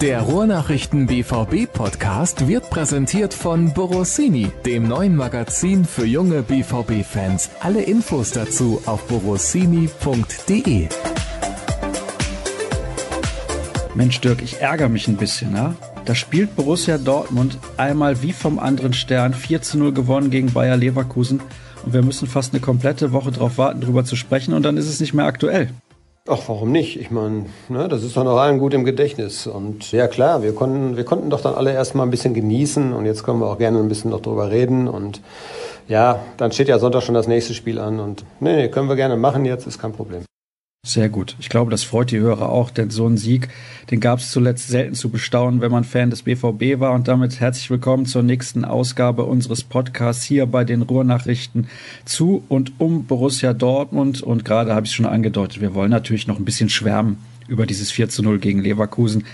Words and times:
Der 0.00 0.20
Ruhrnachrichten 0.20 1.06
BVB 1.06 1.70
Podcast 1.72 2.46
wird 2.46 2.70
präsentiert 2.70 3.34
von 3.34 3.74
Borossini, 3.74 4.52
dem 4.64 4.86
neuen 4.86 5.16
Magazin 5.16 5.84
für 5.84 6.06
junge 6.06 6.42
BVB 6.42 7.04
Fans. 7.04 7.50
Alle 7.58 7.82
Infos 7.82 8.30
dazu 8.30 8.80
auf 8.86 9.08
borossini.de. 9.08 10.88
Mensch 13.94 14.20
Dirk, 14.20 14.40
ich 14.40 14.60
ärgere 14.60 14.88
mich 14.88 15.08
ein 15.08 15.16
bisschen, 15.16 15.56
ja? 15.56 15.74
Da 16.04 16.14
spielt 16.14 16.54
Borussia 16.54 16.96
Dortmund 16.96 17.58
einmal 17.76 18.22
wie 18.22 18.32
vom 18.32 18.60
anderen 18.60 18.92
Stern 18.92 19.34
4 19.34 19.62
zu 19.62 19.78
0 19.78 19.92
gewonnen 19.92 20.30
gegen 20.30 20.52
Bayer 20.52 20.76
Leverkusen 20.76 21.40
wir 21.92 22.02
müssen 22.02 22.28
fast 22.28 22.52
eine 22.52 22.60
komplette 22.60 23.12
Woche 23.12 23.30
darauf 23.30 23.58
warten, 23.58 23.80
darüber 23.80 24.04
zu 24.04 24.16
sprechen 24.16 24.54
und 24.54 24.62
dann 24.62 24.76
ist 24.76 24.88
es 24.88 25.00
nicht 25.00 25.14
mehr 25.14 25.26
aktuell. 25.26 25.70
Ach, 26.30 26.42
warum 26.46 26.72
nicht? 26.72 27.00
Ich 27.00 27.10
meine, 27.10 27.46
ne, 27.70 27.88
das 27.88 28.02
ist 28.02 28.14
doch 28.14 28.24
noch 28.24 28.36
allen 28.36 28.58
gut 28.58 28.74
im 28.74 28.84
Gedächtnis. 28.84 29.46
Und 29.46 29.92
ja 29.92 30.08
klar, 30.08 30.42
wir 30.42 30.54
konnten, 30.54 30.98
wir 30.98 31.04
konnten 31.04 31.30
doch 31.30 31.40
dann 31.40 31.54
alle 31.54 31.72
erstmal 31.72 32.06
ein 32.06 32.10
bisschen 32.10 32.34
genießen 32.34 32.92
und 32.92 33.06
jetzt 33.06 33.24
können 33.24 33.40
wir 33.40 33.46
auch 33.46 33.56
gerne 33.56 33.78
ein 33.78 33.88
bisschen 33.88 34.10
noch 34.10 34.20
drüber 34.20 34.50
reden. 34.50 34.88
Und 34.88 35.22
ja, 35.88 36.20
dann 36.36 36.52
steht 36.52 36.68
ja 36.68 36.78
Sonntag 36.78 37.02
schon 37.02 37.14
das 37.14 37.28
nächste 37.28 37.54
Spiel 37.54 37.78
an 37.78 37.98
und 37.98 38.24
nee, 38.40 38.56
nee 38.56 38.68
können 38.68 38.90
wir 38.90 38.96
gerne 38.96 39.16
machen 39.16 39.46
jetzt, 39.46 39.66
ist 39.66 39.78
kein 39.78 39.92
Problem. 39.92 40.22
Sehr 40.88 41.10
gut. 41.10 41.36
Ich 41.38 41.50
glaube, 41.50 41.70
das 41.70 41.82
freut 41.82 42.12
die 42.12 42.18
Hörer 42.18 42.48
auch, 42.48 42.70
denn 42.70 42.88
so 42.88 43.04
einen 43.04 43.18
Sieg, 43.18 43.48
den 43.90 44.00
gab 44.00 44.20
es 44.20 44.30
zuletzt 44.30 44.68
selten 44.68 44.94
zu 44.94 45.10
bestaunen, 45.10 45.60
wenn 45.60 45.70
man 45.70 45.84
Fan 45.84 46.08
des 46.08 46.22
BVB 46.22 46.80
war. 46.80 46.94
Und 46.94 47.08
damit 47.08 47.40
herzlich 47.40 47.68
willkommen 47.68 48.06
zur 48.06 48.22
nächsten 48.22 48.64
Ausgabe 48.64 49.24
unseres 49.24 49.62
Podcasts 49.62 50.24
hier 50.24 50.46
bei 50.46 50.64
den 50.64 50.80
Ruhrnachrichten 50.80 51.68
zu 52.06 52.42
und 52.48 52.72
um 52.78 53.04
Borussia 53.04 53.52
Dortmund. 53.52 54.22
Und 54.22 54.46
gerade 54.46 54.74
habe 54.74 54.86
ich 54.86 54.92
es 54.92 54.96
schon 54.96 55.04
angedeutet, 55.04 55.60
wir 55.60 55.74
wollen 55.74 55.90
natürlich 55.90 56.26
noch 56.26 56.38
ein 56.38 56.46
bisschen 56.46 56.70
schwärmen 56.70 57.18
über 57.48 57.66
dieses 57.66 57.90
4 57.90 58.08
zu 58.08 58.22
0 58.22 58.38
gegen 58.38 58.62
Leverkusen. 58.62 59.24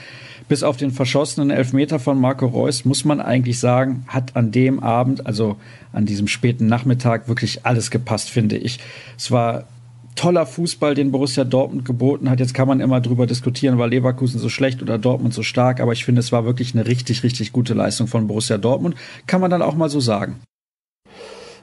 Bis 0.48 0.64
auf 0.64 0.76
den 0.76 0.90
verschossenen 0.90 1.50
Elfmeter 1.50 2.00
von 2.00 2.20
Marco 2.20 2.46
Reus 2.46 2.84
muss 2.84 3.04
man 3.04 3.20
eigentlich 3.20 3.60
sagen, 3.60 4.04
hat 4.08 4.34
an 4.34 4.50
dem 4.50 4.80
Abend, 4.80 5.24
also 5.24 5.56
an 5.92 6.04
diesem 6.04 6.26
späten 6.26 6.66
Nachmittag, 6.66 7.28
wirklich 7.28 7.64
alles 7.64 7.92
gepasst, 7.92 8.28
finde 8.28 8.56
ich. 8.56 8.80
Es 9.16 9.30
war 9.30 9.68
toller 10.14 10.46
Fußball, 10.46 10.94
den 10.94 11.10
Borussia 11.10 11.44
Dortmund 11.44 11.84
geboten 11.84 12.30
hat. 12.30 12.40
Jetzt 12.40 12.54
kann 12.54 12.68
man 12.68 12.80
immer 12.80 13.00
drüber 13.00 13.26
diskutieren, 13.26 13.78
war 13.78 13.88
Leverkusen 13.88 14.38
so 14.38 14.48
schlecht 14.48 14.82
oder 14.82 14.98
Dortmund 14.98 15.34
so 15.34 15.42
stark, 15.42 15.80
aber 15.80 15.92
ich 15.92 16.04
finde, 16.04 16.20
es 16.20 16.32
war 16.32 16.44
wirklich 16.44 16.74
eine 16.74 16.86
richtig, 16.86 17.22
richtig 17.22 17.52
gute 17.52 17.74
Leistung 17.74 18.06
von 18.06 18.26
Borussia 18.26 18.58
Dortmund. 18.58 18.94
Kann 19.26 19.40
man 19.40 19.50
dann 19.50 19.62
auch 19.62 19.74
mal 19.74 19.88
so 19.88 20.00
sagen. 20.00 20.40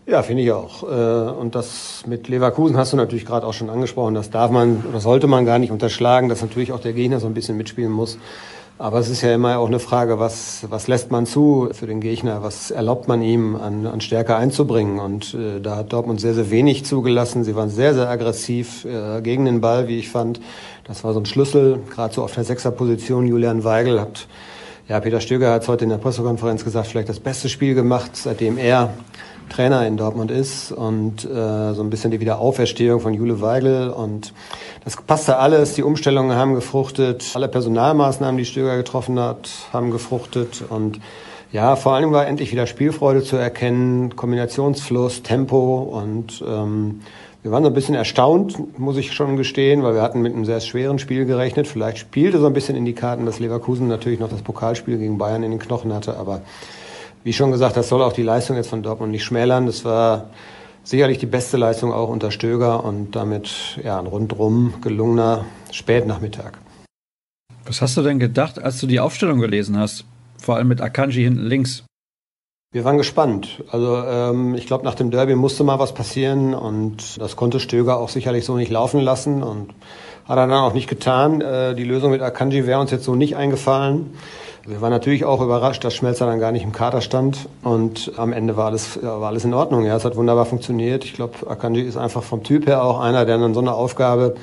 Ja, 0.07 0.23
finde 0.23 0.43
ich 0.43 0.51
auch. 0.51 0.83
Äh, 0.83 1.31
und 1.31 1.55
das 1.55 2.03
mit 2.07 2.27
Leverkusen 2.27 2.75
hast 2.75 2.91
du 2.91 2.97
natürlich 2.97 3.25
gerade 3.25 3.45
auch 3.45 3.53
schon 3.53 3.69
angesprochen. 3.69 4.15
Das 4.15 4.29
darf 4.29 4.51
man 4.51 4.83
oder 4.89 4.99
sollte 4.99 5.27
man 5.27 5.45
gar 5.45 5.59
nicht 5.59 5.71
unterschlagen, 5.71 6.27
dass 6.27 6.41
natürlich 6.41 6.71
auch 6.71 6.79
der 6.79 6.93
Gegner 6.93 7.19
so 7.19 7.27
ein 7.27 7.33
bisschen 7.33 7.55
mitspielen 7.55 7.91
muss. 7.91 8.17
Aber 8.81 8.97
es 8.97 9.09
ist 9.09 9.21
ja 9.21 9.31
immer 9.35 9.59
auch 9.59 9.67
eine 9.67 9.77
Frage, 9.77 10.17
was, 10.17 10.65
was 10.71 10.87
lässt 10.87 11.11
man 11.11 11.27
zu 11.27 11.69
für 11.71 11.85
den 11.85 12.01
Gegner? 12.01 12.41
Was 12.41 12.71
erlaubt 12.71 13.07
man 13.07 13.21
ihm 13.21 13.55
an, 13.55 13.85
an 13.85 14.01
Stärke 14.01 14.35
einzubringen? 14.35 14.97
Und 14.97 15.35
äh, 15.35 15.61
da 15.61 15.75
hat 15.75 15.93
Dortmund 15.93 16.19
sehr, 16.19 16.33
sehr 16.33 16.49
wenig 16.49 16.83
zugelassen. 16.83 17.43
Sie 17.43 17.55
waren 17.55 17.69
sehr, 17.69 17.93
sehr 17.93 18.09
aggressiv 18.09 18.83
äh, 18.85 19.21
gegen 19.21 19.45
den 19.45 19.61
Ball, 19.61 19.87
wie 19.87 19.99
ich 19.99 20.09
fand. 20.09 20.41
Das 20.85 21.03
war 21.03 21.13
so 21.13 21.19
ein 21.19 21.27
Schlüssel, 21.27 21.77
gerade 21.93 22.15
so 22.15 22.23
auf 22.23 22.33
der 22.33 22.43
Sechserposition. 22.43 23.27
Julian 23.27 23.63
Weigel 23.63 24.01
hat, 24.01 24.25
ja, 24.87 24.99
Peter 24.99 25.21
Stöger 25.21 25.51
hat 25.51 25.61
es 25.61 25.67
heute 25.67 25.83
in 25.83 25.91
der 25.91 25.97
Pressekonferenz 25.97 26.63
gesagt, 26.63 26.87
vielleicht 26.87 27.09
das 27.09 27.19
beste 27.19 27.49
Spiel 27.49 27.75
gemacht, 27.75 28.15
seitdem 28.15 28.57
er 28.57 28.95
Trainer 29.51 29.85
in 29.85 29.97
Dortmund 29.97 30.31
ist 30.31 30.71
und 30.71 31.25
äh, 31.25 31.73
so 31.73 31.83
ein 31.83 31.89
bisschen 31.89 32.09
die 32.09 32.19
Wiederauferstehung 32.19 33.01
von 33.01 33.13
Jule 33.13 33.41
Weigel 33.41 33.89
und 33.89 34.33
das 34.85 34.95
passte 34.95 35.37
alles. 35.37 35.73
Die 35.73 35.83
Umstellungen 35.83 36.35
haben 36.35 36.55
gefruchtet, 36.55 37.31
alle 37.35 37.47
Personalmaßnahmen, 37.47 38.37
die 38.37 38.45
Stöger 38.45 38.77
getroffen 38.77 39.19
hat, 39.19 39.49
haben 39.73 39.91
gefruchtet 39.91 40.63
und 40.69 40.99
ja, 41.51 41.75
vor 41.75 41.93
allem 41.93 42.13
war 42.13 42.27
endlich 42.27 42.53
wieder 42.53 42.65
Spielfreude 42.65 43.23
zu 43.23 43.35
erkennen, 43.35 44.15
Kombinationsfluss, 44.15 45.21
Tempo 45.21 45.79
und 45.79 46.41
ähm, 46.47 47.01
wir 47.43 47.51
waren 47.51 47.63
so 47.63 47.69
ein 47.69 47.73
bisschen 47.73 47.95
erstaunt, 47.95 48.79
muss 48.79 48.97
ich 48.97 49.13
schon 49.13 49.35
gestehen, 49.35 49.83
weil 49.83 49.95
wir 49.95 50.01
hatten 50.01 50.21
mit 50.21 50.33
einem 50.33 50.45
sehr 50.45 50.61
schweren 50.61 50.99
Spiel 50.99 51.25
gerechnet. 51.25 51.67
Vielleicht 51.67 51.97
spielte 51.97 52.39
so 52.39 52.45
ein 52.45 52.53
bisschen 52.53 52.77
in 52.77 52.85
die 52.85 52.93
Karten, 52.93 53.25
dass 53.25 53.39
Leverkusen 53.39 53.87
natürlich 53.87 54.19
noch 54.19 54.29
das 54.29 54.43
Pokalspiel 54.43 54.97
gegen 54.97 55.17
Bayern 55.17 55.41
in 55.41 55.51
den 55.51 55.59
Knochen 55.59 55.91
hatte, 55.91 56.17
aber 56.17 56.41
wie 57.23 57.33
schon 57.33 57.51
gesagt, 57.51 57.77
das 57.77 57.89
soll 57.89 58.01
auch 58.01 58.13
die 58.13 58.23
Leistung 58.23 58.55
jetzt 58.55 58.69
von 58.69 58.83
Dortmund 58.83 59.11
nicht 59.11 59.23
schmälern. 59.23 59.65
Das 59.65 59.85
war 59.85 60.29
sicherlich 60.83 61.19
die 61.19 61.25
beste 61.25 61.57
Leistung 61.57 61.93
auch 61.93 62.09
unter 62.09 62.31
Stöger 62.31 62.83
und 62.83 63.15
damit 63.15 63.79
ja, 63.83 63.99
ein 63.99 64.07
rundrum 64.07 64.75
gelungener 64.81 65.45
Spätnachmittag. 65.71 66.53
Was 67.65 67.81
hast 67.81 67.95
du 67.97 68.01
denn 68.01 68.19
gedacht, 68.19 68.61
als 68.61 68.79
du 68.79 68.87
die 68.87 68.99
Aufstellung 68.99 69.39
gelesen 69.39 69.77
hast? 69.77 70.05
Vor 70.37 70.55
allem 70.55 70.67
mit 70.67 70.81
Akanji 70.81 71.23
hinten 71.23 71.45
links. 71.45 71.83
Wir 72.73 72.85
waren 72.85 72.97
gespannt. 72.97 73.63
Also 73.69 73.97
ähm, 73.97 74.55
ich 74.55 74.65
glaube, 74.65 74.85
nach 74.85 74.95
dem 74.95 75.11
Derby 75.11 75.35
musste 75.35 75.63
mal 75.63 75.77
was 75.77 75.93
passieren 75.93 76.53
und 76.53 77.19
das 77.19 77.35
konnte 77.35 77.59
Stöger 77.59 77.97
auch 77.97 78.09
sicherlich 78.09 78.45
so 78.45 78.55
nicht 78.55 78.71
laufen 78.71 79.01
lassen 79.01 79.43
und 79.43 79.73
hat 80.25 80.37
er 80.37 80.47
dann 80.47 80.51
auch 80.51 80.73
nicht 80.73 80.87
getan. 80.87 81.41
Äh, 81.41 81.75
die 81.75 81.83
Lösung 81.83 82.11
mit 82.11 82.21
Akanji 82.21 82.65
wäre 82.65 82.79
uns 82.79 82.89
jetzt 82.89 83.03
so 83.03 83.13
nicht 83.13 83.35
eingefallen. 83.35 84.13
Wir 84.65 84.79
waren 84.79 84.91
natürlich 84.91 85.25
auch 85.25 85.41
überrascht, 85.41 85.83
dass 85.83 85.95
Schmelzer 85.95 86.27
dann 86.27 86.39
gar 86.39 86.51
nicht 86.51 86.63
im 86.63 86.71
Kader 86.71 87.01
stand 87.01 87.49
und 87.63 88.11
am 88.17 88.31
Ende 88.31 88.57
war 88.57 88.67
alles, 88.67 89.01
war 89.01 89.23
alles 89.23 89.43
in 89.43 89.55
Ordnung. 89.55 89.85
Ja, 89.85 89.95
es 89.95 90.05
hat 90.05 90.15
wunderbar 90.15 90.45
funktioniert. 90.45 91.03
Ich 91.03 91.13
glaube, 91.13 91.49
Akanji 91.49 91.81
ist 91.81 91.97
einfach 91.97 92.21
vom 92.21 92.43
Typ 92.43 92.67
her 92.67 92.83
auch 92.83 92.99
einer, 92.99 93.25
der 93.25 93.39
dann 93.39 93.55
so 93.55 93.59
eine 93.59 93.73
Aufgabe 93.73 94.35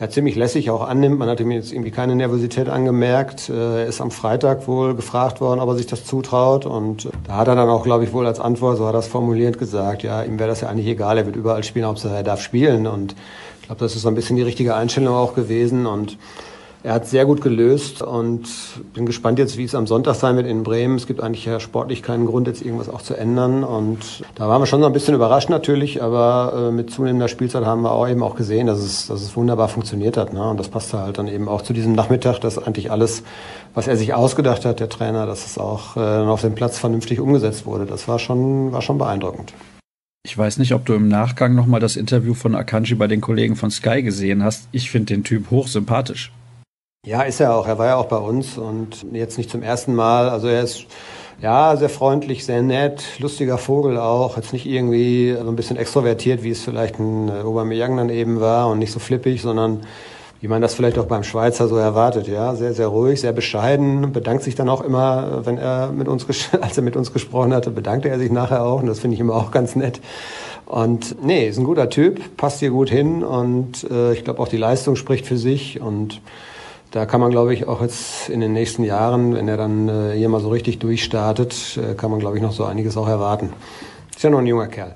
ja, 0.00 0.08
ziemlich 0.08 0.36
lässig 0.36 0.70
auch 0.70 0.86
annimmt. 0.86 1.18
Man 1.18 1.28
hat 1.28 1.40
ihm 1.40 1.50
jetzt 1.50 1.72
irgendwie 1.72 1.90
keine 1.90 2.14
Nervosität 2.14 2.68
angemerkt. 2.68 3.50
Äh, 3.50 3.82
er 3.82 3.86
ist 3.86 4.00
am 4.00 4.10
Freitag 4.10 4.68
wohl 4.68 4.94
gefragt 4.94 5.40
worden, 5.40 5.60
ob 5.60 5.68
er 5.68 5.76
sich 5.76 5.86
das 5.86 6.04
zutraut. 6.04 6.66
Und 6.66 7.10
da 7.26 7.36
hat 7.36 7.48
er 7.48 7.56
dann 7.56 7.68
auch, 7.68 7.82
glaube 7.82 8.04
ich, 8.04 8.12
wohl 8.12 8.26
als 8.26 8.40
Antwort, 8.40 8.78
so 8.78 8.86
hat 8.86 8.94
er 8.94 9.00
es 9.00 9.08
formulierend 9.08 9.58
gesagt, 9.58 10.02
ja, 10.02 10.22
ihm 10.22 10.38
wäre 10.38 10.48
das 10.48 10.60
ja 10.60 10.68
eigentlich 10.68 10.86
egal, 10.86 11.18
er 11.18 11.26
wird 11.26 11.36
überall 11.36 11.64
spielen, 11.64 11.86
Hauptsache 11.86 12.14
er 12.14 12.22
darf 12.22 12.40
spielen. 12.40 12.86
Und 12.86 13.16
ich 13.60 13.66
glaube, 13.66 13.80
das 13.80 13.96
ist 13.96 14.02
so 14.02 14.08
ein 14.08 14.14
bisschen 14.14 14.36
die 14.36 14.42
richtige 14.42 14.74
Einstellung 14.74 15.14
auch 15.14 15.34
gewesen. 15.34 15.86
Und 15.86 16.16
er 16.84 16.92
hat 16.92 17.08
sehr 17.08 17.26
gut 17.26 17.40
gelöst 17.40 18.02
und 18.02 18.48
bin 18.94 19.04
gespannt 19.04 19.40
jetzt, 19.40 19.56
wie 19.58 19.64
es 19.64 19.74
am 19.74 19.88
Sonntag 19.88 20.14
sein 20.14 20.36
wird 20.36 20.46
in 20.46 20.62
Bremen. 20.62 20.94
Es 20.94 21.08
gibt 21.08 21.20
eigentlich 21.20 21.44
ja 21.44 21.58
sportlich 21.58 22.04
keinen 22.04 22.24
Grund, 22.26 22.46
jetzt 22.46 22.62
irgendwas 22.62 22.88
auch 22.88 23.02
zu 23.02 23.14
ändern. 23.14 23.64
Und 23.64 24.22
da 24.36 24.48
waren 24.48 24.62
wir 24.62 24.66
schon 24.66 24.80
so 24.80 24.86
ein 24.86 24.92
bisschen 24.92 25.16
überrascht 25.16 25.50
natürlich, 25.50 26.02
aber 26.02 26.68
äh, 26.68 26.72
mit 26.72 26.90
zunehmender 26.90 27.26
Spielzeit 27.26 27.64
haben 27.64 27.82
wir 27.82 27.90
auch 27.90 28.08
eben 28.08 28.22
auch 28.22 28.36
gesehen, 28.36 28.68
dass 28.68 28.78
es, 28.78 29.08
dass 29.08 29.22
es 29.22 29.34
wunderbar 29.34 29.68
funktioniert 29.68 30.16
hat. 30.16 30.32
Ne? 30.32 30.48
Und 30.48 30.60
das 30.60 30.68
passte 30.68 31.00
halt 31.00 31.18
dann 31.18 31.26
eben 31.26 31.48
auch 31.48 31.62
zu 31.62 31.72
diesem 31.72 31.94
Nachmittag, 31.94 32.38
dass 32.38 32.58
eigentlich 32.58 32.92
alles, 32.92 33.24
was 33.74 33.88
er 33.88 33.96
sich 33.96 34.14
ausgedacht 34.14 34.64
hat, 34.64 34.78
der 34.78 34.88
Trainer, 34.88 35.26
dass 35.26 35.46
es 35.46 35.58
auch 35.58 35.96
äh, 35.96 36.00
auf 36.00 36.42
dem 36.42 36.54
Platz 36.54 36.78
vernünftig 36.78 37.18
umgesetzt 37.18 37.66
wurde. 37.66 37.86
Das 37.86 38.06
war 38.06 38.20
schon, 38.20 38.70
war 38.70 38.82
schon 38.82 38.98
beeindruckend. 38.98 39.52
Ich 40.24 40.38
weiß 40.38 40.58
nicht, 40.58 40.74
ob 40.74 40.84
du 40.84 40.94
im 40.94 41.08
Nachgang 41.08 41.56
nochmal 41.56 41.80
das 41.80 41.96
Interview 41.96 42.34
von 42.34 42.54
Akanji 42.54 42.94
bei 42.94 43.08
den 43.08 43.20
Kollegen 43.20 43.56
von 43.56 43.70
Sky 43.70 44.02
gesehen 44.02 44.44
hast. 44.44 44.68
Ich 44.70 44.90
finde 44.90 45.14
den 45.14 45.24
Typ 45.24 45.50
hochsympathisch. 45.50 46.32
Ja, 47.06 47.22
ist 47.22 47.40
er 47.40 47.54
auch. 47.54 47.68
Er 47.68 47.78
war 47.78 47.86
ja 47.86 47.96
auch 47.96 48.06
bei 48.06 48.16
uns 48.16 48.58
und 48.58 49.06
jetzt 49.12 49.38
nicht 49.38 49.50
zum 49.50 49.62
ersten 49.62 49.94
Mal. 49.94 50.28
Also 50.28 50.48
er 50.48 50.62
ist 50.64 50.86
ja 51.40 51.76
sehr 51.76 51.88
freundlich, 51.88 52.44
sehr 52.44 52.60
nett, 52.60 53.04
lustiger 53.20 53.56
Vogel 53.56 53.98
auch. 53.98 54.36
Jetzt 54.36 54.52
nicht 54.52 54.66
irgendwie 54.66 55.32
so 55.40 55.48
ein 55.48 55.54
bisschen 55.54 55.76
extrovertiert, 55.76 56.42
wie 56.42 56.50
es 56.50 56.62
vielleicht 56.62 56.98
ein 56.98 57.28
äh, 57.28 57.42
Aubameyang 57.42 57.96
dann 57.96 58.08
eben 58.10 58.40
war 58.40 58.68
und 58.68 58.80
nicht 58.80 58.90
so 58.90 58.98
flippig, 58.98 59.40
sondern 59.42 59.82
wie 60.40 60.48
man 60.48 60.60
das 60.60 60.74
vielleicht 60.74 60.98
auch 60.98 61.06
beim 61.06 61.22
Schweizer 61.22 61.68
so 61.68 61.76
erwartet, 61.76 62.28
ja, 62.28 62.54
sehr, 62.56 62.74
sehr 62.74 62.88
ruhig, 62.88 63.20
sehr 63.20 63.32
bescheiden, 63.32 64.12
bedankt 64.12 64.42
sich 64.44 64.54
dann 64.54 64.68
auch 64.68 64.80
immer, 64.82 65.46
wenn 65.46 65.58
er 65.58 65.92
mit 65.92 66.08
uns, 66.08 66.26
als 66.60 66.76
er 66.76 66.82
mit 66.82 66.96
uns 66.96 67.12
gesprochen 67.12 67.54
hatte, 67.54 67.70
bedankte 67.70 68.08
er 68.08 68.18
sich 68.18 68.30
nachher 68.30 68.64
auch 68.64 68.80
und 68.80 68.86
das 68.86 69.00
finde 69.00 69.14
ich 69.14 69.20
immer 69.20 69.34
auch 69.34 69.50
ganz 69.52 69.76
nett. 69.76 70.00
Und 70.66 71.24
nee, 71.24 71.48
ist 71.48 71.58
ein 71.58 71.64
guter 71.64 71.90
Typ, 71.90 72.36
passt 72.36 72.58
hier 72.60 72.70
gut 72.70 72.90
hin 72.90 73.24
und 73.24 73.88
äh, 73.90 74.12
ich 74.12 74.24
glaube 74.24 74.40
auch 74.40 74.48
die 74.48 74.58
Leistung 74.58 74.96
spricht 74.96 75.26
für 75.26 75.38
sich 75.38 75.80
und 75.80 76.20
da 76.90 77.06
kann 77.06 77.20
man, 77.20 77.30
glaube 77.30 77.52
ich, 77.54 77.68
auch 77.68 77.82
jetzt 77.82 78.28
in 78.28 78.40
den 78.40 78.52
nächsten 78.52 78.84
Jahren, 78.84 79.34
wenn 79.34 79.48
er 79.48 79.56
dann 79.56 79.88
äh, 79.88 80.14
hier 80.16 80.28
mal 80.28 80.40
so 80.40 80.48
richtig 80.48 80.78
durchstartet, 80.78 81.78
äh, 81.78 81.94
kann 81.94 82.10
man, 82.10 82.20
glaube 82.20 82.36
ich, 82.36 82.42
noch 82.42 82.52
so 82.52 82.64
einiges 82.64 82.96
auch 82.96 83.08
erwarten. 83.08 83.52
Ist 84.14 84.22
ja 84.22 84.30
noch 84.30 84.38
ein 84.38 84.46
junger 84.46 84.68
Kerl. 84.68 84.94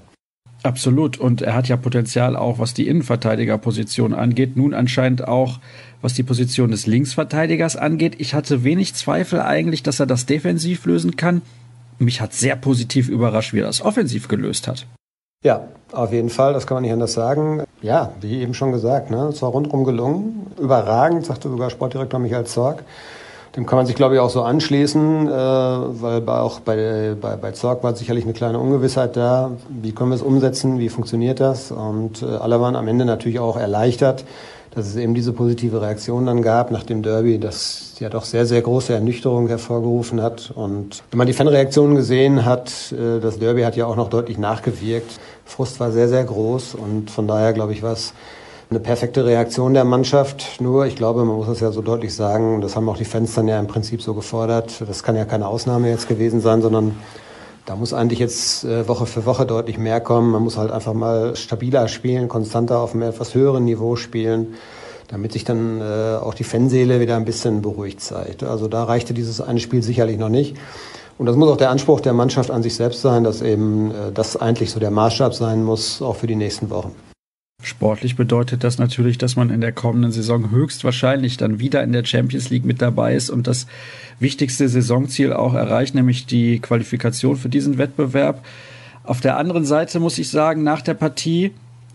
Absolut. 0.63 1.19
Und 1.19 1.43
er 1.43 1.55
hat 1.55 1.69
ja 1.69 1.77
Potenzial 1.77 2.37
auch, 2.37 2.59
was 2.59 2.73
die 2.73 2.87
Innenverteidigerposition 2.87 4.15
angeht. 4.15 4.57
Nun 4.57 4.75
anscheinend 4.75 5.27
auch, 5.27 5.59
was 6.01 6.15
die 6.15 6.23
Position 6.23 6.71
des 6.71 6.87
Linksverteidigers 6.87 7.77
angeht. 7.77 8.15
Ich 8.19 8.35
hatte 8.35 8.65
wenig 8.65 8.95
Zweifel 8.95 9.41
eigentlich, 9.41 9.83
dass 9.83 10.01
er 10.01 10.07
das 10.07 10.27
defensiv 10.27 10.87
lösen 10.87 11.17
kann. 11.17 11.43
Mich 11.99 12.21
hat 12.21 12.33
sehr 12.33 12.57
positiv 12.57 13.09
überrascht, 13.09 13.53
wie 13.53 13.61
er 13.61 13.67
das 13.67 13.83
offensiv 13.83 14.29
gelöst 14.29 14.69
hat. 14.69 14.87
Ja, 15.45 15.69
auf 15.91 16.13
jeden 16.13 16.31
Fall, 16.31 16.53
das 16.53 16.67
kann 16.67 16.77
man 16.77 16.83
nicht 16.83 16.93
anders 16.93 17.13
sagen. 17.13 17.65
Ja, 17.83 18.13
wie 18.21 18.41
eben 18.41 18.55
schon 18.55 18.71
gesagt, 18.71 19.11
ne, 19.11 19.29
es 19.33 19.43
war 19.43 19.51
rundherum 19.51 19.83
gelungen, 19.83 20.47
überragend, 20.59 21.27
sagte 21.27 21.49
sogar 21.49 21.69
Sportdirektor 21.69 22.21
Michael 22.21 22.45
Zorg. 22.45 22.85
dem 23.57 23.67
kann 23.67 23.77
man 23.77 23.87
sich, 23.87 23.97
glaube 23.97 24.15
ich, 24.15 24.21
auch 24.21 24.31
so 24.31 24.43
anschließen, 24.43 25.27
äh, 25.27 25.31
weil 25.31 26.21
bei, 26.21 26.39
auch 26.39 26.61
bei, 26.61 27.17
bei, 27.21 27.35
bei 27.35 27.51
Zorg 27.51 27.83
war 27.83 27.97
sicherlich 27.97 28.25
eine 28.25 28.35
kleine 28.35 28.61
Ungewissheit 28.61 29.17
da. 29.17 29.51
Wie 29.69 29.91
können 29.91 30.11
wir 30.11 30.15
es 30.15 30.23
umsetzen? 30.23 30.79
Wie 30.79 30.89
funktioniert 30.89 31.41
das? 31.41 31.73
Und 31.73 32.23
äh, 32.23 32.27
alle 32.27 32.61
waren 32.61 32.77
am 32.77 32.87
Ende 32.87 33.05
natürlich 33.05 33.41
auch 33.41 33.57
erleichtert, 33.57 34.25
dass 34.75 34.87
es 34.87 34.97
eben 34.97 35.15
diese 35.15 35.33
positive 35.33 35.83
Reaktion 35.83 36.25
dann 36.27 36.41
gab 36.41 36.71
nach 36.71 36.85
dem 36.85 37.03
Derby, 37.03 37.39
das 37.39 37.95
ja 37.99 38.09
doch 38.09 38.25
sehr, 38.25 38.47
sehr 38.47 38.63
große 38.63 38.95
Ernüchterung 38.95 39.49
hervorgerufen 39.49 40.23
hat. 40.23 40.51
Und 40.55 41.03
wenn 41.11 41.19
man 41.19 41.27
die 41.27 41.35
Fanreaktionen 41.35 41.97
gesehen 41.97 42.45
hat, 42.45 42.93
äh, 42.93 43.21
das 43.21 43.41
Derby 43.41 43.63
hat 43.63 43.77
ja 43.77 43.87
auch 43.87 43.97
noch 43.97 44.09
deutlich 44.09 44.39
nachgewirkt. 44.39 45.19
Frust 45.45 45.81
war 45.81 45.93
sehr, 45.93 46.09
sehr 46.09 46.25
groß 46.25 46.75
und 46.75 47.11
von 47.11 47.27
daher, 47.27 47.53
glaube 47.53 47.73
ich, 47.73 47.83
war 47.83 47.93
es 47.93 48.15
eine 48.71 48.81
perfekte 48.81 49.25
Reaktion 49.25 49.75
der 49.75 49.85
Mannschaft. 49.85 50.61
Nur, 50.61 50.87
ich 50.87 50.97
glaube, 50.97 51.25
man 51.25 51.37
muss 51.37 51.49
es 51.49 51.61
ja 51.61 51.73
so 51.73 51.83
deutlich 51.83 52.15
sagen, 52.15 52.61
das 52.61 52.75
haben 52.75 52.89
auch 52.89 52.97
die 52.97 53.05
Fans 53.05 53.35
dann 53.35 53.47
ja 53.47 53.59
im 53.59 53.67
Prinzip 53.67 54.01
so 54.01 54.15
gefordert. 54.15 54.83
Das 54.87 55.03
kann 55.03 55.15
ja 55.15 55.27
keine 55.27 55.47
Ausnahme 55.47 55.91
jetzt 55.91 56.09
gewesen 56.09 56.41
sein, 56.41 56.63
sondern 56.63 56.97
da 57.67 57.77
muss 57.77 57.93
eigentlich 57.93 58.19
jetzt 58.19 58.65
äh, 58.65 58.89
Woche 58.89 59.07
für 59.07 59.27
Woche 59.27 59.47
deutlich 59.47 59.79
mehr 59.79 60.01
kommen. 60.01 60.31
Man 60.31 60.43
muss 60.43 60.57
halt 60.57 60.71
einfach 60.71 60.95
mal 60.95 61.37
stabiler 61.37 61.87
spielen, 61.89 62.29
konstanter 62.29 62.79
auf 62.79 62.95
einem 62.95 63.03
etwas 63.03 63.35
höheren 63.35 63.65
Niveau 63.65 63.97
spielen, 63.97 64.55
damit 65.09 65.33
sich 65.33 65.45
dann 65.45 65.81
äh, 65.81 66.17
auch 66.17 66.35
die 66.35 66.45
Fanseele 66.45 66.99
wieder 66.99 67.17
ein 67.17 67.25
bisschen 67.25 67.63
beruhigt 67.63 68.01
zeigt. 68.01 68.43
Also 68.43 68.69
da 68.69 68.85
reichte 68.85 69.15
dieses 69.15 69.41
eine 69.41 69.61
Spiel 69.61 69.83
sicherlich 69.83 70.19
noch 70.19 70.31
nicht. 70.31 70.57
Und 71.23 71.27
das 71.27 71.37
muss 71.37 71.51
auch 71.51 71.57
der 71.57 71.71
Anspruch 71.71 72.01
der 72.01 72.15
Mannschaft 72.15 72.51
an 72.51 72.65
sich 72.65 72.75
selbst 72.75 73.01
sein, 73.01 73.23
dass 73.23 73.43
eben 73.43 73.93
äh, 73.93 74.11
das 74.13 74.37
eigentlich 74.37 74.73
so 74.73 74.81
der 74.81 74.91
Maßstab 74.91 75.33
sein 75.33 75.63
muss, 75.63 76.03
auch 76.03 76.17
für 76.17 76.27
die 76.27 76.35
nächsten 76.35 76.69
Wochen. 76.69 76.97
Sportlich 77.63 78.17
bedeutet 78.17 78.65
das 78.65 78.79
natürlich, 78.79 79.19
dass 79.19 79.37
man 79.37 79.49
in 79.51 79.61
der 79.61 79.71
kommenden 79.71 80.11
Saison 80.11 80.51
höchstwahrscheinlich 80.51 81.37
dann 81.37 81.61
wieder 81.61 81.85
in 81.85 81.93
der 81.93 82.05
Champions 82.05 82.51
League 82.51 82.65
mit 82.65 82.83
dabei 82.83 83.15
ist 83.15 83.31
und 83.31 83.47
das 83.47 83.69
wichtigste 84.19 84.69
Saisonziel 84.69 85.33
auch 85.33 85.55
erreicht, 85.55 85.95
nämlich 85.95 86.27
die 86.27 86.59
Qualifikation 86.59 87.37
für 87.37 87.49
diesen 87.49 87.79
Wettbewerb. 87.79 88.45
Auf 89.05 89.21
der 89.21 89.37
anderen 89.37 89.65
Seite 89.65 90.01
muss 90.01 90.19
ich 90.19 90.29
sagen, 90.29 90.65
nach 90.65 90.83
der 90.83 90.95
Partie 90.95 91.53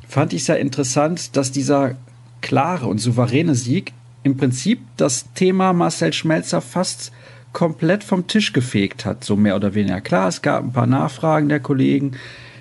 fand 0.07 0.31
ich 0.31 0.43
es 0.43 0.47
ja 0.47 0.55
interessant, 0.55 1.35
dass 1.35 1.51
dieser 1.51 1.95
klare 2.39 2.87
und 2.87 2.99
souveräne 2.99 3.55
Sieg 3.55 3.91
im 4.23 4.37
Prinzip 4.37 4.79
das 4.95 5.25
Thema 5.33 5.73
Marcel 5.73 6.13
Schmelzer 6.13 6.61
fast 6.61 7.11
komplett 7.53 8.03
vom 8.03 8.27
Tisch 8.27 8.53
gefegt 8.53 9.05
hat, 9.05 9.23
so 9.23 9.35
mehr 9.35 9.55
oder 9.55 9.73
weniger. 9.73 10.01
Klar, 10.01 10.27
es 10.27 10.41
gab 10.41 10.63
ein 10.63 10.73
paar 10.73 10.87
Nachfragen 10.87 11.49
der 11.49 11.59
Kollegen, 11.59 12.11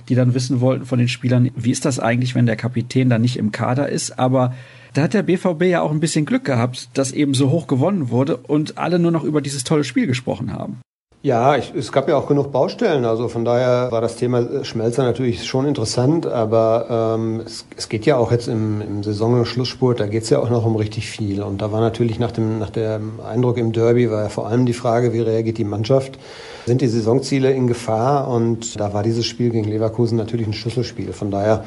die 0.08 0.14
dann 0.14 0.34
wissen 0.34 0.60
wollten 0.60 0.86
von 0.86 0.98
den 0.98 1.08
Spielern, 1.08 1.50
wie 1.56 1.70
ist 1.70 1.84
das 1.84 1.98
eigentlich, 1.98 2.34
wenn 2.34 2.46
der 2.46 2.56
Kapitän 2.56 3.10
da 3.10 3.18
nicht 3.18 3.36
im 3.36 3.52
Kader 3.52 3.88
ist. 3.88 4.18
Aber 4.18 4.54
da 4.94 5.02
hat 5.02 5.14
der 5.14 5.22
BVB 5.22 5.64
ja 5.64 5.82
auch 5.82 5.90
ein 5.90 6.00
bisschen 6.00 6.24
Glück 6.24 6.44
gehabt, 6.44 6.88
dass 6.94 7.12
eben 7.12 7.34
so 7.34 7.50
hoch 7.50 7.66
gewonnen 7.66 8.08
wurde 8.10 8.36
und 8.36 8.78
alle 8.78 8.98
nur 8.98 9.10
noch 9.10 9.24
über 9.24 9.42
dieses 9.42 9.64
tolle 9.64 9.84
Spiel 9.84 10.06
gesprochen 10.06 10.52
haben. 10.52 10.80
Ja, 11.26 11.56
ich, 11.56 11.74
es 11.74 11.90
gab 11.90 12.08
ja 12.08 12.16
auch 12.16 12.28
genug 12.28 12.52
Baustellen. 12.52 13.04
Also 13.04 13.26
von 13.26 13.44
daher 13.44 13.90
war 13.90 14.00
das 14.00 14.14
Thema 14.14 14.64
Schmelzer 14.64 15.02
natürlich 15.02 15.44
schon 15.44 15.66
interessant, 15.66 16.24
aber 16.24 17.16
ähm, 17.18 17.42
es, 17.44 17.66
es 17.76 17.88
geht 17.88 18.06
ja 18.06 18.16
auch 18.16 18.30
jetzt 18.30 18.46
im, 18.46 18.80
im 18.80 19.02
Saisonschlussspurt, 19.02 19.98
da 19.98 20.06
geht 20.06 20.22
es 20.22 20.30
ja 20.30 20.38
auch 20.38 20.50
noch 20.50 20.64
um 20.64 20.76
richtig 20.76 21.08
viel. 21.08 21.42
Und 21.42 21.60
da 21.60 21.72
war 21.72 21.80
natürlich 21.80 22.20
nach 22.20 22.30
dem, 22.30 22.60
nach 22.60 22.70
dem 22.70 23.18
Eindruck 23.28 23.56
im 23.56 23.72
Derby 23.72 24.08
war 24.08 24.22
ja 24.22 24.28
vor 24.28 24.46
allem 24.46 24.66
die 24.66 24.72
Frage, 24.72 25.12
wie 25.12 25.18
reagiert 25.18 25.58
die 25.58 25.64
Mannschaft? 25.64 26.16
Sind 26.64 26.80
die 26.80 26.86
Saisonziele 26.86 27.50
in 27.50 27.66
Gefahr? 27.66 28.28
Und 28.28 28.78
da 28.78 28.94
war 28.94 29.02
dieses 29.02 29.26
Spiel 29.26 29.50
gegen 29.50 29.68
Leverkusen 29.68 30.16
natürlich 30.16 30.46
ein 30.46 30.52
Schlüsselspiel. 30.52 31.12
Von 31.12 31.32
daher 31.32 31.64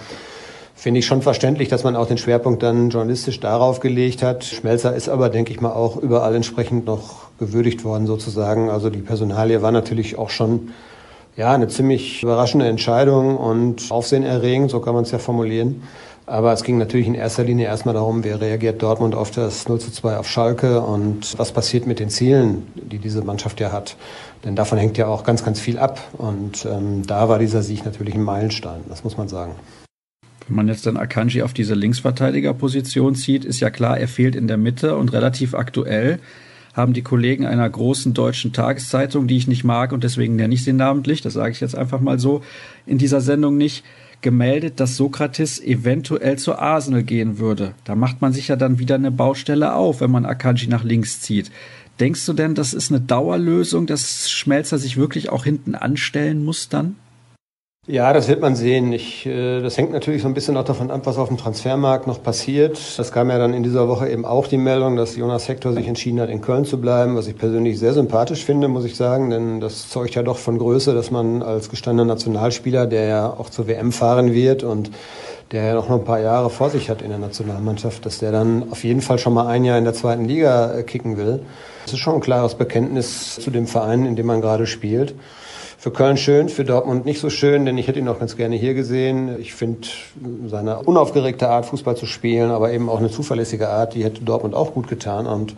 finde 0.79 0.99
ich 0.99 1.05
schon 1.05 1.21
verständlich, 1.21 1.67
dass 1.67 1.83
man 1.83 1.97
auch 1.97 2.07
den 2.07 2.17
Schwerpunkt 2.17 2.63
dann 2.63 2.89
journalistisch 2.89 3.41
darauf 3.41 3.81
gelegt 3.81 4.23
hat. 4.23 4.45
Schmelzer 4.45 4.95
ist 4.95 5.09
aber, 5.09 5.27
denke 5.27 5.51
ich 5.51 5.59
mal, 5.59 5.73
auch 5.73 5.97
überall 5.97 6.33
entsprechend 6.33 6.85
noch 6.85 7.27
gewürdigt 7.37 7.83
worden 7.83 8.07
sozusagen. 8.07 8.69
Also 8.69 8.89
die 8.89 9.01
Personalie 9.01 9.61
war 9.61 9.73
natürlich 9.73 10.17
auch 10.17 10.29
schon 10.29 10.69
ja, 11.35 11.51
eine 11.51 11.67
ziemlich 11.67 12.23
überraschende 12.23 12.65
Entscheidung 12.65 13.35
und 13.35 13.91
aufsehenerregend, 13.91 14.71
so 14.71 14.79
kann 14.79 14.93
man 14.93 15.03
es 15.03 15.11
ja 15.11 15.19
formulieren. 15.19 15.83
Aber 16.25 16.53
es 16.53 16.63
ging 16.63 16.77
natürlich 16.77 17.07
in 17.07 17.15
erster 17.15 17.43
Linie 17.43 17.65
erstmal 17.65 17.95
darum, 17.95 18.23
wie 18.23 18.29
reagiert 18.29 18.81
Dortmund 18.81 19.15
auf 19.15 19.31
das 19.31 19.67
0 19.67 19.79
zu 19.79 19.91
2 19.91 20.17
auf 20.17 20.29
Schalke 20.29 20.79
und 20.79 21.37
was 21.37 21.51
passiert 21.51 21.87
mit 21.87 21.99
den 21.99 22.09
Zielen, 22.09 22.67
die 22.75 22.99
diese 22.99 23.21
Mannschaft 23.21 23.59
ja 23.59 23.73
hat. 23.73 23.97
Denn 24.45 24.55
davon 24.55 24.77
hängt 24.77 24.97
ja 24.97 25.07
auch 25.07 25.25
ganz, 25.25 25.43
ganz 25.43 25.59
viel 25.59 25.77
ab. 25.77 25.99
Und 26.17 26.65
ähm, 26.65 27.05
da 27.05 27.27
war 27.27 27.37
dieser 27.37 27.63
Sieg 27.63 27.83
natürlich 27.83 28.15
ein 28.15 28.23
Meilenstein, 28.23 28.79
das 28.87 29.03
muss 29.03 29.17
man 29.17 29.27
sagen. 29.27 29.55
Wenn 30.49 30.55
man 30.55 30.67
jetzt 30.67 30.87
dann 30.87 30.97
Akanji 30.97 31.43
auf 31.43 31.53
diese 31.53 31.75
Linksverteidigerposition 31.75 33.13
zieht, 33.13 33.45
ist 33.45 33.59
ja 33.59 33.69
klar, 33.69 33.99
er 33.99 34.07
fehlt 34.07 34.35
in 34.35 34.47
der 34.47 34.57
Mitte 34.57 34.97
und 34.97 35.13
relativ 35.13 35.53
aktuell 35.53 36.19
haben 36.73 36.93
die 36.93 37.03
Kollegen 37.03 37.45
einer 37.45 37.69
großen 37.69 38.15
deutschen 38.15 38.51
Tageszeitung, 38.51 39.27
die 39.27 39.37
ich 39.37 39.47
nicht 39.47 39.63
mag 39.63 39.91
und 39.91 40.03
deswegen 40.03 40.35
nenne 40.35 40.53
ich 40.55 40.63
sie 40.63 40.73
namentlich, 40.73 41.21
das 41.21 41.33
sage 41.33 41.51
ich 41.51 41.59
jetzt 41.59 41.75
einfach 41.75 41.99
mal 42.01 42.19
so, 42.19 42.41
in 42.87 42.97
dieser 42.97 43.21
Sendung 43.21 43.57
nicht, 43.57 43.83
gemeldet, 44.21 44.79
dass 44.79 44.97
Sokrates 44.97 45.61
eventuell 45.61 46.37
zu 46.37 46.57
Arsenal 46.57 47.03
gehen 47.03 47.37
würde. 47.37 47.73
Da 47.83 47.95
macht 47.95 48.21
man 48.21 48.33
sich 48.33 48.47
ja 48.47 48.55
dann 48.55 48.79
wieder 48.79 48.95
eine 48.95 49.11
Baustelle 49.11 49.75
auf, 49.75 50.01
wenn 50.01 50.11
man 50.11 50.25
Akanji 50.25 50.67
nach 50.67 50.83
links 50.83 51.21
zieht. 51.21 51.51
Denkst 51.99 52.25
du 52.25 52.33
denn, 52.33 52.55
das 52.55 52.73
ist 52.73 52.91
eine 52.91 53.01
Dauerlösung, 53.01 53.85
dass 53.85 54.29
Schmelzer 54.29 54.77
sich 54.77 54.97
wirklich 54.97 55.29
auch 55.29 55.43
hinten 55.43 55.75
anstellen 55.75 56.43
muss 56.43 56.69
dann? 56.69 56.95
Ja, 57.91 58.13
das 58.13 58.27
wird 58.27 58.39
man 58.39 58.55
sehen. 58.55 58.93
Ich, 58.93 59.25
äh, 59.25 59.61
das 59.61 59.75
hängt 59.75 59.91
natürlich 59.91 60.21
so 60.21 60.27
ein 60.27 60.35
bisschen 60.35 60.55
auch 60.57 60.63
davon 60.63 60.91
ab, 60.91 61.01
was 61.05 61.17
auf 61.17 61.29
dem 61.29 61.37
Transfermarkt 61.37 62.05
noch 62.05 62.21
passiert. 62.21 62.79
Das 62.99 63.11
kam 63.11 63.31
ja 63.31 63.39
dann 63.39 63.51
in 63.51 63.63
dieser 63.63 63.87
Woche 63.87 64.07
eben 64.07 64.25
auch 64.25 64.45
die 64.45 64.59
Meldung, 64.59 64.95
dass 64.95 65.15
Jonas 65.15 65.47
Hector 65.47 65.73
sich 65.73 65.87
entschieden 65.87 66.19
hat, 66.19 66.29
in 66.29 66.39
Köln 66.39 66.65
zu 66.65 66.79
bleiben, 66.79 67.15
was 67.15 67.25
ich 67.25 67.35
persönlich 67.35 67.79
sehr 67.79 67.93
sympathisch 67.93 68.45
finde, 68.45 68.67
muss 68.67 68.85
ich 68.85 68.95
sagen, 68.95 69.31
denn 69.31 69.59
das 69.59 69.89
zeugt 69.89 70.13
ja 70.13 70.21
doch 70.21 70.37
von 70.37 70.59
Größe, 70.59 70.93
dass 70.93 71.09
man 71.09 71.41
als 71.41 71.71
gestandener 71.71 72.05
Nationalspieler, 72.05 72.85
der 72.85 73.05
ja 73.05 73.27
auch 73.27 73.49
zur 73.49 73.67
WM 73.67 73.91
fahren 73.91 74.35
wird 74.35 74.61
und 74.61 74.91
der 75.51 75.63
ja 75.63 75.73
noch 75.73 75.89
ein 75.89 76.03
paar 76.03 76.19
Jahre 76.19 76.51
vor 76.51 76.69
sich 76.69 76.91
hat 76.91 77.01
in 77.01 77.09
der 77.09 77.17
Nationalmannschaft, 77.17 78.05
dass 78.05 78.19
der 78.19 78.31
dann 78.31 78.69
auf 78.69 78.83
jeden 78.83 79.01
Fall 79.01 79.17
schon 79.17 79.33
mal 79.33 79.47
ein 79.47 79.65
Jahr 79.65 79.79
in 79.79 79.85
der 79.85 79.95
zweiten 79.95 80.25
Liga 80.25 80.75
äh, 80.75 80.83
kicken 80.83 81.17
will. 81.17 81.39
Das 81.85 81.93
ist 81.93 81.99
schon 82.01 82.13
ein 82.13 82.21
klares 82.21 82.53
Bekenntnis 82.53 83.39
zu 83.39 83.49
dem 83.49 83.65
Verein, 83.65 84.05
in 84.05 84.15
dem 84.15 84.27
man 84.27 84.41
gerade 84.41 84.67
spielt 84.67 85.15
für 85.79 85.91
Köln 85.91 86.17
schön, 86.17 86.49
für 86.49 86.65
Dortmund 86.65 87.05
nicht 87.05 87.21
so 87.21 87.29
schön, 87.29 87.65
denn 87.65 87.77
ich 87.77 87.87
hätte 87.87 87.99
ihn 87.99 88.09
auch 88.09 88.19
ganz 88.19 88.35
gerne 88.35 88.57
hier 88.57 88.73
gesehen. 88.73 89.39
Ich 89.39 89.53
finde 89.53 89.87
seine 90.47 90.79
unaufgeregte 90.79 91.47
Art, 91.47 91.65
Fußball 91.67 91.95
zu 91.95 92.05
spielen, 92.05 92.51
aber 92.51 92.73
eben 92.73 92.89
auch 92.89 92.99
eine 92.99 93.09
zuverlässige 93.09 93.69
Art, 93.69 93.95
die 93.95 94.03
hätte 94.03 94.21
Dortmund 94.21 94.55
auch 94.55 94.73
gut 94.73 94.89
getan. 94.89 95.25
Und 95.25 95.55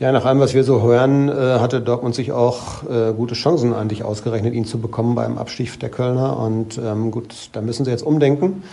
ja, 0.00 0.10
nach 0.10 0.24
allem, 0.24 0.40
was 0.40 0.52
wir 0.54 0.64
so 0.64 0.82
hören, 0.82 1.28
äh, 1.28 1.60
hatte 1.60 1.80
Dortmund 1.80 2.16
sich 2.16 2.32
auch 2.32 2.82
äh, 2.90 3.12
gute 3.12 3.34
Chancen 3.34 3.72
eigentlich 3.72 4.02
ausgerechnet, 4.02 4.52
ihn 4.52 4.64
zu 4.64 4.80
bekommen 4.80 5.14
beim 5.14 5.38
Abstieg 5.38 5.78
der 5.78 5.90
Kölner. 5.90 6.40
Und 6.40 6.78
ähm, 6.78 7.12
gut, 7.12 7.50
da 7.52 7.60
müssen 7.60 7.84
sie 7.84 7.92
jetzt 7.92 8.04
umdenken. 8.04 8.64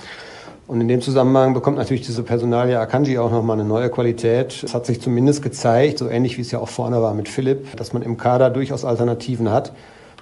Und 0.65 0.81
in 0.81 0.87
dem 0.87 1.01
Zusammenhang 1.01 1.53
bekommt 1.53 1.77
natürlich 1.77 2.03
diese 2.03 2.23
Personalie 2.23 2.79
Akanji 2.79 3.19
auch 3.19 3.29
nochmal 3.29 3.59
eine 3.59 3.69
neue 3.69 3.91
Qualität. 3.91 4.63
Es 4.63 4.73
hat 4.73 4.87
sich 4.87 4.99
zumindest 4.99 5.43
gezeigt, 5.43 5.99
so 5.99 6.09
ähnlich 6.09 6.37
wie 6.39 6.41
es 6.41 6.49
ja 6.49 6.57
auch 6.57 6.69
vorne 6.69 6.99
war 6.99 7.13
mit 7.13 7.29
Philipp, 7.29 7.77
dass 7.77 7.93
man 7.93 8.01
im 8.01 8.17
Kader 8.17 8.49
durchaus 8.49 8.83
Alternativen 8.83 9.51
hat. 9.51 9.71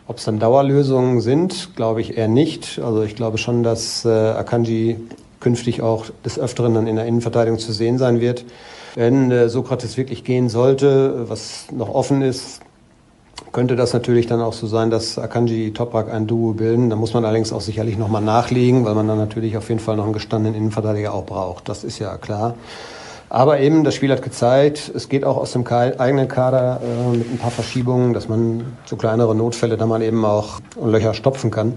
Ob 0.08 0.18
es 0.18 0.26
dann 0.26 0.40
Dauerlösungen 0.40 1.22
sind, 1.22 1.76
glaube 1.76 2.02
ich 2.02 2.18
eher 2.18 2.28
nicht. 2.28 2.80
Also 2.84 3.04
ich 3.04 3.16
glaube 3.16 3.38
schon, 3.38 3.64
dass 3.64 4.04
äh, 4.06 4.10
Akanji 4.10 4.98
künftig 5.40 5.82
auch 5.82 6.06
des 6.26 6.40
Öfteren 6.40 6.74
dann 6.74 6.88
in 6.88 6.96
der 6.96 7.06
Innenverteidigung 7.06 7.60
zu 7.60 7.72
sehen 7.72 7.98
sein 7.98 8.20
wird. 8.20 8.46
Wenn 8.96 9.32
äh, 9.32 9.50
Sokrates 9.50 9.98
wirklich 9.98 10.24
gehen 10.24 10.50
sollte, 10.50 11.30
was 11.30 11.68
noch 11.72 11.90
offen 11.90 12.22
ist, 12.22 12.62
könnte 13.52 13.76
das 13.76 13.94
natürlich 13.94 14.28
dann 14.28 14.42
auch 14.42 14.54
so 14.54 14.68
sein, 14.68 14.90
dass 14.90 15.18
Akanji 15.18 15.74
Toprak 15.74 16.12
ein 16.12 16.28
Duo 16.28 16.54
bilden. 16.54 16.90
Da 16.90 16.96
muss 16.96 17.14
man 17.14 17.26
allerdings 17.26 17.52
auch 17.52 17.62
sicherlich 17.62 17.98
nochmal 17.98 18.22
nachlegen, 18.22 18.86
weil 18.86 18.96
man 18.96 19.08
dann 19.08 19.18
natürlich 19.18 19.58
auf 19.58 19.68
jeden 19.70 19.82
Fall 19.82 19.98
noch 19.98 20.06
einen 20.06 20.14
gestandenen 20.14 20.56
Innenverteidiger 20.56 21.14
auch 21.14 21.26
braucht. 21.26 21.68
Das 21.68 21.84
ist 21.84 22.00
ja 22.00 22.18
klar. 22.18 22.56
Aber 23.32 23.62
eben, 23.62 23.86
das 23.86 23.96
Spiel 23.96 24.12
hat 24.12 24.22
gezeigt, 24.22 24.92
es 24.94 25.08
geht 25.08 25.24
auch 25.24 25.38
aus 25.38 25.54
dem 25.54 25.66
eigenen 25.66 26.28
Kader 26.28 26.82
äh, 26.84 27.16
mit 27.16 27.32
ein 27.32 27.38
paar 27.38 27.50
Verschiebungen, 27.50 28.12
dass 28.12 28.28
man 28.28 28.66
so 28.84 28.98
kleinere 28.98 29.34
Notfälle 29.34 29.78
da 29.78 29.86
man 29.86 30.02
eben 30.02 30.26
auch 30.26 30.60
Löcher 30.84 31.14
stopfen 31.14 31.50
kann. 31.50 31.76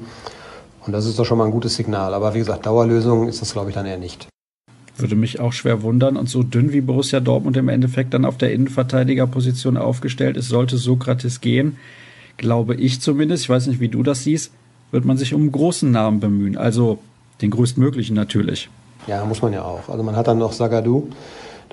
Und 0.84 0.92
das 0.92 1.06
ist 1.06 1.16
doch 1.16 1.24
schon 1.24 1.38
mal 1.38 1.44
ein 1.44 1.52
gutes 1.52 1.76
Signal. 1.76 2.12
Aber 2.12 2.34
wie 2.34 2.40
gesagt, 2.40 2.66
Dauerlösung 2.66 3.28
ist 3.28 3.40
das, 3.40 3.52
glaube 3.52 3.70
ich, 3.70 3.74
dann 3.76 3.86
eher 3.86 3.98
nicht. 3.98 4.26
Würde 4.96 5.14
mich 5.14 5.38
auch 5.38 5.52
schwer 5.52 5.82
wundern. 5.82 6.16
Und 6.16 6.28
so 6.28 6.42
dünn 6.42 6.72
wie 6.72 6.80
Borussia 6.80 7.20
Dortmund 7.20 7.56
im 7.56 7.68
Endeffekt 7.68 8.14
dann 8.14 8.24
auf 8.24 8.36
der 8.36 8.52
Innenverteidigerposition 8.52 9.76
aufgestellt 9.76 10.36
ist, 10.36 10.48
sollte 10.48 10.76
Sokrates 10.76 11.40
gehen, 11.40 11.76
glaube 12.36 12.74
ich 12.74 13.00
zumindest, 13.00 13.44
ich 13.44 13.48
weiß 13.48 13.68
nicht, 13.68 13.78
wie 13.78 13.88
du 13.88 14.02
das 14.02 14.24
siehst, 14.24 14.50
wird 14.90 15.04
man 15.04 15.18
sich 15.18 15.34
um 15.34 15.42
einen 15.42 15.52
großen 15.52 15.88
Namen 15.88 16.18
bemühen. 16.18 16.56
Also 16.56 16.98
den 17.42 17.50
größtmöglichen 17.50 18.16
natürlich. 18.16 18.70
Ja, 19.06 19.24
muss 19.24 19.42
man 19.42 19.52
ja 19.52 19.64
auch. 19.64 19.88
Also 19.88 20.02
man 20.02 20.16
hat 20.16 20.26
dann 20.28 20.38
noch 20.38 20.52
Sagadu, 20.52 21.08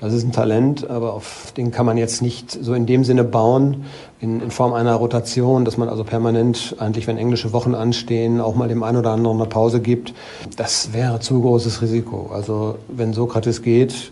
das 0.01 0.13
ist 0.13 0.23
ein 0.23 0.31
Talent, 0.31 0.89
aber 0.89 1.13
auf 1.13 1.53
den 1.55 1.69
kann 1.71 1.85
man 1.85 1.95
jetzt 1.95 2.23
nicht 2.23 2.51
so 2.51 2.73
in 2.73 2.87
dem 2.87 3.03
Sinne 3.03 3.23
bauen, 3.23 3.85
in, 4.19 4.41
in 4.41 4.49
Form 4.49 4.73
einer 4.73 4.95
Rotation, 4.95 5.63
dass 5.63 5.77
man 5.77 5.89
also 5.89 6.03
permanent, 6.03 6.75
eigentlich 6.79 7.05
wenn 7.05 7.17
englische 7.17 7.53
Wochen 7.53 7.75
anstehen, 7.75 8.41
auch 8.41 8.55
mal 8.55 8.67
dem 8.67 8.81
einen 8.81 8.97
oder 8.97 9.11
anderen 9.11 9.39
eine 9.39 9.47
Pause 9.47 9.79
gibt. 9.79 10.15
Das 10.57 10.91
wäre 10.93 11.19
zu 11.19 11.39
großes 11.39 11.83
Risiko. 11.83 12.31
Also 12.33 12.79
wenn 12.87 13.13
Sokrates 13.13 13.61
geht, 13.61 14.11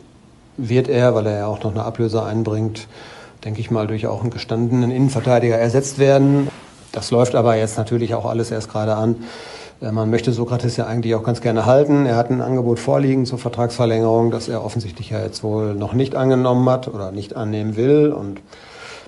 wird 0.58 0.90
er, 0.90 1.16
weil 1.16 1.26
er 1.26 1.38
ja 1.40 1.48
auch 1.48 1.64
noch 1.64 1.72
eine 1.72 1.84
Ablöse 1.84 2.24
einbringt, 2.24 2.88
denke 3.44 3.60
ich 3.60 3.72
mal, 3.72 3.88
durch 3.88 4.06
auch 4.06 4.22
einen 4.22 4.30
gestandenen 4.30 4.92
Innenverteidiger 4.92 5.58
ersetzt 5.58 5.98
werden. 5.98 6.50
Das 6.92 7.10
läuft 7.10 7.34
aber 7.34 7.56
jetzt 7.56 7.78
natürlich 7.78 8.14
auch 8.14 8.26
alles 8.26 8.52
erst 8.52 8.70
gerade 8.70 8.96
an. 8.96 9.16
Äh, 9.82 9.92
man 9.92 10.10
möchte 10.10 10.32
Sokrates 10.32 10.78
ja 10.78 10.86
eigentlich 10.86 11.16
auch 11.16 11.24
ganz 11.24 11.42
gerne 11.42 11.66
halten. 11.66 12.06
Er 12.06 12.16
hat 12.16 12.30
ein 12.30 12.42
Angebot 12.42 12.80
vorliegen 12.80 13.26
zur 13.26 13.40
Vertragsverlängerung, 13.40 14.32
das 14.32 14.48
er 14.48 14.64
offensichtlich 14.64 15.10
ja 15.10 15.22
jetzt 15.22 15.44
wohl 15.44 15.76
noch 15.76 15.94
nicht 15.94 16.16
angenommen 16.16 16.70
hat 16.70 16.88
oder 16.88 17.12
nicht 17.12 17.36
annehmen 17.36 17.76
will. 17.76 18.12
Und 18.12 18.42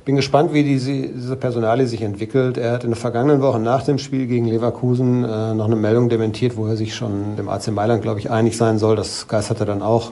bin 0.05 0.15
gespannt, 0.15 0.53
wie 0.53 0.63
diese, 0.63 0.91
diese 0.91 1.35
Personalie 1.35 1.85
sich 1.85 2.01
entwickelt. 2.01 2.57
Er 2.57 2.71
hat 2.71 2.83
in 2.83 2.89
der 2.89 2.97
vergangenen 2.97 3.41
Woche 3.41 3.59
nach 3.59 3.83
dem 3.83 3.99
Spiel 3.99 4.25
gegen 4.25 4.45
Leverkusen 4.47 5.23
äh, 5.23 5.53
noch 5.53 5.65
eine 5.65 5.75
Meldung 5.75 6.09
dementiert, 6.09 6.57
wo 6.57 6.65
er 6.65 6.75
sich 6.75 6.95
schon 6.95 7.35
dem 7.37 7.49
AC 7.49 7.67
Mailand, 7.67 8.01
glaube 8.01 8.19
ich, 8.19 8.31
einig 8.31 8.57
sein 8.57 8.79
soll. 8.79 8.95
Das 8.95 9.27
geisterte 9.27 9.65
dann 9.65 9.81
auch 9.83 10.11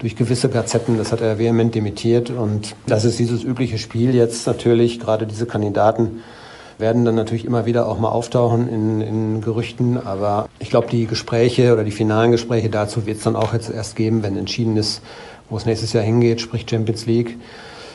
durch 0.00 0.16
gewisse 0.16 0.48
Gazetten. 0.48 0.98
Das 0.98 1.12
hat 1.12 1.20
er 1.20 1.38
vehement 1.38 1.72
dementiert. 1.72 2.30
Und 2.30 2.74
das 2.86 3.04
ist 3.04 3.20
dieses 3.20 3.44
übliche 3.44 3.78
Spiel 3.78 4.12
jetzt 4.14 4.46
natürlich, 4.48 4.98
gerade 4.98 5.26
diese 5.26 5.46
Kandidaten 5.46 6.22
werden 6.82 7.06
dann 7.06 7.14
natürlich 7.14 7.46
immer 7.46 7.64
wieder 7.64 7.88
auch 7.88 7.98
mal 7.98 8.10
auftauchen 8.10 8.68
in, 8.68 9.00
in 9.00 9.40
Gerüchten. 9.40 9.96
Aber 9.96 10.50
ich 10.58 10.68
glaube, 10.68 10.88
die 10.90 11.06
Gespräche 11.06 11.72
oder 11.72 11.84
die 11.84 11.92
finalen 11.92 12.32
Gespräche 12.32 12.68
dazu 12.68 13.06
wird 13.06 13.16
es 13.18 13.24
dann 13.24 13.36
auch 13.36 13.54
jetzt 13.54 13.70
erst 13.70 13.96
geben, 13.96 14.22
wenn 14.22 14.36
entschieden 14.36 14.76
ist, 14.76 15.00
wo 15.48 15.56
es 15.56 15.64
nächstes 15.64 15.94
Jahr 15.94 16.04
hingeht, 16.04 16.42
sprich 16.42 16.66
Champions 16.68 17.06
League. 17.06 17.38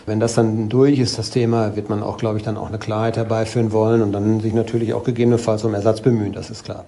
Wenn 0.08 0.22
das 0.22 0.36
dann 0.36 0.70
durch 0.70 1.00
ist, 1.00 1.20
das 1.20 1.29
Thema, 1.29 1.75
wird 1.75 1.89
man 1.89 2.01
auch, 2.01 2.17
glaube 2.17 2.38
ich, 2.38 2.44
dann 2.44 2.56
auch 2.56 2.70
eine 2.70 2.79
Klarheit 2.79 3.17
herbeiführen 3.17 3.74
wollen 3.74 4.01
und 4.01 4.13
dann 4.13 4.39
sich 4.39 4.53
natürlich 4.53 4.94
auch 4.94 5.03
gegebenenfalls 5.03 5.65
um 5.65 5.74
Ersatz 5.74 6.00
bemühen, 6.00 6.32
das 6.32 6.50
ist 6.50 6.63
klar. 6.63 6.86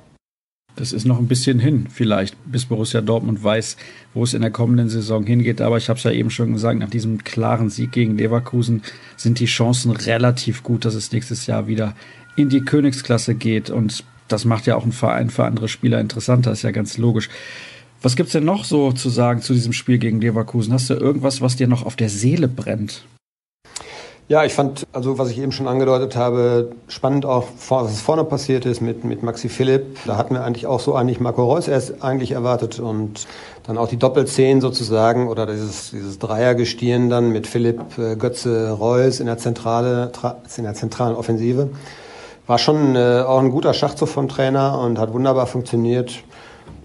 Das 0.75 0.93
ist 0.93 1.05
noch 1.05 1.19
ein 1.19 1.27
bisschen 1.27 1.59
hin, 1.59 1.87
vielleicht, 1.89 2.37
bis 2.49 2.65
Borussia 2.65 3.01
Dortmund 3.01 3.43
weiß, 3.43 3.75
wo 4.13 4.23
es 4.23 4.33
in 4.33 4.41
der 4.41 4.51
kommenden 4.51 4.87
Saison 4.87 5.25
hingeht. 5.25 5.59
Aber 5.61 5.77
ich 5.77 5.89
habe 5.89 5.97
es 5.97 6.03
ja 6.03 6.11
eben 6.11 6.29
schon 6.29 6.53
gesagt, 6.53 6.79
nach 6.79 6.89
diesem 6.89 7.23
klaren 7.23 7.69
Sieg 7.69 7.91
gegen 7.91 8.17
Leverkusen 8.17 8.83
sind 9.17 9.39
die 9.39 9.45
Chancen 9.45 9.91
relativ 9.91 10.63
gut, 10.63 10.85
dass 10.85 10.93
es 10.93 11.11
nächstes 11.11 11.47
Jahr 11.47 11.67
wieder 11.67 11.95
in 12.37 12.47
die 12.47 12.61
Königsklasse 12.61 13.35
geht. 13.35 13.69
Und 13.69 14.05
das 14.29 14.45
macht 14.45 14.67
ja 14.67 14.75
auch 14.75 14.83
einen 14.83 14.93
Verein 14.93 15.29
für 15.29 15.43
andere 15.43 15.67
Spieler 15.67 15.99
interessanter, 15.99 16.51
ist 16.51 16.61
ja 16.61 16.71
ganz 16.71 16.97
logisch. 16.97 17.29
Was 18.01 18.15
gibt's 18.15 18.31
denn 18.31 18.45
noch 18.45 18.63
so 18.63 18.93
zu 18.93 19.09
sagen 19.09 19.41
zu 19.41 19.53
diesem 19.53 19.73
Spiel 19.73 19.97
gegen 19.97 20.21
Leverkusen? 20.21 20.71
Hast 20.71 20.89
du 20.89 20.93
irgendwas, 20.93 21.41
was 21.41 21.57
dir 21.57 21.67
noch 21.67 21.85
auf 21.85 21.97
der 21.97 22.09
Seele 22.09 22.47
brennt? 22.47 23.03
Ja, 24.29 24.45
ich 24.45 24.53
fand, 24.53 24.85
also 24.93 25.17
was 25.17 25.31
ich 25.31 25.39
eben 25.39 25.51
schon 25.51 25.67
angedeutet 25.67 26.15
habe, 26.15 26.69
spannend 26.87 27.25
auch, 27.25 27.45
was 27.69 27.99
vorne 27.99 28.23
passiert 28.23 28.63
ist 28.67 28.79
mit, 28.79 29.03
mit 29.03 29.23
Maxi 29.23 29.49
Philipp. 29.49 29.97
Da 30.05 30.17
hatten 30.17 30.35
wir 30.35 30.43
eigentlich 30.43 30.67
auch 30.67 30.79
so 30.79 30.93
eigentlich 30.93 31.19
Marco 31.19 31.43
Reus 31.43 31.67
erst 31.67 32.03
eigentlich 32.03 32.33
erwartet 32.33 32.79
und 32.79 33.25
dann 33.65 33.79
auch 33.79 33.87
die 33.87 33.97
Doppelzehn 33.97 34.61
sozusagen 34.61 35.29
oder 35.29 35.47
dieses, 35.47 35.89
dieses 35.89 36.19
Dreiergestirn 36.19 37.09
dann 37.09 37.31
mit 37.31 37.47
Philipp, 37.47 37.81
äh, 37.97 38.17
Götze, 38.17 38.69
Reus 38.69 39.19
in 39.19 39.25
der 39.25 39.39
Zentrale, 39.39 40.11
in 40.57 40.63
der 40.63 40.75
zentralen 40.75 41.15
Offensive. 41.15 41.71
War 42.45 42.59
schon 42.59 42.95
äh, 42.95 43.23
auch 43.25 43.39
ein 43.39 43.49
guter 43.49 43.73
Schachzug 43.73 44.09
vom 44.09 44.29
Trainer 44.29 44.79
und 44.79 44.99
hat 44.99 45.11
wunderbar 45.11 45.47
funktioniert. 45.47 46.19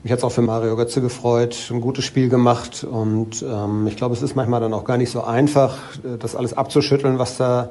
Mich 0.05 0.13
hat 0.13 0.19
es 0.19 0.25
auch 0.25 0.33
für 0.33 0.43
Mario 0.43 0.77
Götze 0.77 1.01
gefreut, 1.01 1.71
ein 1.73 1.81
gutes 1.81 2.05
Spiel 2.05 2.29
gemacht 2.29 2.85
und 2.85 3.43
ähm, 3.43 3.87
ich 3.87 3.97
glaube, 3.97 4.15
es 4.15 4.21
ist 4.21 4.37
manchmal 4.37 4.61
dann 4.61 4.75
auch 4.75 4.85
gar 4.85 4.99
nicht 4.99 5.11
so 5.11 5.25
einfach, 5.25 5.79
äh, 6.05 6.19
das 6.19 6.37
alles 6.37 6.53
abzuschütteln, 6.53 7.19
was 7.19 7.39
da 7.39 7.71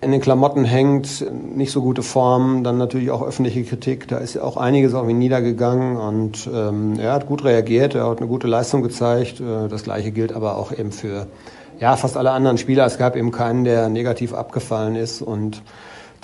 in 0.00 0.10
den 0.10 0.20
Klamotten 0.20 0.64
hängt, 0.64 1.24
nicht 1.32 1.70
so 1.70 1.80
gute 1.80 2.02
Form, 2.02 2.64
dann 2.64 2.76
natürlich 2.76 3.12
auch 3.12 3.22
öffentliche 3.22 3.62
Kritik, 3.62 4.08
da 4.08 4.18
ist 4.18 4.34
ja 4.34 4.42
auch 4.42 4.56
einiges 4.56 4.94
irgendwie 4.94 5.14
niedergegangen 5.14 5.96
und 5.96 6.50
ähm, 6.52 6.98
er 6.98 7.12
hat 7.12 7.28
gut 7.28 7.44
reagiert, 7.44 7.94
er 7.94 8.10
hat 8.10 8.18
eine 8.18 8.26
gute 8.26 8.48
Leistung 8.48 8.82
gezeigt. 8.82 9.38
Äh, 9.38 9.68
das 9.68 9.84
gleiche 9.84 10.10
gilt 10.10 10.32
aber 10.32 10.56
auch 10.56 10.72
eben 10.72 10.90
für 10.90 11.28
ja, 11.78 11.96
fast 11.96 12.16
alle 12.16 12.32
anderen 12.32 12.58
Spieler. 12.58 12.84
Es 12.84 12.98
gab 12.98 13.14
eben 13.14 13.30
keinen, 13.30 13.62
der 13.62 13.88
negativ 13.90 14.34
abgefallen 14.34 14.96
ist 14.96 15.22
und 15.22 15.62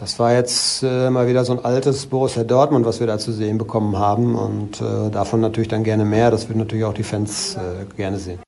das 0.01 0.19
war 0.19 0.33
jetzt 0.33 0.83
äh, 0.83 1.11
mal 1.11 1.29
wieder 1.29 1.45
so 1.45 1.53
ein 1.53 1.63
altes 1.63 2.07
Borussia 2.07 2.43
Dortmund, 2.43 2.87
was 2.87 3.01
wir 3.01 3.07
da 3.07 3.19
zu 3.19 3.33
sehen 3.33 3.59
bekommen 3.59 3.99
haben. 3.99 4.35
Und 4.35 4.81
äh, 4.81 5.11
davon 5.11 5.41
natürlich 5.41 5.69
dann 5.69 5.85
gerne 5.85 6.07
mehr. 6.07 6.31
Das 6.31 6.49
würden 6.49 6.59
natürlich 6.59 6.87
auch 6.87 6.95
die 6.95 7.03
Fans 7.03 7.55
äh, 7.57 7.85
gerne 7.97 8.19
sehen. 8.19 8.39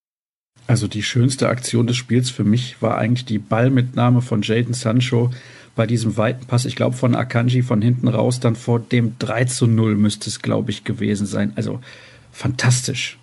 Also 0.67 0.89
die 0.89 1.03
schönste 1.03 1.49
Aktion 1.51 1.87
des 1.87 1.97
Spiels 1.97 2.31
für 2.31 2.45
mich 2.45 2.81
war 2.81 2.97
eigentlich 2.97 3.27
die 3.27 3.39
Ballmitnahme 3.39 4.23
von 4.23 4.41
Jaden 4.41 4.73
Sancho 4.73 5.31
bei 5.75 5.87
diesem 5.87 6.17
weiten 6.17 6.47
Pass, 6.47 6.65
ich 6.65 6.77
glaube 6.77 6.97
von 6.97 7.15
Akanji 7.15 7.63
von 7.63 7.83
hinten 7.83 8.09
raus, 8.09 8.41
dann 8.41 8.57
vor 8.57 8.81
dem 8.81 9.19
3 9.19 9.45
zu 9.45 9.67
0 9.67 9.97
müsste 9.97 10.31
es, 10.31 10.41
glaube 10.41 10.71
ich, 10.71 10.85
gewesen 10.85 11.27
sein. 11.27 11.53
Also 11.57 11.81
fantastisch. 12.31 13.19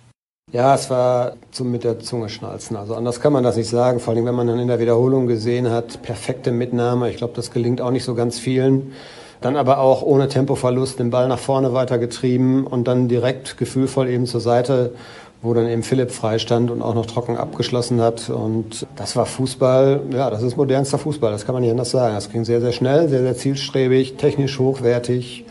Ja, 0.52 0.74
es 0.74 0.90
war 0.90 1.34
zum 1.52 1.70
mit 1.70 1.84
der 1.84 2.00
Zunge 2.00 2.28
schnalzen. 2.28 2.76
Also 2.76 2.96
anders 2.96 3.20
kann 3.20 3.32
man 3.32 3.44
das 3.44 3.56
nicht 3.56 3.70
sagen. 3.70 4.00
Vor 4.00 4.14
allem, 4.14 4.24
wenn 4.24 4.34
man 4.34 4.48
dann 4.48 4.58
in 4.58 4.66
der 4.66 4.80
Wiederholung 4.80 5.28
gesehen 5.28 5.70
hat, 5.70 6.02
perfekte 6.02 6.50
Mitnahme. 6.50 7.08
Ich 7.08 7.18
glaube, 7.18 7.34
das 7.36 7.52
gelingt 7.52 7.80
auch 7.80 7.92
nicht 7.92 8.02
so 8.02 8.16
ganz 8.16 8.40
vielen. 8.40 8.92
Dann 9.40 9.56
aber 9.56 9.78
auch 9.78 10.02
ohne 10.02 10.26
Tempoverlust 10.26 10.98
den 10.98 11.10
Ball 11.10 11.28
nach 11.28 11.38
vorne 11.38 11.72
weitergetrieben 11.72 12.66
und 12.66 12.88
dann 12.88 13.06
direkt 13.06 13.58
gefühlvoll 13.58 14.08
eben 14.08 14.26
zur 14.26 14.40
Seite, 14.40 14.92
wo 15.40 15.54
dann 15.54 15.68
eben 15.68 15.84
Philipp 15.84 16.10
freistand 16.10 16.72
und 16.72 16.82
auch 16.82 16.94
noch 16.94 17.06
trocken 17.06 17.36
abgeschlossen 17.36 18.00
hat. 18.00 18.28
Und 18.28 18.88
das 18.96 19.14
war 19.14 19.26
Fußball, 19.26 20.00
ja, 20.12 20.30
das 20.30 20.42
ist 20.42 20.56
modernster 20.56 20.98
Fußball, 20.98 21.30
das 21.30 21.46
kann 21.46 21.54
man 21.54 21.62
nicht 21.62 21.70
anders 21.70 21.92
sagen. 21.92 22.16
Das 22.16 22.28
ging 22.28 22.44
sehr, 22.44 22.60
sehr 22.60 22.72
schnell, 22.72 23.08
sehr, 23.08 23.22
sehr 23.22 23.36
zielstrebig, 23.36 24.16
technisch 24.16 24.58
hochwertig. 24.58 25.44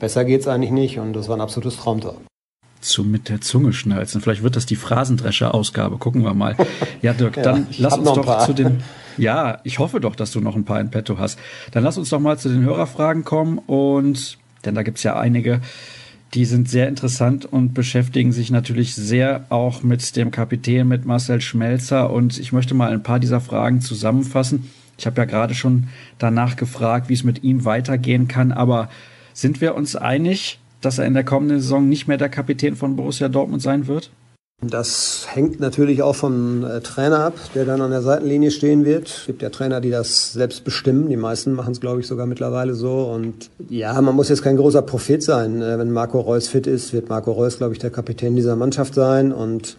Besser 0.00 0.24
geht's 0.24 0.48
eigentlich 0.48 0.72
nicht 0.72 0.98
und 0.98 1.12
das 1.12 1.28
war 1.28 1.36
ein 1.36 1.40
absolutes 1.40 1.76
Traumtor 1.76 2.16
zu 2.82 3.04
mit 3.04 3.28
der 3.28 3.40
Zunge 3.40 3.72
schnalzen. 3.72 4.20
Vielleicht 4.20 4.42
wird 4.42 4.56
das 4.56 4.66
die 4.66 4.76
Phrasendrescher-Ausgabe. 4.76 5.98
Gucken 5.98 6.24
wir 6.24 6.34
mal. 6.34 6.56
Ja, 7.00 7.12
Dirk, 7.12 7.36
ja, 7.38 7.42
dann 7.42 7.66
lass 7.78 7.96
uns 7.96 8.12
doch 8.12 8.46
zu 8.46 8.52
den. 8.52 8.82
Ja, 9.18 9.60
ich 9.62 9.78
hoffe 9.78 10.00
doch, 10.00 10.16
dass 10.16 10.30
du 10.30 10.40
noch 10.40 10.56
ein 10.56 10.64
paar 10.64 10.80
in 10.80 10.90
petto 10.90 11.18
hast. 11.18 11.38
Dann 11.72 11.84
lass 11.84 11.98
uns 11.98 12.08
doch 12.08 12.18
mal 12.18 12.38
zu 12.38 12.48
den 12.48 12.62
Hörerfragen 12.62 13.24
kommen 13.24 13.58
und 13.58 14.38
denn 14.64 14.74
da 14.74 14.82
gibt's 14.82 15.02
ja 15.02 15.18
einige, 15.18 15.60
die 16.34 16.46
sind 16.46 16.68
sehr 16.68 16.88
interessant 16.88 17.44
und 17.44 17.74
beschäftigen 17.74 18.32
sich 18.32 18.50
natürlich 18.50 18.94
sehr 18.94 19.44
auch 19.50 19.82
mit 19.82 20.16
dem 20.16 20.30
Kapitän, 20.30 20.88
mit 20.88 21.04
Marcel 21.04 21.42
Schmelzer. 21.42 22.10
Und 22.10 22.38
ich 22.38 22.52
möchte 22.52 22.74
mal 22.74 22.90
ein 22.90 23.02
paar 23.02 23.20
dieser 23.20 23.40
Fragen 23.40 23.82
zusammenfassen. 23.82 24.70
Ich 24.96 25.06
habe 25.06 25.20
ja 25.20 25.24
gerade 25.26 25.54
schon 25.54 25.88
danach 26.18 26.56
gefragt, 26.56 27.08
wie 27.10 27.14
es 27.14 27.24
mit 27.24 27.42
ihm 27.44 27.64
weitergehen 27.64 28.28
kann, 28.28 28.52
aber 28.52 28.88
sind 29.34 29.60
wir 29.60 29.74
uns 29.74 29.96
einig, 29.96 30.58
dass 30.82 30.98
er 30.98 31.06
in 31.06 31.14
der 31.14 31.24
kommenden 31.24 31.60
Saison 31.60 31.88
nicht 31.88 32.08
mehr 32.08 32.18
der 32.18 32.28
Kapitän 32.28 32.76
von 32.76 32.96
Borussia 32.96 33.28
Dortmund 33.28 33.62
sein 33.62 33.86
wird? 33.86 34.10
Das 34.64 35.26
hängt 35.28 35.58
natürlich 35.58 36.02
auch 36.02 36.14
vom 36.14 36.64
äh, 36.64 36.80
Trainer 36.80 37.18
ab, 37.18 37.34
der 37.52 37.64
dann 37.64 37.80
an 37.80 37.90
der 37.90 38.00
Seitenlinie 38.00 38.52
stehen 38.52 38.84
wird. 38.84 39.08
Es 39.08 39.26
gibt 39.26 39.42
ja 39.42 39.50
Trainer, 39.50 39.80
die 39.80 39.90
das 39.90 40.32
selbst 40.34 40.62
bestimmen. 40.62 41.08
Die 41.08 41.16
meisten 41.16 41.54
machen 41.54 41.72
es, 41.72 41.80
glaube 41.80 42.00
ich, 42.00 42.06
sogar 42.06 42.26
mittlerweile 42.26 42.74
so. 42.74 43.10
Und 43.12 43.50
ja, 43.68 44.00
man 44.00 44.14
muss 44.14 44.28
jetzt 44.28 44.42
kein 44.42 44.56
großer 44.56 44.82
Prophet 44.82 45.20
sein. 45.20 45.60
Äh, 45.60 45.78
wenn 45.78 45.90
Marco 45.90 46.20
Reus 46.20 46.46
fit 46.46 46.68
ist, 46.68 46.92
wird 46.92 47.08
Marco 47.08 47.32
Reus, 47.32 47.58
glaube 47.58 47.72
ich, 47.72 47.80
der 47.80 47.90
Kapitän 47.90 48.36
dieser 48.36 48.54
Mannschaft 48.54 48.94
sein. 48.94 49.32
Und 49.32 49.76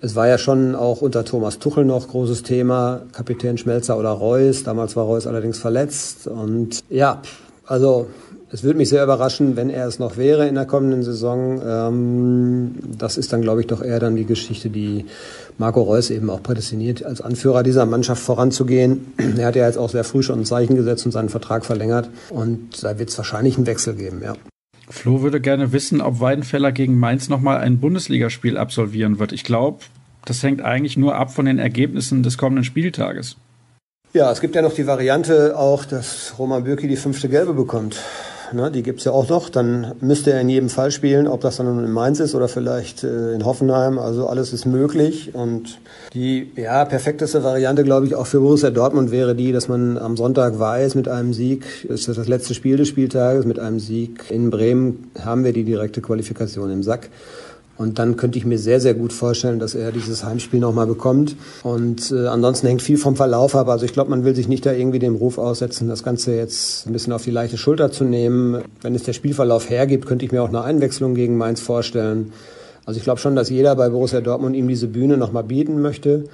es 0.00 0.14
war 0.14 0.28
ja 0.28 0.38
schon 0.38 0.74
auch 0.74 1.02
unter 1.02 1.26
Thomas 1.26 1.58
Tuchel 1.58 1.84
noch 1.84 2.08
großes 2.08 2.42
Thema, 2.42 3.02
Kapitän 3.12 3.58
Schmelzer 3.58 3.98
oder 3.98 4.10
Reus. 4.10 4.62
Damals 4.62 4.96
war 4.96 5.04
Reus 5.04 5.26
allerdings 5.26 5.58
verletzt. 5.58 6.26
Und 6.26 6.80
ja, 6.88 7.20
also 7.66 8.06
es 8.52 8.62
würde 8.62 8.78
mich 8.78 8.88
sehr 8.88 9.02
überraschen, 9.02 9.56
wenn 9.56 9.70
er 9.70 9.88
es 9.88 9.98
noch 9.98 10.16
wäre 10.16 10.46
in 10.46 10.54
der 10.54 10.66
kommenden 10.66 11.02
Saison. 11.02 11.60
Ähm, 11.66 12.74
das 12.96 13.16
ist 13.16 13.32
dann, 13.32 13.42
glaube 13.42 13.60
ich, 13.60 13.66
doch 13.66 13.82
eher 13.82 13.98
dann 13.98 14.14
die 14.14 14.24
Geschichte, 14.24 14.70
die 14.70 15.06
Marco 15.58 15.82
Reus 15.82 16.10
eben 16.10 16.30
auch 16.30 16.42
prädestiniert, 16.42 17.04
als 17.04 17.20
Anführer 17.20 17.64
dieser 17.64 17.86
Mannschaft 17.86 18.22
voranzugehen. 18.22 19.12
Er 19.36 19.46
hat 19.46 19.56
ja 19.56 19.66
jetzt 19.66 19.78
auch 19.78 19.90
sehr 19.90 20.04
früh 20.04 20.22
schon 20.22 20.40
ein 20.40 20.44
Zeichen 20.44 20.76
gesetzt 20.76 21.04
und 21.06 21.12
seinen 21.12 21.28
Vertrag 21.28 21.64
verlängert. 21.64 22.08
Und 22.30 22.82
da 22.82 22.98
wird 22.98 23.10
es 23.10 23.18
wahrscheinlich 23.18 23.56
einen 23.56 23.66
Wechsel 23.66 23.94
geben, 23.94 24.22
ja. 24.22 24.34
Flo 24.88 25.22
würde 25.22 25.40
gerne 25.40 25.72
wissen, 25.72 26.00
ob 26.00 26.20
Weidenfeller 26.20 26.70
gegen 26.70 26.96
Mainz 26.96 27.28
nochmal 27.28 27.58
ein 27.58 27.80
Bundesligaspiel 27.80 28.56
absolvieren 28.56 29.18
wird. 29.18 29.32
Ich 29.32 29.42
glaube, 29.42 29.80
das 30.24 30.42
hängt 30.44 30.62
eigentlich 30.62 30.96
nur 30.96 31.16
ab 31.16 31.34
von 31.34 31.46
den 31.46 31.58
Ergebnissen 31.58 32.22
des 32.22 32.38
kommenden 32.38 32.64
Spieltages. 32.64 33.36
Ja, 34.12 34.30
es 34.30 34.40
gibt 34.40 34.54
ja 34.54 34.62
noch 34.62 34.72
die 34.72 34.86
Variante 34.86 35.58
auch, 35.58 35.84
dass 35.84 36.34
Roman 36.38 36.62
Bürki 36.62 36.86
die 36.86 36.96
fünfte 36.96 37.28
Gelbe 37.28 37.52
bekommt 37.52 38.00
ne, 38.52 38.70
die 38.70 38.82
gibt's 38.82 39.04
ja 39.04 39.12
auch 39.12 39.28
noch, 39.28 39.48
dann 39.48 39.94
müsste 40.00 40.32
er 40.32 40.40
in 40.40 40.48
jedem 40.48 40.68
Fall 40.68 40.90
spielen, 40.90 41.26
ob 41.26 41.40
das 41.40 41.56
dann 41.56 41.66
in 41.84 41.90
Mainz 41.90 42.20
ist 42.20 42.34
oder 42.34 42.48
vielleicht 42.48 43.04
äh, 43.04 43.32
in 43.34 43.44
Hoffenheim. 43.44 43.98
Also 43.98 44.26
alles 44.26 44.52
ist 44.52 44.66
möglich. 44.66 45.34
Und 45.34 45.78
die 46.14 46.50
ja, 46.56 46.84
perfekteste 46.84 47.44
Variante, 47.44 47.84
glaube 47.84 48.06
ich, 48.06 48.14
auch 48.14 48.26
für 48.26 48.40
Borussia 48.40 48.70
Dortmund 48.70 49.10
wäre 49.10 49.34
die, 49.34 49.52
dass 49.52 49.68
man 49.68 49.98
am 49.98 50.16
Sonntag 50.16 50.58
weiß, 50.58 50.94
mit 50.94 51.08
einem 51.08 51.32
Sieg, 51.32 51.64
ist 51.88 52.08
das 52.08 52.16
das 52.16 52.28
letzte 52.28 52.54
Spiel 52.54 52.76
des 52.76 52.88
Spieltages, 52.88 53.44
mit 53.44 53.58
einem 53.58 53.80
Sieg 53.80 54.30
in 54.30 54.50
Bremen 54.50 55.10
haben 55.24 55.44
wir 55.44 55.52
die 55.52 55.64
direkte 55.64 56.00
Qualifikation 56.00 56.70
im 56.70 56.82
Sack. 56.82 57.10
Und 57.78 57.98
dann 57.98 58.16
könnte 58.16 58.38
ich 58.38 58.46
mir 58.46 58.58
sehr, 58.58 58.80
sehr 58.80 58.94
gut 58.94 59.12
vorstellen, 59.12 59.58
dass 59.58 59.74
er 59.74 59.92
dieses 59.92 60.24
Heimspiel 60.24 60.60
nochmal 60.60 60.86
bekommt. 60.86 61.36
Und 61.62 62.10
äh, 62.10 62.26
ansonsten 62.26 62.66
hängt 62.68 62.82
viel 62.82 62.96
vom 62.96 63.16
Verlauf 63.16 63.54
ab. 63.54 63.68
Also 63.68 63.84
ich 63.84 63.92
glaube, 63.92 64.10
man 64.10 64.24
will 64.24 64.34
sich 64.34 64.48
nicht 64.48 64.64
da 64.64 64.72
irgendwie 64.72 64.98
dem 64.98 65.16
Ruf 65.16 65.36
aussetzen, 65.36 65.88
das 65.88 66.02
Ganze 66.02 66.34
jetzt 66.34 66.86
ein 66.86 66.92
bisschen 66.92 67.12
auf 67.12 67.24
die 67.24 67.30
leichte 67.30 67.58
Schulter 67.58 67.92
zu 67.92 68.04
nehmen. 68.04 68.62
Wenn 68.80 68.94
es 68.94 69.02
der 69.02 69.12
Spielverlauf 69.12 69.68
hergibt, 69.68 70.06
könnte 70.06 70.24
ich 70.24 70.32
mir 70.32 70.42
auch 70.42 70.48
eine 70.48 70.62
Einwechslung 70.62 71.14
gegen 71.14 71.36
Mainz 71.36 71.60
vorstellen. 71.60 72.32
Also 72.86 72.98
ich 72.98 73.04
glaube 73.04 73.20
schon, 73.20 73.36
dass 73.36 73.50
jeder 73.50 73.74
bei 73.74 73.90
Borussia 73.90 74.20
Dortmund 74.20 74.56
ihm 74.56 74.68
diese 74.68 74.86
Bühne 74.86 75.16
nochmal 75.16 75.44
bieten 75.44 75.82
möchte. 75.82 76.24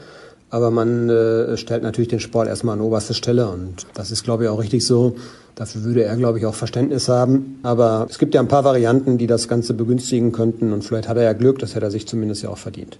Aber 0.52 0.70
man 0.70 1.08
äh, 1.08 1.56
stellt 1.56 1.82
natürlich 1.82 2.08
den 2.08 2.20
Sport 2.20 2.46
erstmal 2.46 2.74
an 2.74 2.82
oberste 2.82 3.14
Stelle 3.14 3.48
und 3.48 3.86
das 3.94 4.10
ist, 4.10 4.22
glaube 4.22 4.44
ich, 4.44 4.50
auch 4.50 4.60
richtig 4.60 4.84
so. 4.84 5.16
Dafür 5.54 5.82
würde 5.82 6.04
er, 6.04 6.14
glaube 6.16 6.38
ich, 6.38 6.44
auch 6.44 6.54
Verständnis 6.54 7.08
haben. 7.08 7.58
Aber 7.62 8.06
es 8.10 8.18
gibt 8.18 8.34
ja 8.34 8.40
ein 8.42 8.48
paar 8.48 8.62
Varianten, 8.62 9.16
die 9.16 9.26
das 9.26 9.48
Ganze 9.48 9.72
begünstigen 9.72 10.30
könnten 10.30 10.74
und 10.74 10.84
vielleicht 10.84 11.08
hat 11.08 11.16
er 11.16 11.22
ja 11.22 11.32
Glück, 11.32 11.58
das 11.58 11.74
hätte 11.74 11.86
er 11.86 11.90
sich 11.90 12.06
zumindest 12.06 12.42
ja 12.42 12.50
auch 12.50 12.58
verdient. 12.58 12.98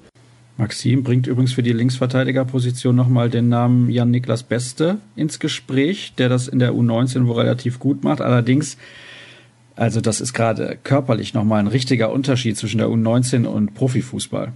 Maxim 0.57 1.03
bringt 1.03 1.27
übrigens 1.27 1.53
für 1.53 1.63
die 1.63 1.75
Linksverteidigerposition 1.75 2.97
nochmal 2.97 3.29
den 3.29 3.51
Namen 3.51 3.91
Jan-Niklas 3.91 4.45
Beste 4.45 4.97
ins 5.15 5.39
Gespräch, 5.39 6.15
der 6.17 6.31
das 6.31 6.49
in 6.49 6.59
der 6.59 6.73
U19 6.73 7.27
wohl 7.27 7.37
relativ 7.37 7.79
gut 7.79 8.03
macht. 8.03 8.23
Allerdings, 8.23 8.79
also 9.77 10.01
das 10.01 10.23
ist 10.23 10.33
gerade 10.33 10.79
körperlich 10.83 11.35
nochmal 11.35 11.61
ein 11.61 11.67
richtiger 11.67 12.13
Unterschied 12.13 12.57
zwischen 12.57 12.79
der 12.79 12.89
U19 12.89 13.45
und 13.45 13.75
Profifußball. 13.75 14.53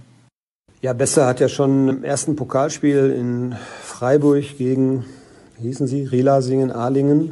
Ja, 0.79 0.93
Besser 0.93 1.25
hat 1.25 1.39
ja 1.39 1.49
schon 1.49 1.87
im 1.87 2.03
ersten 2.03 2.35
Pokalspiel 2.35 3.09
in 3.09 3.55
Freiburg 3.81 4.43
gegen, 4.59 5.05
wie 5.57 5.63
hießen 5.63 5.87
sie, 5.87 6.03
Rielasingen, 6.03 6.71
Ahlingen, 6.71 7.31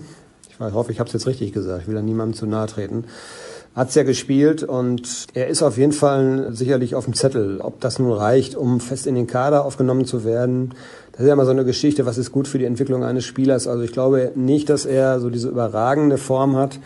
ich 0.49 0.59
hoffe, 0.59 0.91
ich 0.91 0.99
habe 0.99 1.05
es 1.07 1.13
jetzt 1.13 1.27
richtig 1.27 1.53
gesagt, 1.53 1.83
ich 1.83 1.87
will 1.87 1.93
da 1.93 2.01
niemandem 2.01 2.35
zu 2.35 2.47
nahe 2.47 2.65
treten, 2.65 3.03
hat 3.75 3.89
es 3.89 3.95
ja 3.95 4.01
gespielt 4.01 4.63
und 4.63 5.27
er 5.35 5.45
ist 5.47 5.61
auf 5.61 5.77
jeden 5.77 5.91
Fall 5.91 6.47
sicherlich 6.53 6.95
auf 6.95 7.05
dem 7.05 7.13
Zettel. 7.13 7.61
Ob 7.61 7.79
das 7.81 7.99
nun 7.99 8.13
reicht, 8.13 8.55
um 8.55 8.79
fest 8.79 9.05
in 9.05 9.13
den 9.13 9.27
Kader 9.27 9.63
aufgenommen 9.63 10.05
zu 10.05 10.25
werden, 10.25 10.73
das 11.11 11.21
ist 11.21 11.27
ja 11.27 11.33
immer 11.33 11.45
so 11.45 11.51
eine 11.51 11.65
Geschichte, 11.65 12.07
was 12.07 12.17
ist 12.17 12.31
gut 12.31 12.47
für 12.47 12.57
die 12.57 12.65
Entwicklung 12.65 13.03
eines 13.03 13.25
Spielers. 13.25 13.67
Also 13.67 13.83
ich 13.83 13.91
glaube 13.91 14.31
nicht, 14.33 14.71
dass 14.71 14.87
er 14.87 15.19
so 15.19 15.29
diese 15.29 15.49
überragende 15.49 16.17
Form 16.17 16.55
hat, 16.55 16.79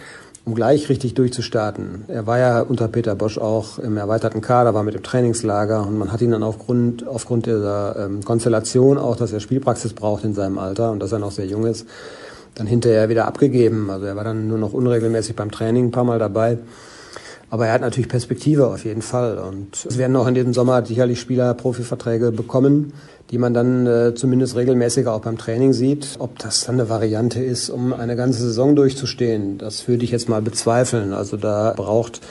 um 0.45 0.55
gleich 0.55 0.89
richtig 0.89 1.13
durchzustarten. 1.13 2.05
Er 2.07 2.25
war 2.25 2.39
ja 2.39 2.61
unter 2.61 2.87
Peter 2.87 3.15
Bosch 3.15 3.37
auch 3.37 3.77
im 3.79 3.97
erweiterten 3.97 4.41
Kader, 4.41 4.73
war 4.73 4.83
mit 4.83 4.95
im 4.95 5.03
Trainingslager 5.03 5.85
und 5.85 5.97
man 5.97 6.11
hat 6.11 6.21
ihn 6.21 6.31
dann 6.31 6.43
aufgrund, 6.43 7.07
aufgrund 7.07 7.45
dieser 7.45 7.95
ähm, 8.05 8.23
Konstellation 8.23 8.97
auch, 8.97 9.15
dass 9.15 9.31
er 9.31 9.39
Spielpraxis 9.39 9.93
braucht 9.93 10.23
in 10.23 10.33
seinem 10.33 10.57
Alter 10.57 10.91
und 10.91 11.01
dass 11.01 11.11
er 11.11 11.19
noch 11.19 11.31
sehr 11.31 11.45
jung 11.45 11.65
ist, 11.65 11.85
dann 12.55 12.67
hinterher 12.67 13.09
wieder 13.09 13.27
abgegeben. 13.27 13.89
Also 13.89 14.05
er 14.05 14.15
war 14.15 14.23
dann 14.23 14.47
nur 14.47 14.57
noch 14.57 14.73
unregelmäßig 14.73 15.35
beim 15.35 15.51
Training 15.51 15.87
ein 15.87 15.91
paar 15.91 16.03
Mal 16.03 16.19
dabei. 16.19 16.57
Aber 17.49 17.67
er 17.67 17.73
hat 17.73 17.81
natürlich 17.81 18.09
Perspektive 18.09 18.67
auf 18.67 18.85
jeden 18.85 19.01
Fall. 19.01 19.39
Und 19.39 19.85
es 19.85 19.97
werden 19.97 20.15
auch 20.15 20.27
in 20.27 20.35
diesem 20.35 20.53
Sommer 20.53 20.85
sicherlich 20.85 21.19
Spieler 21.19 21.53
Profiverträge 21.53 22.31
bekommen, 22.31 22.93
die 23.31 23.37
man 23.37 23.53
dann 23.53 23.87
äh, 23.87 24.13
zumindest 24.13 24.55
regelmäßiger 24.55 25.13
auch 25.13 25.21
beim 25.21 25.37
Training 25.37 25.73
sieht. 25.73 26.17
Ob 26.19 26.37
das 26.39 26.65
dann 26.65 26.75
eine 26.75 26.89
Variante 26.89 27.43
ist, 27.43 27.69
um 27.69 27.93
eine 27.93 28.15
ganze 28.15 28.41
Saison 28.41 28.75
durchzustehen, 28.75 29.57
das 29.57 29.87
würde 29.87 30.03
ich 30.03 30.11
jetzt 30.11 30.29
mal 30.29 30.41
bezweifeln. 30.41 31.13
Also 31.13 31.37
da 31.37 31.73
braucht 31.75 32.21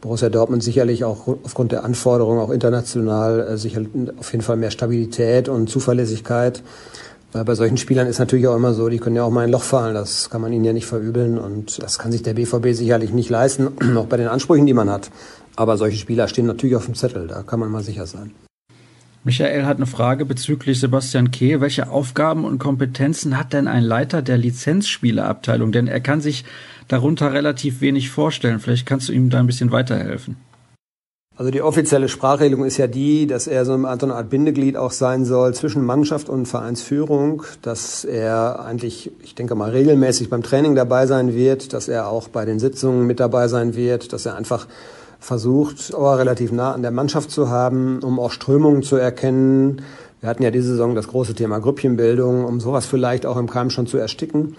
Borussia 0.00 0.28
Dortmund 0.28 0.62
sicherlich 0.62 1.04
auch 1.04 1.26
aufgrund 1.42 1.72
der 1.72 1.84
Anforderungen 1.84 2.40
auch 2.40 2.50
international 2.50 3.40
äh, 3.40 3.56
sicher 3.56 3.82
auf 4.18 4.32
jeden 4.32 4.42
Fall 4.42 4.56
mehr 4.56 4.70
Stabilität 4.70 5.48
und 5.48 5.68
Zuverlässigkeit. 5.68 6.62
Weil 7.32 7.44
bei 7.44 7.54
solchen 7.54 7.76
Spielern 7.76 8.06
ist 8.06 8.18
natürlich 8.18 8.46
auch 8.46 8.56
immer 8.56 8.72
so, 8.72 8.88
die 8.88 8.98
können 8.98 9.16
ja 9.16 9.22
auch 9.22 9.30
mal 9.30 9.44
ein 9.44 9.50
Loch 9.50 9.62
fallen, 9.62 9.94
das 9.94 10.30
kann 10.30 10.40
man 10.40 10.52
ihnen 10.52 10.64
ja 10.64 10.72
nicht 10.72 10.86
verübeln 10.86 11.38
und 11.38 11.82
das 11.82 11.98
kann 11.98 12.10
sich 12.10 12.22
der 12.22 12.34
BVB 12.34 12.68
sicherlich 12.72 13.12
nicht 13.12 13.28
leisten, 13.28 13.68
auch 13.96 14.06
bei 14.06 14.16
den 14.16 14.28
Ansprüchen, 14.28 14.66
die 14.66 14.74
man 14.74 14.88
hat. 14.88 15.10
Aber 15.54 15.76
solche 15.76 15.98
Spieler 15.98 16.28
stehen 16.28 16.46
natürlich 16.46 16.76
auf 16.76 16.86
dem 16.86 16.94
Zettel, 16.94 17.26
da 17.26 17.42
kann 17.42 17.60
man 17.60 17.70
mal 17.70 17.82
sicher 17.82 18.06
sein. 18.06 18.32
Michael 19.24 19.66
hat 19.66 19.76
eine 19.76 19.86
Frage 19.86 20.24
bezüglich 20.24 20.80
Sebastian 20.80 21.30
Kehl. 21.30 21.60
Welche 21.60 21.90
Aufgaben 21.90 22.44
und 22.44 22.58
Kompetenzen 22.58 23.36
hat 23.36 23.52
denn 23.52 23.68
ein 23.68 23.82
Leiter 23.82 24.22
der 24.22 24.38
Lizenzspielerabteilung? 24.38 25.70
Denn 25.70 25.86
er 25.86 26.00
kann 26.00 26.22
sich 26.22 26.46
darunter 26.86 27.34
relativ 27.34 27.82
wenig 27.82 28.08
vorstellen. 28.08 28.60
Vielleicht 28.60 28.86
kannst 28.86 29.08
du 29.08 29.12
ihm 29.12 29.28
da 29.28 29.40
ein 29.40 29.46
bisschen 29.46 29.70
weiterhelfen. 29.70 30.36
Also 31.38 31.52
die 31.52 31.62
offizielle 31.62 32.08
Sprachregelung 32.08 32.64
ist 32.64 32.78
ja 32.78 32.88
die, 32.88 33.28
dass 33.28 33.46
er 33.46 33.64
so 33.64 33.72
eine 33.72 33.86
Art 33.86 34.28
Bindeglied 34.28 34.76
auch 34.76 34.90
sein 34.90 35.24
soll 35.24 35.54
zwischen 35.54 35.86
Mannschaft 35.86 36.28
und 36.28 36.46
Vereinsführung, 36.46 37.44
dass 37.62 38.04
er 38.04 38.64
eigentlich, 38.64 39.12
ich 39.22 39.36
denke 39.36 39.54
mal, 39.54 39.70
regelmäßig 39.70 40.30
beim 40.30 40.42
Training 40.42 40.74
dabei 40.74 41.06
sein 41.06 41.36
wird, 41.36 41.74
dass 41.74 41.86
er 41.86 42.08
auch 42.08 42.26
bei 42.26 42.44
den 42.44 42.58
Sitzungen 42.58 43.06
mit 43.06 43.20
dabei 43.20 43.46
sein 43.46 43.76
wird, 43.76 44.12
dass 44.12 44.26
er 44.26 44.34
einfach 44.34 44.66
versucht, 45.20 45.94
aber 45.94 46.18
relativ 46.18 46.50
nah 46.50 46.72
an 46.72 46.82
der 46.82 46.90
Mannschaft 46.90 47.30
zu 47.30 47.48
haben, 47.48 48.00
um 48.02 48.18
auch 48.18 48.32
Strömungen 48.32 48.82
zu 48.82 48.96
erkennen. 48.96 49.82
Wir 50.20 50.30
hatten 50.30 50.42
ja 50.42 50.50
diese 50.50 50.70
Saison 50.70 50.96
das 50.96 51.06
große 51.06 51.34
Thema 51.34 51.60
Grüppchenbildung, 51.60 52.46
um 52.46 52.58
sowas 52.58 52.84
vielleicht 52.84 53.26
auch 53.26 53.36
im 53.36 53.48
Keim 53.48 53.70
schon 53.70 53.86
zu 53.86 53.96
ersticken. 53.96 54.56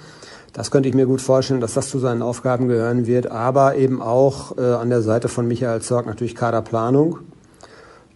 Das 0.53 0.71
könnte 0.71 0.89
ich 0.89 0.95
mir 0.95 1.05
gut 1.05 1.21
vorstellen, 1.21 1.61
dass 1.61 1.75
das 1.75 1.89
zu 1.89 1.99
seinen 1.99 2.21
Aufgaben 2.21 2.67
gehören 2.67 3.05
wird, 3.05 3.29
aber 3.29 3.75
eben 3.75 4.01
auch 4.01 4.57
äh, 4.57 4.61
an 4.61 4.89
der 4.89 5.01
Seite 5.01 5.27
von 5.27 5.47
Michael 5.47 5.81
Zorg 5.81 6.07
natürlich 6.07 6.35
Kaderplanung. 6.35 7.19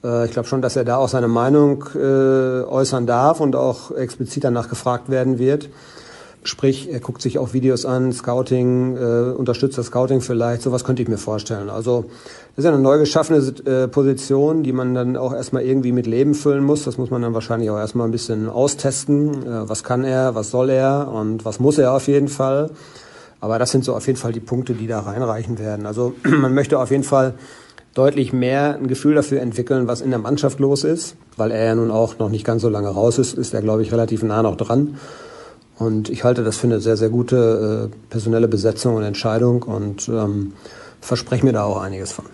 Äh, 0.03 0.25
ich 0.25 0.31
glaube 0.31 0.47
schon, 0.47 0.61
dass 0.61 0.75
er 0.75 0.83
da 0.83 0.97
auch 0.97 1.09
seine 1.09 1.27
Meinung 1.27 1.85
äh, 1.95 2.63
äußern 2.63 3.05
darf 3.05 3.39
und 3.39 3.55
auch 3.55 3.91
explizit 3.91 4.43
danach 4.43 4.69
gefragt 4.69 5.09
werden 5.09 5.37
wird. 5.37 5.69
Sprich, 6.45 6.91
er 6.91 6.99
guckt 6.99 7.21
sich 7.21 7.39
auch 7.39 7.53
Videos 7.53 7.85
an, 7.85 8.11
Scouting, 8.11 8.97
äh, 8.97 9.31
unterstützt 9.31 9.77
das 9.77 9.87
Scouting 9.87 10.19
vielleicht, 10.19 10.61
sowas 10.61 10.83
könnte 10.83 11.01
ich 11.01 11.07
mir 11.07 11.17
vorstellen. 11.17 11.69
Also 11.69 12.05
das 12.55 12.59
ist 12.59 12.65
ja 12.65 12.71
eine 12.71 12.81
neu 12.81 12.99
geschaffene 12.99 13.39
äh, 13.65 13.87
Position, 13.87 14.61
die 14.61 14.73
man 14.73 14.93
dann 14.93 15.15
auch 15.15 15.33
erstmal 15.33 15.63
irgendwie 15.63 15.91
mit 15.91 16.05
Leben 16.05 16.33
füllen 16.33 16.63
muss. 16.63 16.83
Das 16.83 16.97
muss 16.97 17.09
man 17.09 17.21
dann 17.21 17.33
wahrscheinlich 17.33 17.69
auch 17.69 17.77
erstmal 17.77 18.07
ein 18.07 18.11
bisschen 18.11 18.49
austesten. 18.49 19.43
Äh, 19.47 19.69
was 19.69 19.83
kann 19.83 20.03
er, 20.03 20.35
was 20.35 20.51
soll 20.51 20.69
er 20.69 21.09
und 21.13 21.45
was 21.45 21.59
muss 21.59 21.77
er 21.77 21.93
auf 21.93 22.07
jeden 22.07 22.27
Fall. 22.27 22.71
Aber 23.39 23.57
das 23.57 23.71
sind 23.71 23.85
so 23.85 23.95
auf 23.95 24.05
jeden 24.07 24.19
Fall 24.19 24.33
die 24.33 24.39
Punkte, 24.39 24.73
die 24.73 24.87
da 24.87 24.99
reinreichen 24.99 25.59
werden. 25.59 25.85
Also 25.85 26.13
man 26.23 26.53
möchte 26.53 26.77
auf 26.79 26.91
jeden 26.91 27.03
Fall 27.03 27.35
deutlich 27.93 28.33
mehr 28.33 28.75
ein 28.75 28.87
Gefühl 28.87 29.15
dafür 29.15 29.41
entwickeln, 29.41 29.87
was 29.87 30.01
in 30.01 30.09
der 30.09 30.19
Mannschaft 30.19 30.59
los 30.59 30.83
ist. 30.83 31.15
Weil 31.37 31.51
er 31.51 31.65
ja 31.65 31.75
nun 31.75 31.91
auch 31.91 32.19
noch 32.19 32.29
nicht 32.29 32.45
ganz 32.45 32.61
so 32.61 32.69
lange 32.69 32.89
raus 32.89 33.17
ist, 33.17 33.33
ist 33.33 33.53
er, 33.53 33.61
glaube 33.61 33.81
ich, 33.81 33.91
relativ 33.91 34.23
nah 34.23 34.43
noch 34.43 34.57
dran. 34.57 34.97
Und 35.79 36.09
ich 36.09 36.23
halte 36.23 36.43
das 36.43 36.57
für 36.57 36.67
eine 36.67 36.79
sehr, 36.79 36.97
sehr 36.97 37.09
gute 37.09 37.91
äh, 37.91 38.09
personelle 38.09 38.47
Besetzung 38.47 38.95
und 38.95 39.03
Entscheidung 39.03 39.63
und 39.63 40.07
ähm, 40.07 40.53
verspreche 41.01 41.45
mir 41.45 41.53
da 41.53 41.63
auch 41.63 41.81
einiges 41.81 42.11
von. 42.11 42.25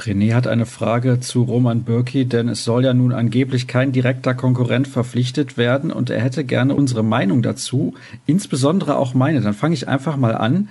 René 0.00 0.34
hat 0.34 0.48
eine 0.48 0.66
Frage 0.66 1.20
zu 1.20 1.42
Roman 1.42 1.82
Bürki, 1.82 2.24
denn 2.24 2.48
es 2.48 2.64
soll 2.64 2.84
ja 2.84 2.94
nun 2.94 3.12
angeblich 3.12 3.68
kein 3.68 3.92
direkter 3.92 4.34
Konkurrent 4.34 4.88
verpflichtet 4.88 5.56
werden 5.56 5.92
und 5.92 6.10
er 6.10 6.20
hätte 6.20 6.44
gerne 6.44 6.74
unsere 6.74 7.04
Meinung 7.04 7.42
dazu, 7.42 7.94
insbesondere 8.26 8.96
auch 8.96 9.14
meine. 9.14 9.40
Dann 9.40 9.54
fange 9.54 9.74
ich 9.74 9.86
einfach 9.86 10.16
mal 10.16 10.34
an 10.34 10.68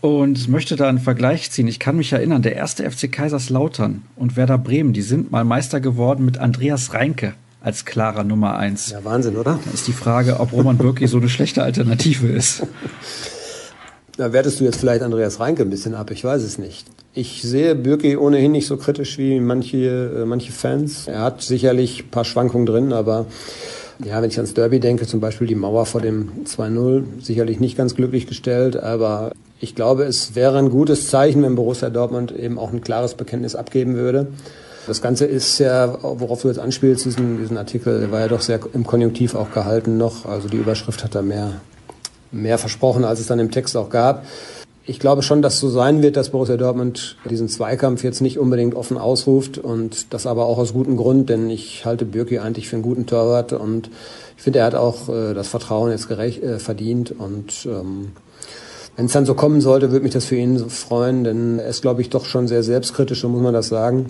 und 0.00 0.48
möchte 0.48 0.76
da 0.76 0.88
einen 0.88 1.00
Vergleich 1.00 1.50
ziehen. 1.50 1.68
Ich 1.68 1.78
kann 1.78 1.96
mich 1.96 2.12
erinnern, 2.12 2.40
der 2.40 2.56
erste 2.56 2.90
FC 2.90 3.12
Kaiserslautern 3.12 4.02
und 4.16 4.36
Werder 4.36 4.58
Bremen, 4.58 4.94
die 4.94 5.02
sind 5.02 5.30
mal 5.30 5.44
Meister 5.44 5.80
geworden 5.80 6.24
mit 6.24 6.38
Andreas 6.38 6.94
Reinke 6.94 7.34
als 7.66 7.84
klarer 7.84 8.22
Nummer 8.22 8.56
eins. 8.56 8.92
Ja, 8.92 9.04
Wahnsinn, 9.04 9.36
oder? 9.36 9.58
Da 9.64 9.70
ist 9.74 9.88
die 9.88 9.92
Frage, 9.92 10.38
ob 10.38 10.52
Roman 10.52 10.78
Bürki 10.78 11.08
so 11.08 11.16
eine 11.16 11.28
schlechte 11.28 11.62
Alternative 11.62 12.28
ist. 12.28 12.62
Da 14.18 14.32
wertest 14.32 14.60
du 14.60 14.64
jetzt 14.64 14.80
vielleicht 14.80 15.02
Andreas 15.02 15.40
Reinke 15.40 15.60
ein 15.60 15.68
bisschen 15.68 15.94
ab, 15.94 16.10
ich 16.10 16.24
weiß 16.24 16.40
es 16.42 16.56
nicht. 16.56 16.86
Ich 17.12 17.42
sehe 17.42 17.74
Bürki 17.74 18.16
ohnehin 18.16 18.52
nicht 18.52 18.66
so 18.66 18.78
kritisch 18.78 19.18
wie 19.18 19.38
manche, 19.40 19.76
äh, 20.22 20.24
manche 20.24 20.52
Fans. 20.52 21.06
Er 21.06 21.20
hat 21.20 21.42
sicherlich 21.42 22.04
ein 22.04 22.08
paar 22.08 22.24
Schwankungen 22.24 22.64
drin, 22.64 22.94
aber 22.94 23.26
ja, 24.02 24.22
wenn 24.22 24.30
ich 24.30 24.38
ans 24.38 24.54
Derby 24.54 24.80
denke, 24.80 25.06
zum 25.06 25.20
Beispiel 25.20 25.46
die 25.46 25.54
Mauer 25.54 25.84
vor 25.84 26.00
dem 26.00 26.30
2-0, 26.46 27.02
sicherlich 27.20 27.60
nicht 27.60 27.76
ganz 27.76 27.94
glücklich 27.94 28.26
gestellt, 28.26 28.78
aber 28.78 29.32
ich 29.60 29.74
glaube, 29.74 30.04
es 30.04 30.34
wäre 30.34 30.56
ein 30.56 30.70
gutes 30.70 31.10
Zeichen, 31.10 31.42
wenn 31.42 31.54
Borussia 31.54 31.90
Dortmund 31.90 32.32
eben 32.32 32.58
auch 32.58 32.72
ein 32.72 32.80
klares 32.80 33.16
Bekenntnis 33.16 33.54
abgeben 33.54 33.96
würde. 33.96 34.28
Das 34.86 35.02
Ganze 35.02 35.24
ist 35.24 35.58
ja, 35.58 35.98
worauf 36.02 36.42
du 36.42 36.48
jetzt 36.48 36.60
anspielst, 36.60 37.04
diesen, 37.04 37.38
diesen 37.38 37.58
Artikel, 37.58 38.00
der 38.00 38.12
war 38.12 38.20
ja 38.20 38.28
doch 38.28 38.40
sehr 38.40 38.60
im 38.72 38.86
Konjunktiv 38.86 39.34
auch 39.34 39.50
gehalten 39.50 39.96
noch. 39.98 40.26
Also 40.26 40.48
die 40.48 40.58
Überschrift 40.58 41.02
hat 41.02 41.16
da 41.16 41.22
mehr, 41.22 41.60
mehr 42.30 42.56
versprochen, 42.56 43.04
als 43.04 43.18
es 43.18 43.26
dann 43.26 43.40
im 43.40 43.50
Text 43.50 43.76
auch 43.76 43.90
gab. 43.90 44.24
Ich 44.84 45.00
glaube 45.00 45.22
schon, 45.22 45.42
dass 45.42 45.58
so 45.58 45.68
sein 45.68 46.02
wird, 46.02 46.16
dass 46.16 46.30
Borussia 46.30 46.56
Dortmund 46.56 47.16
diesen 47.28 47.48
Zweikampf 47.48 48.04
jetzt 48.04 48.20
nicht 48.20 48.38
unbedingt 48.38 48.76
offen 48.76 48.96
ausruft 48.96 49.58
und 49.58 50.14
das 50.14 50.28
aber 50.28 50.46
auch 50.46 50.58
aus 50.58 50.72
gutem 50.72 50.96
Grund, 50.96 51.28
denn 51.28 51.50
ich 51.50 51.84
halte 51.84 52.04
Birki 52.04 52.38
eigentlich 52.38 52.68
für 52.68 52.76
einen 52.76 52.84
guten 52.84 53.06
Torwart 53.06 53.52
und 53.52 53.90
ich 54.36 54.44
finde, 54.44 54.60
er 54.60 54.66
hat 54.66 54.76
auch 54.76 55.08
äh, 55.08 55.34
das 55.34 55.48
Vertrauen 55.48 55.90
jetzt 55.90 56.06
gerecht, 56.06 56.40
äh, 56.44 56.60
verdient 56.60 57.10
und 57.10 57.66
ähm, 57.66 58.12
wenn 58.94 59.06
es 59.06 59.12
dann 59.12 59.26
so 59.26 59.34
kommen 59.34 59.60
sollte, 59.60 59.90
würde 59.90 60.04
mich 60.04 60.12
das 60.12 60.26
für 60.26 60.36
ihn 60.36 60.70
freuen, 60.70 61.24
denn 61.24 61.58
er 61.58 61.66
ist, 61.66 61.82
glaube 61.82 62.00
ich, 62.00 62.08
doch 62.08 62.24
schon 62.24 62.46
sehr 62.46 62.62
selbstkritisch, 62.62 63.20
so 63.20 63.28
muss 63.28 63.42
man 63.42 63.52
das 63.52 63.66
sagen 63.66 64.06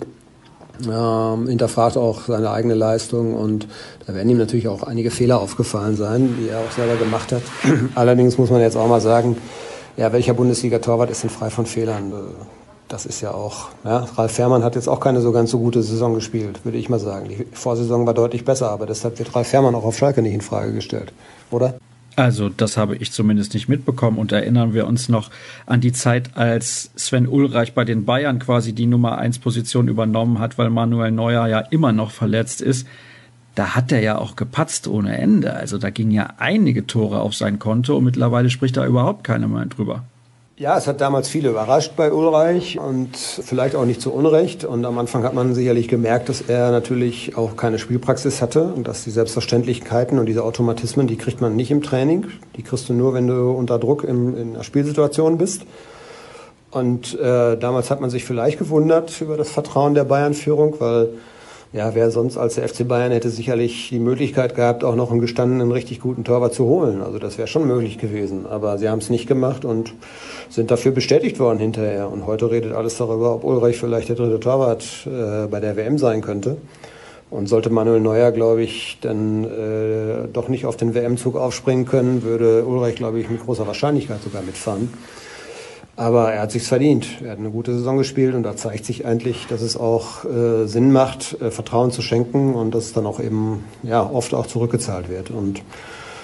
ähm, 0.83 1.47
hinterfragt 1.47 1.97
auch 1.97 2.21
seine 2.27 2.51
eigene 2.51 2.73
Leistung 2.73 3.33
und 3.33 3.67
da 4.05 4.13
werden 4.13 4.29
ihm 4.29 4.37
natürlich 4.37 4.67
auch 4.67 4.83
einige 4.83 5.11
Fehler 5.11 5.39
aufgefallen 5.39 5.95
sein, 5.95 6.35
die 6.39 6.49
er 6.49 6.59
auch 6.59 6.71
selber 6.71 6.95
gemacht 6.95 7.31
hat. 7.31 7.41
Allerdings 7.95 8.37
muss 8.37 8.49
man 8.49 8.61
jetzt 8.61 8.77
auch 8.77 8.87
mal 8.87 9.01
sagen, 9.01 9.37
ja, 9.97 10.13
welcher 10.13 10.33
Bundesliga-Torwart 10.33 11.09
ist 11.09 11.23
denn 11.23 11.29
frei 11.29 11.49
von 11.49 11.65
Fehlern? 11.65 12.11
Äh, 12.11 12.15
das 12.87 13.05
ist 13.05 13.19
ja 13.21 13.31
auch, 13.31 13.69
ja, 13.83 14.07
Ralf 14.15 14.31
Fährmann 14.31 14.63
hat 14.63 14.75
jetzt 14.75 14.87
auch 14.87 14.99
keine 14.99 15.19
so 15.19 15.31
ganz 15.31 15.51
so 15.51 15.59
gute 15.59 15.83
Saison 15.83 16.13
gespielt, 16.13 16.63
würde 16.63 16.77
ich 16.77 16.87
mal 16.87 16.99
sagen. 16.99 17.27
Die 17.27 17.45
Vorsaison 17.51 18.05
war 18.05 18.13
deutlich 18.13 18.45
besser, 18.45 18.69
aber 18.69 18.85
deshalb 18.85 19.19
wird 19.19 19.35
Ralf 19.35 19.47
Fährmann 19.47 19.75
auch 19.75 19.83
auf 19.83 19.97
Schalke 19.97 20.21
nicht 20.21 20.33
in 20.33 20.41
Frage 20.41 20.73
gestellt, 20.73 21.11
oder? 21.51 21.75
Also 22.17 22.49
das 22.49 22.77
habe 22.77 22.95
ich 22.95 23.11
zumindest 23.11 23.53
nicht 23.53 23.69
mitbekommen 23.69 24.17
und 24.17 24.31
erinnern 24.31 24.73
wir 24.73 24.87
uns 24.87 25.07
noch 25.07 25.29
an 25.67 25.81
die 25.81 25.91
Zeit, 25.93 26.35
als 26.35 26.89
Sven 26.95 27.27
Ulreich 27.27 27.75
bei 27.75 27.85
den 27.85 28.05
Bayern 28.05 28.39
quasi 28.39 28.73
die 28.73 28.87
Nummer 28.87 29.19
eins 29.19 29.37
Position 29.37 29.87
übernommen 29.87 30.39
hat, 30.39 30.57
weil 30.57 30.71
Manuel 30.71 31.11
Neuer 31.11 31.45
ja 31.45 31.59
immer 31.59 31.91
noch 31.91 32.09
verletzt 32.09 32.59
ist. 32.61 32.87
da 33.53 33.75
hat 33.75 33.91
er 33.91 34.01
ja 34.01 34.17
auch 34.17 34.35
gepatzt 34.35 34.87
ohne 34.87 35.17
Ende. 35.17 35.53
Also 35.53 35.77
da 35.77 35.89
gingen 35.91 36.11
ja 36.11 36.33
einige 36.37 36.85
Tore 36.87 37.21
auf 37.21 37.35
sein 37.35 37.59
Konto 37.59 37.97
und 37.97 38.03
mittlerweile 38.03 38.49
spricht 38.49 38.77
da 38.77 38.85
überhaupt 38.85 39.23
keiner 39.23 39.47
mehr 39.47 39.65
drüber. 39.65 40.03
Ja, 40.59 40.75
es 40.75 40.87
hat 40.87 41.01
damals 41.01 41.29
viele 41.29 41.49
überrascht 41.49 41.91
bei 41.95 42.11
Ulreich 42.11 42.79
und 42.79 43.15
vielleicht 43.15 43.75
auch 43.75 43.85
nicht 43.85 44.01
zu 44.01 44.11
Unrecht. 44.11 44.65
Und 44.65 44.85
am 44.85 44.97
Anfang 44.97 45.21
hat 45.21 45.35
man 45.35 45.53
sicherlich 45.53 45.87
gemerkt, 45.87 46.29
dass 46.29 46.41
er 46.41 46.71
natürlich 46.71 47.37
auch 47.37 47.55
keine 47.55 47.77
Spielpraxis 47.77 48.41
hatte 48.41 48.63
und 48.63 48.87
dass 48.87 49.03
die 49.03 49.11
Selbstverständlichkeiten 49.11 50.17
und 50.17 50.25
diese 50.25 50.43
Automatismen, 50.43 51.05
die 51.05 51.15
kriegt 51.15 51.41
man 51.41 51.55
nicht 51.55 51.69
im 51.69 51.83
Training. 51.83 52.25
Die 52.55 52.63
kriegst 52.63 52.89
du 52.89 52.93
nur, 52.93 53.13
wenn 53.13 53.27
du 53.27 53.51
unter 53.51 53.77
Druck 53.77 54.03
in, 54.03 54.35
in 54.35 54.55
einer 54.55 54.63
Spielsituation 54.63 55.37
bist. 55.37 55.61
Und 56.71 57.13
äh, 57.19 57.55
damals 57.55 57.91
hat 57.91 58.01
man 58.01 58.09
sich 58.09 58.25
vielleicht 58.25 58.57
gewundert 58.57 59.21
über 59.21 59.37
das 59.37 59.51
Vertrauen 59.51 59.93
der 59.93 60.05
Bayern-Führung, 60.05 60.77
weil 60.79 61.09
ja, 61.73 61.93
wer 61.95 62.11
sonst 62.11 62.37
als 62.37 62.55
der 62.55 62.67
FC 62.67 62.87
Bayern 62.87 63.11
hätte 63.11 63.29
sicherlich 63.29 63.89
die 63.89 63.99
Möglichkeit 63.99 64.55
gehabt, 64.55 64.83
auch 64.83 64.95
noch 64.95 65.11
einen 65.11 65.19
gestandenen, 65.19 65.71
richtig 65.71 65.99
guten 65.99 66.23
Torwart 66.23 66.53
zu 66.53 66.65
holen. 66.65 67.01
Also 67.01 67.19
das 67.19 67.37
wäre 67.37 67.47
schon 67.47 67.67
möglich 67.67 67.97
gewesen. 67.97 68.45
Aber 68.45 68.77
sie 68.77 68.87
haben 68.87 68.99
es 68.99 69.09
nicht 69.09 69.27
gemacht 69.27 69.65
und 69.65 69.93
sind 70.49 70.71
dafür 70.71 70.93
bestätigt 70.93 71.39
worden 71.39 71.59
hinterher. 71.59 72.09
Und 72.09 72.25
heute 72.25 72.49
redet 72.49 72.73
alles 72.73 72.97
darüber, 72.97 73.35
ob 73.35 73.43
Ulreich 73.43 73.77
vielleicht 73.77 74.07
der 74.07 74.15
dritte 74.15 74.39
Torwart 74.39 74.85
äh, 75.05 75.47
bei 75.47 75.59
der 75.59 75.75
WM 75.75 75.97
sein 75.97 76.21
könnte. 76.21 76.57
Und 77.29 77.47
sollte 77.47 77.69
Manuel 77.69 77.99
Neuer, 77.99 78.31
glaube 78.31 78.63
ich, 78.63 78.99
dann 79.01 79.43
äh, 79.43 80.27
doch 80.31 80.47
nicht 80.47 80.65
auf 80.65 80.77
den 80.77 80.95
WM-Zug 80.95 81.35
aufspringen 81.35 81.85
können, 81.85 82.23
würde 82.23 82.65
Ulreich, 82.65 82.95
glaube 82.95 83.19
ich, 83.19 83.29
mit 83.29 83.43
großer 83.43 83.67
Wahrscheinlichkeit 83.67 84.23
sogar 84.23 84.41
mitfahren. 84.41 84.89
Aber 85.97 86.31
er 86.31 86.43
hat 86.43 86.51
sich's 86.51 86.67
verdient. 86.67 87.07
Er 87.23 87.31
hat 87.31 87.39
eine 87.39 87.49
gute 87.49 87.73
Saison 87.73 87.97
gespielt 87.97 88.35
und 88.35 88.43
da 88.43 88.55
zeigt 88.55 88.85
sich 88.85 89.07
eigentlich, 89.07 89.47
dass 89.47 89.61
es 89.61 89.75
auch 89.75 90.25
äh, 90.25 90.67
Sinn 90.67 90.91
macht, 90.91 91.41
äh, 91.41 91.49
Vertrauen 91.49 91.89
zu 91.89 92.03
schenken 92.03 92.53
und 92.53 92.75
dass 92.75 92.85
es 92.85 92.93
dann 92.93 93.07
auch 93.07 93.19
eben 93.19 93.63
ja 93.81 94.07
oft 94.07 94.35
auch 94.35 94.45
zurückgezahlt 94.45 95.09
wird. 95.09 95.31
Und 95.31 95.63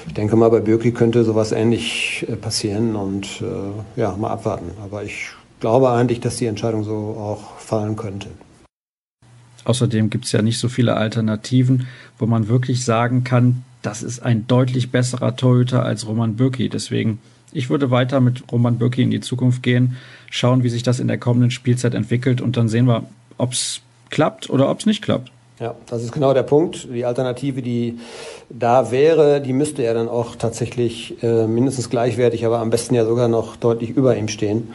ich 0.05 0.13
denke 0.13 0.35
mal, 0.35 0.49
bei 0.51 0.59
Birki 0.59 0.91
könnte 0.91 1.23
sowas 1.23 1.51
ähnlich 1.51 2.23
äh, 2.29 2.35
passieren 2.35 2.95
und 2.95 3.41
äh, 3.41 3.99
ja, 3.99 4.15
mal 4.15 4.29
abwarten. 4.29 4.69
Aber 4.83 5.03
ich 5.03 5.29
glaube 5.59 5.89
eigentlich, 5.89 6.19
dass 6.19 6.37
die 6.37 6.45
Entscheidung 6.45 6.83
so 6.83 7.17
auch 7.19 7.57
fallen 7.57 7.95
könnte. 7.95 8.27
Außerdem 9.65 10.11
gibt 10.11 10.25
es 10.25 10.33
ja 10.33 10.43
nicht 10.43 10.59
so 10.59 10.69
viele 10.69 10.97
Alternativen, 10.97 11.87
wo 12.19 12.27
man 12.27 12.47
wirklich 12.47 12.85
sagen 12.85 13.23
kann, 13.23 13.63
das 13.81 14.03
ist 14.03 14.21
ein 14.21 14.45
deutlich 14.45 14.91
besserer 14.91 15.35
Torhüter 15.35 15.83
als 15.83 16.05
Roman 16.05 16.35
Bürki. 16.35 16.69
Deswegen 16.69 17.19
ich 17.53 17.69
würde 17.69 17.91
weiter 17.91 18.19
mit 18.19 18.43
Roman 18.51 18.77
Bürki 18.77 19.01
in 19.03 19.11
die 19.11 19.21
Zukunft 19.21 19.63
gehen, 19.63 19.97
schauen, 20.29 20.63
wie 20.63 20.69
sich 20.69 20.83
das 20.83 20.99
in 20.99 21.07
der 21.07 21.17
kommenden 21.17 21.51
Spielzeit 21.51 21.93
entwickelt 21.93 22.41
und 22.41 22.57
dann 22.57 22.67
sehen 22.67 22.85
wir, 22.85 23.03
ob 23.37 23.53
es 23.53 23.81
klappt 24.09 24.49
oder 24.49 24.69
ob 24.69 24.79
es 24.79 24.85
nicht 24.85 25.01
klappt. 25.01 25.31
Ja, 25.59 25.75
das 25.87 26.03
ist 26.03 26.11
genau 26.11 26.33
der 26.33 26.43
Punkt. 26.43 26.87
Die 26.93 27.05
Alternative, 27.05 27.61
die 27.61 27.99
da 28.49 28.91
wäre, 28.91 29.39
die 29.39 29.53
müsste 29.53 29.83
er 29.83 29.93
dann 29.93 30.09
auch 30.09 30.35
tatsächlich 30.35 31.21
äh, 31.23 31.47
mindestens 31.47 31.89
gleichwertig, 31.89 32.45
aber 32.45 32.59
am 32.59 32.69
besten 32.69 32.95
ja 32.95 33.05
sogar 33.05 33.27
noch 33.27 33.55
deutlich 33.55 33.91
über 33.91 34.17
ihm 34.17 34.27
stehen. 34.27 34.69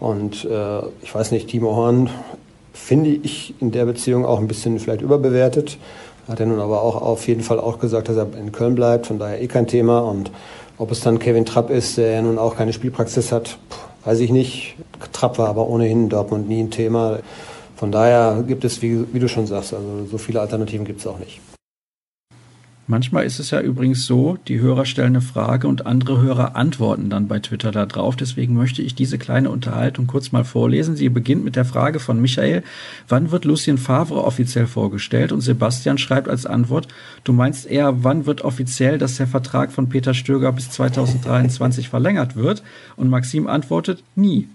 Und 0.00 0.44
äh, 0.44 0.80
ich 1.02 1.14
weiß 1.14 1.30
nicht, 1.30 1.48
Timo 1.48 1.74
Horn 1.76 2.10
finde 2.72 3.10
ich 3.10 3.54
in 3.60 3.70
der 3.70 3.86
Beziehung 3.86 4.26
auch 4.26 4.38
ein 4.38 4.48
bisschen 4.48 4.78
vielleicht 4.78 5.00
überbewertet. 5.00 5.78
Hat 6.28 6.40
er 6.40 6.46
nun 6.46 6.60
aber 6.60 6.82
auch 6.82 7.00
auf 7.00 7.26
jeden 7.28 7.42
Fall 7.42 7.60
auch 7.60 7.78
gesagt, 7.78 8.08
dass 8.08 8.16
er 8.16 8.26
in 8.36 8.52
Köln 8.52 8.74
bleibt, 8.74 9.06
von 9.06 9.18
daher 9.18 9.40
eh 9.40 9.46
kein 9.46 9.66
Thema. 9.66 10.00
Und 10.00 10.30
ob 10.78 10.90
es 10.90 11.00
dann 11.00 11.18
Kevin 11.18 11.44
Trapp 11.44 11.70
ist, 11.70 11.96
der 11.96 12.12
ja 12.12 12.22
nun 12.22 12.38
auch 12.38 12.56
keine 12.56 12.72
Spielpraxis 12.72 13.32
hat, 13.32 13.58
weiß 14.04 14.20
ich 14.20 14.30
nicht. 14.30 14.76
Trapp 15.12 15.38
war 15.38 15.48
aber 15.48 15.68
ohnehin 15.68 16.04
in 16.04 16.08
Dortmund 16.08 16.48
nie 16.48 16.62
ein 16.62 16.70
Thema. 16.70 17.18
Von 17.76 17.92
daher 17.92 18.42
gibt 18.46 18.64
es, 18.64 18.82
wie, 18.82 19.12
wie 19.12 19.18
du 19.18 19.28
schon 19.28 19.46
sagst, 19.46 19.74
also 19.74 20.06
so 20.10 20.18
viele 20.18 20.40
Alternativen 20.40 20.86
gibt 20.86 21.00
es 21.00 21.06
auch 21.06 21.18
nicht. 21.18 21.40
Manchmal 22.88 23.24
ist 23.24 23.40
es 23.40 23.50
ja 23.50 23.60
übrigens 23.60 24.06
so, 24.06 24.38
die 24.46 24.60
Hörer 24.60 24.84
stellen 24.84 25.16
eine 25.16 25.20
Frage 25.20 25.66
und 25.66 25.86
andere 25.86 26.22
Hörer 26.22 26.54
antworten 26.54 27.10
dann 27.10 27.26
bei 27.26 27.40
Twitter 27.40 27.72
da 27.72 27.84
drauf. 27.84 28.14
Deswegen 28.14 28.54
möchte 28.54 28.80
ich 28.80 28.94
diese 28.94 29.18
kleine 29.18 29.50
Unterhaltung 29.50 30.06
kurz 30.06 30.30
mal 30.30 30.44
vorlesen. 30.44 30.94
Sie 30.94 31.08
beginnt 31.08 31.44
mit 31.44 31.56
der 31.56 31.64
Frage 31.64 31.98
von 31.98 32.20
Michael, 32.20 32.62
wann 33.08 33.32
wird 33.32 33.44
Lucien 33.44 33.76
Favre 33.76 34.22
offiziell 34.22 34.68
vorgestellt? 34.68 35.32
Und 35.32 35.40
Sebastian 35.40 35.98
schreibt 35.98 36.28
als 36.28 36.46
Antwort, 36.46 36.86
du 37.24 37.32
meinst 37.32 37.66
eher, 37.66 38.04
wann 38.04 38.24
wird 38.24 38.42
offiziell, 38.42 38.98
dass 38.98 39.16
der 39.16 39.26
Vertrag 39.26 39.72
von 39.72 39.88
Peter 39.88 40.14
Stöger 40.14 40.52
bis 40.52 40.70
2023 40.70 41.88
verlängert 41.88 42.36
wird? 42.36 42.62
Und 42.94 43.10
Maxim 43.10 43.48
antwortet, 43.48 44.04
nie. 44.14 44.46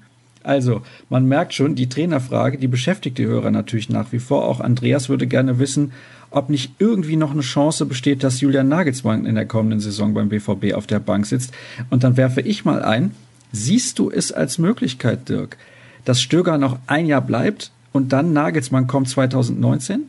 Also, 0.43 0.81
man 1.09 1.27
merkt 1.27 1.53
schon, 1.53 1.75
die 1.75 1.89
Trainerfrage, 1.89 2.57
die 2.57 2.67
beschäftigt 2.67 3.17
die 3.17 3.25
Hörer 3.25 3.51
natürlich 3.51 3.89
nach 3.89 4.11
wie 4.11 4.19
vor. 4.19 4.45
Auch 4.47 4.59
Andreas 4.59 5.09
würde 5.09 5.27
gerne 5.27 5.59
wissen, 5.59 5.91
ob 6.31 6.49
nicht 6.49 6.71
irgendwie 6.79 7.17
noch 7.17 7.31
eine 7.31 7.41
Chance 7.41 7.85
besteht, 7.85 8.23
dass 8.23 8.41
Julian 8.41 8.69
Nagelsmann 8.69 9.25
in 9.25 9.35
der 9.35 9.45
kommenden 9.45 9.79
Saison 9.79 10.13
beim 10.13 10.29
BVB 10.29 10.73
auf 10.73 10.87
der 10.87 10.99
Bank 10.99 11.25
sitzt. 11.25 11.53
Und 11.89 12.03
dann 12.03 12.17
werfe 12.17 12.41
ich 12.41 12.65
mal 12.65 12.81
ein, 12.81 13.13
siehst 13.51 13.99
du 13.99 14.09
es 14.09 14.31
als 14.31 14.57
Möglichkeit, 14.57 15.29
Dirk, 15.29 15.57
dass 16.05 16.21
Stöger 16.21 16.57
noch 16.57 16.77
ein 16.87 17.05
Jahr 17.05 17.21
bleibt 17.21 17.71
und 17.91 18.13
dann 18.13 18.33
Nagelsmann 18.33 18.87
kommt 18.87 19.09
2019? 19.09 20.03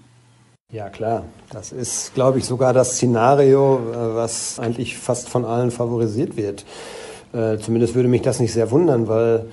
Ja, 0.73 0.89
klar. 0.89 1.25
Das 1.51 1.71
ist, 1.71 2.15
glaube 2.15 2.39
ich, 2.39 2.47
sogar 2.47 2.73
das 2.73 2.93
Szenario, 2.93 3.81
äh, 3.93 4.15
was 4.15 4.59
eigentlich 4.59 4.97
fast 4.97 5.29
von 5.29 5.45
allen 5.45 5.71
favorisiert 5.71 6.37
wird. 6.37 6.65
Äh, 7.35 7.59
zumindest 7.59 7.95
würde 7.95 8.09
mich 8.09 8.23
das 8.23 8.41
nicht 8.41 8.53
sehr 8.53 8.71
wundern, 8.71 9.07
weil 9.07 9.47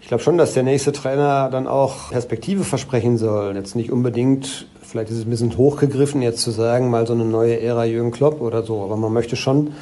ich 0.00 0.08
glaube 0.08 0.22
schon, 0.22 0.38
dass 0.38 0.54
der 0.54 0.62
nächste 0.62 0.92
Trainer 0.92 1.50
dann 1.50 1.66
auch 1.66 2.10
Perspektive 2.10 2.64
versprechen 2.64 3.16
soll. 3.16 3.54
Jetzt 3.54 3.76
nicht 3.76 3.92
unbedingt 3.92 4.66
vielleicht 4.86 5.10
ist 5.10 5.18
es 5.18 5.24
ein 5.24 5.30
bisschen 5.30 5.56
hochgegriffen, 5.56 6.22
jetzt 6.22 6.40
zu 6.40 6.50
sagen, 6.50 6.90
mal 6.90 7.06
so 7.06 7.12
eine 7.12 7.24
neue 7.24 7.60
Ära 7.60 7.84
Jürgen 7.84 8.10
Klopp 8.10 8.40
oder 8.40 8.62
so. 8.62 8.82
Aber 8.82 8.96
man 8.96 9.12
möchte 9.12 9.36
schon 9.36 9.72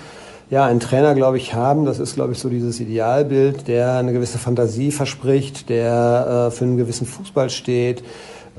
ja, 0.51 0.67
einen 0.67 0.81
Trainer, 0.81 1.15
glaube 1.15 1.37
ich, 1.37 1.55
haben. 1.55 1.85
Das 1.85 1.99
ist, 1.99 2.15
glaube 2.15 2.33
ich, 2.33 2.39
so 2.39 2.49
dieses 2.49 2.81
Idealbild, 2.81 3.69
der 3.69 3.95
eine 3.95 4.13
gewisse 4.13 4.39
Fantasie 4.39 4.91
verspricht, 4.91 5.69
der 5.69 6.49
äh, 6.49 6.51
für 6.51 6.65
einen 6.65 6.77
gewissen 6.77 7.07
Fußball 7.07 7.51
steht. 7.51 8.03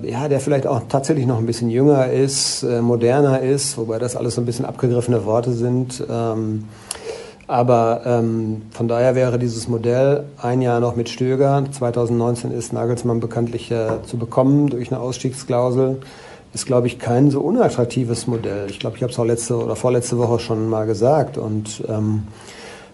Ja, 0.01 0.27
der 0.27 0.41
vielleicht 0.41 0.67
auch 0.67 0.81
tatsächlich 0.89 1.25
noch 1.25 1.37
ein 1.37 1.45
bisschen 1.45 1.69
jünger 1.69 2.11
ist, 2.11 2.63
äh, 2.63 2.81
moderner 2.81 3.39
ist, 3.39 3.77
wobei 3.77 3.97
das 3.97 4.15
alles 4.15 4.35
so 4.35 4.41
ein 4.41 4.45
bisschen 4.45 4.65
abgegriffene 4.65 5.25
Worte 5.25 5.53
sind. 5.53 6.03
Ähm, 6.09 6.65
aber 7.47 8.01
ähm, 8.05 8.63
von 8.71 8.87
daher 8.87 9.15
wäre 9.15 9.37
dieses 9.37 9.67
Modell 9.67 10.25
ein 10.41 10.61
Jahr 10.61 10.79
noch 10.79 10.95
mit 10.95 11.09
Stöger. 11.09 11.63
2019 11.71 12.51
ist 12.51 12.73
Nagelsmann 12.73 13.19
bekanntlich 13.19 13.71
äh, 13.71 14.01
zu 14.05 14.17
bekommen 14.17 14.67
durch 14.67 14.91
eine 14.91 14.99
Ausstiegsklausel 14.99 15.99
ist, 16.55 16.65
glaube 16.65 16.87
ich, 16.87 16.97
kein 16.99 17.29
so 17.29 17.41
unattraktives 17.41 18.27
Modell. 18.27 18.67
Ich 18.69 18.79
glaube, 18.79 18.95
ich 18.95 19.03
habe 19.03 19.11
es 19.11 19.19
auch 19.19 19.25
letzte 19.25 19.57
oder 19.57 19.75
vorletzte 19.75 20.17
Woche 20.17 20.39
schon 20.39 20.69
mal 20.69 20.85
gesagt. 20.85 21.37
Und 21.37 21.83
ähm, 21.87 22.23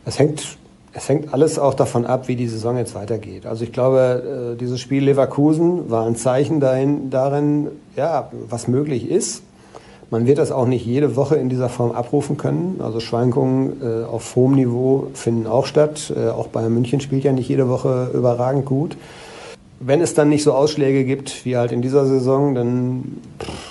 es 0.04 0.18
hängt 0.20 0.58
es 0.94 1.08
hängt 1.08 1.34
alles 1.34 1.58
auch 1.58 1.74
davon 1.74 2.06
ab, 2.06 2.28
wie 2.28 2.36
die 2.36 2.48
Saison 2.48 2.76
jetzt 2.76 2.96
weitergeht. 2.96 3.46
Also 3.46 3.64
ich 3.64 3.72
glaube, 3.72 4.56
äh, 4.56 4.58
dieses 4.58 4.82
Spiel 4.82 5.06
Leverkusen 5.06 5.90
war 5.90 6.06
ein 6.06 6.18
Zeichen 6.18 6.60
dahin, 6.60 7.10
darin, 7.10 7.68
ja, 7.96 8.30
was 8.50 8.68
möglich 8.68 9.10
ist. 9.10 9.44
Man 10.10 10.26
wird 10.26 10.40
das 10.40 10.52
auch 10.52 10.66
nicht 10.66 10.86
jede 10.86 11.16
Woche 11.16 11.36
in 11.36 11.48
dieser 11.48 11.70
Form 11.70 11.92
abrufen 11.92 12.36
können. 12.36 12.82
Also 12.84 13.00
Schwankungen 13.00 13.82
äh, 13.82 14.04
auf 14.04 14.36
hohem 14.36 14.56
Niveau 14.56 15.08
finden 15.14 15.48
auch 15.48 15.66
statt. 15.66 16.12
Äh, 16.14 16.30
auch 16.30 16.48
Bayern 16.48 16.74
München 16.74 17.00
spielt 17.00 17.24
ja 17.24 17.32
nicht 17.32 17.48
jede 17.48 17.70
Woche 17.70 18.10
überragend 18.14 18.66
gut. 18.66 18.98
Wenn 19.84 20.02
es 20.02 20.14
dann 20.14 20.30
nicht 20.30 20.44
so 20.44 20.54
Ausschläge 20.54 21.04
gibt 21.04 21.46
wie 21.46 21.58
halt 21.58 21.72
in 21.72 21.82
dieser 21.82 22.06
Saison, 22.06 22.54
dann 22.54 23.18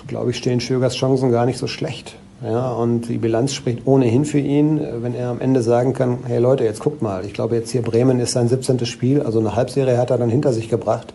glaube 0.09 0.31
ich, 0.31 0.37
stehen 0.37 0.61
Schögers 0.61 0.97
Chancen 0.97 1.31
gar 1.31 1.47
nicht 1.47 1.59
so 1.59 1.67
schlecht. 1.67 2.17
Ja, 2.43 2.73
und 2.73 3.03
die 3.03 3.19
Bilanz 3.19 3.53
spricht 3.53 3.87
ohnehin 3.87 4.25
für 4.25 4.39
ihn, 4.39 4.81
wenn 5.03 5.15
er 5.15 5.29
am 5.29 5.41
Ende 5.41 5.63
sagen 5.63 5.93
kann, 5.93 6.21
hey 6.27 6.39
Leute, 6.39 6.65
jetzt 6.65 6.81
guckt 6.81 7.03
mal, 7.03 7.25
ich 7.27 7.35
glaube 7.35 7.55
jetzt 7.55 7.71
hier 7.71 7.83
Bremen 7.83 8.19
ist 8.19 8.33
sein 8.33 8.49
17. 8.49 8.87
Spiel, 8.87 9.21
also 9.23 9.41
eine 9.41 9.55
Halbserie 9.57 9.99
hat 9.99 10.11
er 10.11 10.17
dann 10.17 10.31
hinter 10.31 10.53
sich 10.55 10.71
gebracht. 10.71 11.13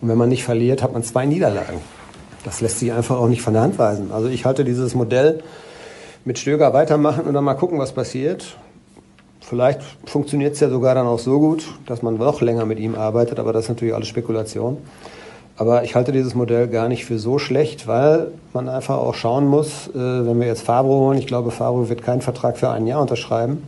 Und 0.00 0.08
wenn 0.08 0.16
man 0.16 0.30
nicht 0.30 0.44
verliert, 0.44 0.82
hat 0.82 0.94
man 0.94 1.02
zwei 1.02 1.26
Niederlagen. 1.26 1.80
Das 2.44 2.60
lässt 2.62 2.78
sich 2.78 2.92
einfach 2.92 3.18
auch 3.18 3.28
nicht 3.28 3.42
von 3.42 3.52
der 3.52 3.62
Hand 3.62 3.78
weisen. 3.78 4.12
Also 4.12 4.28
ich 4.28 4.44
halte 4.44 4.64
dieses 4.64 4.94
Modell 4.94 5.42
mit 6.24 6.38
Stöger 6.38 6.72
weitermachen 6.72 7.24
und 7.26 7.34
dann 7.34 7.44
mal 7.44 7.54
gucken, 7.54 7.78
was 7.78 7.92
passiert. 7.92 8.56
Vielleicht 9.48 9.80
funktioniert 10.06 10.54
es 10.54 10.60
ja 10.60 10.68
sogar 10.68 10.96
dann 10.96 11.06
auch 11.06 11.20
so 11.20 11.38
gut, 11.38 11.68
dass 11.86 12.02
man 12.02 12.16
noch 12.16 12.40
länger 12.40 12.64
mit 12.64 12.80
ihm 12.80 12.96
arbeitet, 12.96 13.38
aber 13.38 13.52
das 13.52 13.66
ist 13.66 13.68
natürlich 13.68 13.94
alles 13.94 14.08
Spekulation. 14.08 14.78
Aber 15.56 15.84
ich 15.84 15.94
halte 15.94 16.10
dieses 16.10 16.34
Modell 16.34 16.66
gar 16.66 16.88
nicht 16.88 17.04
für 17.04 17.20
so 17.20 17.38
schlecht, 17.38 17.86
weil 17.86 18.32
man 18.52 18.68
einfach 18.68 18.98
auch 18.98 19.14
schauen 19.14 19.46
muss, 19.46 19.86
äh, 19.86 19.94
wenn 19.94 20.40
wir 20.40 20.48
jetzt 20.48 20.62
Fabro 20.62 20.98
holen, 20.98 21.18
ich 21.18 21.28
glaube, 21.28 21.52
Fabro 21.52 21.88
wird 21.88 22.02
keinen 22.02 22.22
Vertrag 22.22 22.58
für 22.58 22.70
ein 22.70 22.88
Jahr 22.88 23.00
unterschreiben, 23.00 23.62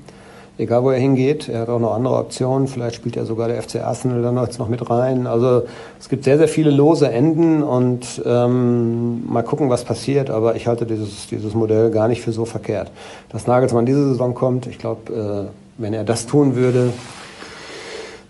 egal 0.58 0.82
wo 0.82 0.90
er 0.90 0.98
hingeht. 0.98 1.48
Er 1.48 1.60
hat 1.60 1.68
auch 1.68 1.78
noch 1.78 1.94
andere 1.94 2.16
Optionen, 2.16 2.66
vielleicht 2.66 2.96
spielt 2.96 3.14
ja 3.14 3.24
sogar 3.24 3.46
der 3.46 3.62
FC 3.62 3.76
Arsenal 3.76 4.20
dann 4.20 4.36
jetzt 4.36 4.58
noch 4.58 4.68
mit 4.68 4.90
rein. 4.90 5.28
Also 5.28 5.62
es 6.00 6.08
gibt 6.08 6.24
sehr, 6.24 6.38
sehr 6.38 6.48
viele 6.48 6.72
lose 6.72 7.08
Enden 7.08 7.62
und 7.62 8.20
ähm, 8.26 9.32
mal 9.32 9.42
gucken, 9.42 9.70
was 9.70 9.84
passiert. 9.84 10.28
Aber 10.28 10.56
ich 10.56 10.66
halte 10.66 10.86
dieses, 10.86 11.28
dieses 11.28 11.54
Modell 11.54 11.92
gar 11.92 12.08
nicht 12.08 12.20
für 12.20 12.32
so 12.32 12.44
verkehrt. 12.44 12.90
Dass 13.28 13.46
Nagelsmann 13.46 13.86
diese 13.86 14.08
Saison 14.08 14.34
kommt, 14.34 14.66
ich 14.66 14.78
glaube, 14.78 15.48
äh, 15.48 15.67
wenn 15.78 15.94
er 15.94 16.04
das 16.04 16.26
tun 16.26 16.54
würde, 16.54 16.92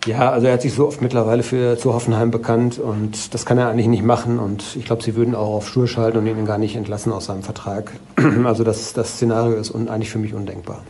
Ja, 0.05 0.31
also 0.31 0.47
er 0.47 0.53
hat 0.53 0.61
sich 0.61 0.73
so 0.73 0.87
oft 0.87 1.01
mittlerweile 1.01 1.43
für 1.43 1.77
zu 1.77 1.93
Hoffenheim 1.93 2.31
bekannt 2.31 2.79
und 2.79 3.33
das 3.33 3.45
kann 3.45 3.57
er 3.57 3.67
eigentlich 3.67 3.87
nicht 3.87 4.03
machen 4.03 4.39
und 4.39 4.77
ich 4.77 4.85
glaube, 4.85 5.03
sie 5.03 5.15
würden 5.15 5.35
auch 5.35 5.55
auf 5.55 5.67
Stur 5.67 5.87
schalten 5.87 6.17
und 6.17 6.25
ihn 6.25 6.45
gar 6.45 6.57
nicht 6.57 6.77
entlassen 6.77 7.11
aus 7.11 7.25
seinem 7.25 7.43
Vertrag. 7.43 7.91
Also 8.45 8.63
das, 8.63 8.93
das 8.93 9.15
Szenario 9.15 9.57
ist 9.57 9.75
eigentlich 9.75 10.09
für 10.09 10.17
mich 10.17 10.33
undenkbar. 10.33 10.83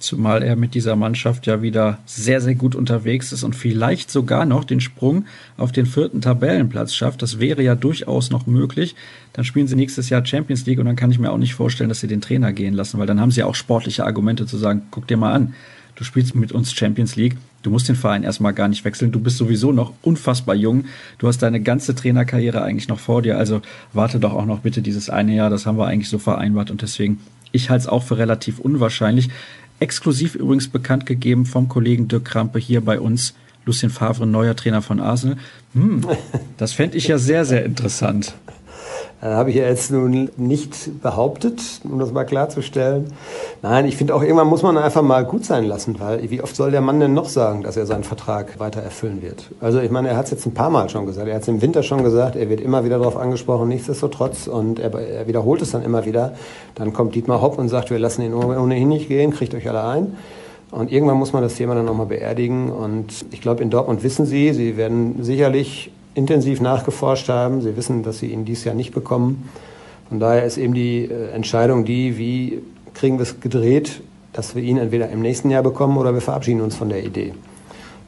Zumal 0.00 0.42
er 0.42 0.56
mit 0.56 0.74
dieser 0.74 0.96
Mannschaft 0.96 1.46
ja 1.46 1.60
wieder 1.60 1.98
sehr, 2.06 2.40
sehr 2.40 2.54
gut 2.54 2.74
unterwegs 2.74 3.32
ist 3.32 3.44
und 3.44 3.54
vielleicht 3.54 4.10
sogar 4.10 4.46
noch 4.46 4.64
den 4.64 4.80
Sprung 4.80 5.26
auf 5.58 5.72
den 5.72 5.84
vierten 5.84 6.22
Tabellenplatz 6.22 6.94
schafft. 6.94 7.20
Das 7.20 7.38
wäre 7.38 7.62
ja 7.62 7.74
durchaus 7.74 8.30
noch 8.30 8.46
möglich. 8.46 8.96
Dann 9.34 9.44
spielen 9.44 9.68
sie 9.68 9.76
nächstes 9.76 10.08
Jahr 10.08 10.24
Champions 10.24 10.64
League 10.64 10.78
und 10.78 10.86
dann 10.86 10.96
kann 10.96 11.10
ich 11.10 11.18
mir 11.18 11.30
auch 11.30 11.36
nicht 11.36 11.52
vorstellen, 11.52 11.90
dass 11.90 12.00
sie 12.00 12.06
den 12.06 12.22
Trainer 12.22 12.54
gehen 12.54 12.72
lassen, 12.72 12.98
weil 12.98 13.06
dann 13.06 13.20
haben 13.20 13.30
sie 13.30 13.40
ja 13.40 13.46
auch 13.46 13.54
sportliche 13.54 14.06
Argumente 14.06 14.46
zu 14.46 14.56
sagen, 14.56 14.82
guck 14.90 15.06
dir 15.06 15.18
mal 15.18 15.34
an, 15.34 15.52
du 15.96 16.04
spielst 16.04 16.34
mit 16.34 16.50
uns 16.50 16.72
Champions 16.72 17.16
League, 17.16 17.36
du 17.62 17.68
musst 17.68 17.86
den 17.86 17.94
Verein 17.94 18.22
erstmal 18.22 18.54
gar 18.54 18.68
nicht 18.68 18.86
wechseln, 18.86 19.12
du 19.12 19.20
bist 19.20 19.36
sowieso 19.36 19.70
noch 19.70 19.92
unfassbar 20.00 20.54
jung, 20.54 20.86
du 21.18 21.28
hast 21.28 21.42
deine 21.42 21.60
ganze 21.60 21.94
Trainerkarriere 21.94 22.62
eigentlich 22.62 22.88
noch 22.88 22.98
vor 22.98 23.20
dir, 23.20 23.36
also 23.36 23.60
warte 23.92 24.18
doch 24.18 24.32
auch 24.32 24.46
noch 24.46 24.60
bitte 24.60 24.80
dieses 24.80 25.10
eine 25.10 25.34
Jahr, 25.34 25.50
das 25.50 25.66
haben 25.66 25.76
wir 25.76 25.86
eigentlich 25.86 26.08
so 26.08 26.18
vereinbart 26.18 26.70
und 26.70 26.80
deswegen 26.80 27.18
ich 27.52 27.70
halte 27.70 27.82
es 27.82 27.88
auch 27.88 28.02
für 28.02 28.18
relativ 28.18 28.58
unwahrscheinlich. 28.58 29.28
Exklusiv 29.80 30.34
übrigens 30.34 30.68
bekannt 30.68 31.06
gegeben 31.06 31.46
vom 31.46 31.68
Kollegen 31.68 32.06
Dirk 32.06 32.26
Krampe 32.26 32.58
hier 32.58 32.82
bei 32.82 33.00
uns. 33.00 33.34
Lucien 33.66 33.90
Favre, 33.90 34.26
neuer 34.26 34.56
Trainer 34.56 34.82
von 34.82 35.00
Arsenal. 35.00 35.36
Hm, 35.74 36.02
das 36.56 36.72
fände 36.72 36.96
ich 36.96 37.08
ja 37.08 37.18
sehr, 37.18 37.44
sehr 37.44 37.64
interessant. 37.64 38.34
Äh, 39.22 39.26
habe 39.26 39.50
ich 39.50 39.56
ja 39.56 39.64
jetzt 39.64 39.90
nun 39.90 40.30
nicht 40.36 41.02
behauptet, 41.02 41.60
um 41.84 41.98
das 41.98 42.12
mal 42.12 42.24
klarzustellen. 42.24 43.12
Nein, 43.62 43.84
ich 43.86 43.96
finde 43.96 44.14
auch, 44.14 44.22
irgendwann 44.22 44.46
muss 44.46 44.62
man 44.62 44.78
einfach 44.78 45.02
mal 45.02 45.24
gut 45.24 45.44
sein 45.44 45.64
lassen, 45.64 45.96
weil 45.98 46.30
wie 46.30 46.42
oft 46.42 46.56
soll 46.56 46.70
der 46.70 46.80
Mann 46.80 47.00
denn 47.00 47.12
noch 47.12 47.28
sagen, 47.28 47.62
dass 47.62 47.76
er 47.76 47.84
seinen 47.84 48.04
Vertrag 48.04 48.58
weiter 48.58 48.80
erfüllen 48.80 49.20
wird? 49.20 49.50
Also 49.60 49.80
ich 49.80 49.90
meine, 49.90 50.08
er 50.08 50.16
hat 50.16 50.26
es 50.26 50.30
jetzt 50.30 50.46
ein 50.46 50.54
paar 50.54 50.70
Mal 50.70 50.88
schon 50.88 51.04
gesagt. 51.04 51.28
Er 51.28 51.34
hat 51.34 51.42
es 51.42 51.48
im 51.48 51.60
Winter 51.60 51.82
schon 51.82 52.02
gesagt, 52.02 52.36
er 52.36 52.48
wird 52.48 52.60
immer 52.60 52.84
wieder 52.84 52.98
darauf 52.98 53.16
angesprochen, 53.16 53.68
nichtsdestotrotz. 53.68 54.46
Und 54.46 54.78
er, 54.78 54.94
er 54.94 55.26
wiederholt 55.26 55.60
es 55.60 55.72
dann 55.72 55.82
immer 55.82 56.06
wieder. 56.06 56.34
Dann 56.74 56.92
kommt 56.92 57.14
Dietmar 57.14 57.42
Hopp 57.42 57.58
und 57.58 57.68
sagt, 57.68 57.90
wir 57.90 57.98
lassen 57.98 58.22
ihn 58.22 58.32
ohnehin 58.32 58.88
nicht 58.88 59.08
gehen, 59.08 59.32
kriegt 59.32 59.54
euch 59.54 59.68
alle 59.68 59.84
ein. 59.84 60.16
Und 60.70 60.92
irgendwann 60.92 61.16
muss 61.16 61.32
man 61.32 61.42
das 61.42 61.56
Thema 61.56 61.74
dann 61.74 61.84
nochmal 61.84 62.06
beerdigen. 62.06 62.70
Und 62.70 63.26
ich 63.32 63.42
glaube, 63.42 63.62
in 63.62 63.70
Dortmund 63.70 64.02
wissen 64.02 64.24
sie, 64.24 64.54
sie 64.54 64.76
werden 64.76 65.22
sicherlich 65.22 65.90
intensiv 66.14 66.60
nachgeforscht 66.60 67.28
haben. 67.28 67.60
Sie 67.60 67.76
wissen, 67.76 68.02
dass 68.02 68.18
sie 68.18 68.26
ihn 68.26 68.44
dieses 68.44 68.64
Jahr 68.64 68.74
nicht 68.74 68.92
bekommen. 68.92 69.48
Von 70.08 70.18
daher 70.20 70.44
ist 70.44 70.58
eben 70.58 70.74
die 70.74 71.04
äh, 71.04 71.30
Entscheidung 71.30 71.84
die, 71.84 72.18
wie 72.18 72.62
kriegen 72.94 73.18
wir 73.18 73.22
es 73.22 73.40
gedreht, 73.40 74.02
dass 74.32 74.54
wir 74.54 74.62
ihn 74.62 74.76
entweder 74.76 75.08
im 75.10 75.20
nächsten 75.20 75.50
Jahr 75.50 75.62
bekommen 75.62 75.96
oder 75.98 76.14
wir 76.14 76.20
verabschieden 76.20 76.60
uns 76.60 76.76
von 76.76 76.88
der 76.88 77.04
Idee. 77.04 77.34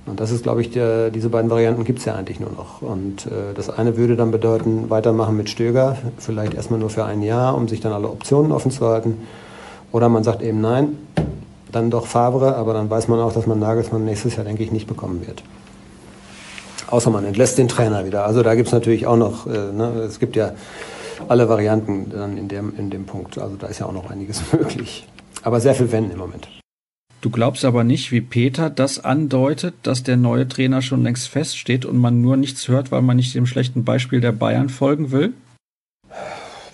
Und 0.04 0.18
das 0.18 0.32
ist, 0.32 0.42
glaube 0.42 0.62
ich, 0.62 0.70
der, 0.70 1.10
diese 1.10 1.28
beiden 1.28 1.48
Varianten 1.48 1.84
gibt 1.84 2.00
es 2.00 2.04
ja 2.06 2.16
eigentlich 2.16 2.40
nur 2.40 2.50
noch. 2.50 2.82
Und 2.82 3.26
äh, 3.26 3.54
das 3.54 3.70
eine 3.70 3.96
würde 3.96 4.16
dann 4.16 4.32
bedeuten, 4.32 4.90
weitermachen 4.90 5.36
mit 5.36 5.48
Stöger, 5.48 5.96
vielleicht 6.18 6.54
erstmal 6.54 6.80
nur 6.80 6.90
für 6.90 7.04
ein 7.04 7.22
Jahr, 7.22 7.56
um 7.56 7.68
sich 7.68 7.80
dann 7.80 7.92
alle 7.92 8.08
Optionen 8.08 8.50
offen 8.50 8.72
zu 8.72 8.84
halten. 8.84 9.22
Oder 9.92 10.08
man 10.08 10.24
sagt 10.24 10.42
eben 10.42 10.60
nein, 10.60 10.98
dann 11.70 11.90
doch 11.90 12.06
Favre, 12.06 12.56
aber 12.56 12.74
dann 12.74 12.90
weiß 12.90 13.06
man 13.08 13.20
auch, 13.20 13.32
dass 13.32 13.46
man 13.46 13.60
Nagelsmann 13.60 14.04
nächstes 14.04 14.36
Jahr, 14.36 14.44
denke 14.44 14.64
ich, 14.64 14.72
nicht 14.72 14.88
bekommen 14.88 15.24
wird. 15.26 15.44
Außer 16.92 17.08
man 17.08 17.24
entlässt 17.24 17.56
den 17.56 17.68
Trainer 17.68 18.04
wieder. 18.04 18.26
Also 18.26 18.42
da 18.42 18.54
gibt 18.54 18.66
es 18.66 18.72
natürlich 18.74 19.06
auch 19.06 19.16
noch, 19.16 19.46
äh, 19.46 19.72
ne, 19.72 20.04
es 20.06 20.18
gibt 20.18 20.36
ja 20.36 20.52
alle 21.26 21.48
Varianten 21.48 22.10
dann 22.10 22.36
in 22.36 22.48
dem, 22.48 22.76
in 22.76 22.90
dem 22.90 23.06
Punkt. 23.06 23.38
Also 23.38 23.56
da 23.56 23.68
ist 23.68 23.78
ja 23.78 23.86
auch 23.86 23.94
noch 23.94 24.10
einiges 24.10 24.42
möglich. 24.52 25.08
Aber 25.42 25.58
sehr 25.58 25.74
viel 25.74 25.90
Wenn 25.90 26.10
im 26.10 26.18
Moment. 26.18 26.48
Du 27.22 27.30
glaubst 27.30 27.64
aber 27.64 27.82
nicht, 27.82 28.12
wie 28.12 28.20
Peter 28.20 28.68
das 28.68 29.02
andeutet, 29.02 29.72
dass 29.84 30.02
der 30.02 30.18
neue 30.18 30.46
Trainer 30.46 30.82
schon 30.82 31.02
längst 31.02 31.28
feststeht 31.28 31.86
und 31.86 31.96
man 31.96 32.20
nur 32.20 32.36
nichts 32.36 32.68
hört, 32.68 32.92
weil 32.92 33.00
man 33.00 33.16
nicht 33.16 33.34
dem 33.34 33.46
schlechten 33.46 33.84
Beispiel 33.84 34.20
der 34.20 34.32
Bayern 34.32 34.68
folgen 34.68 35.12
will? 35.12 35.32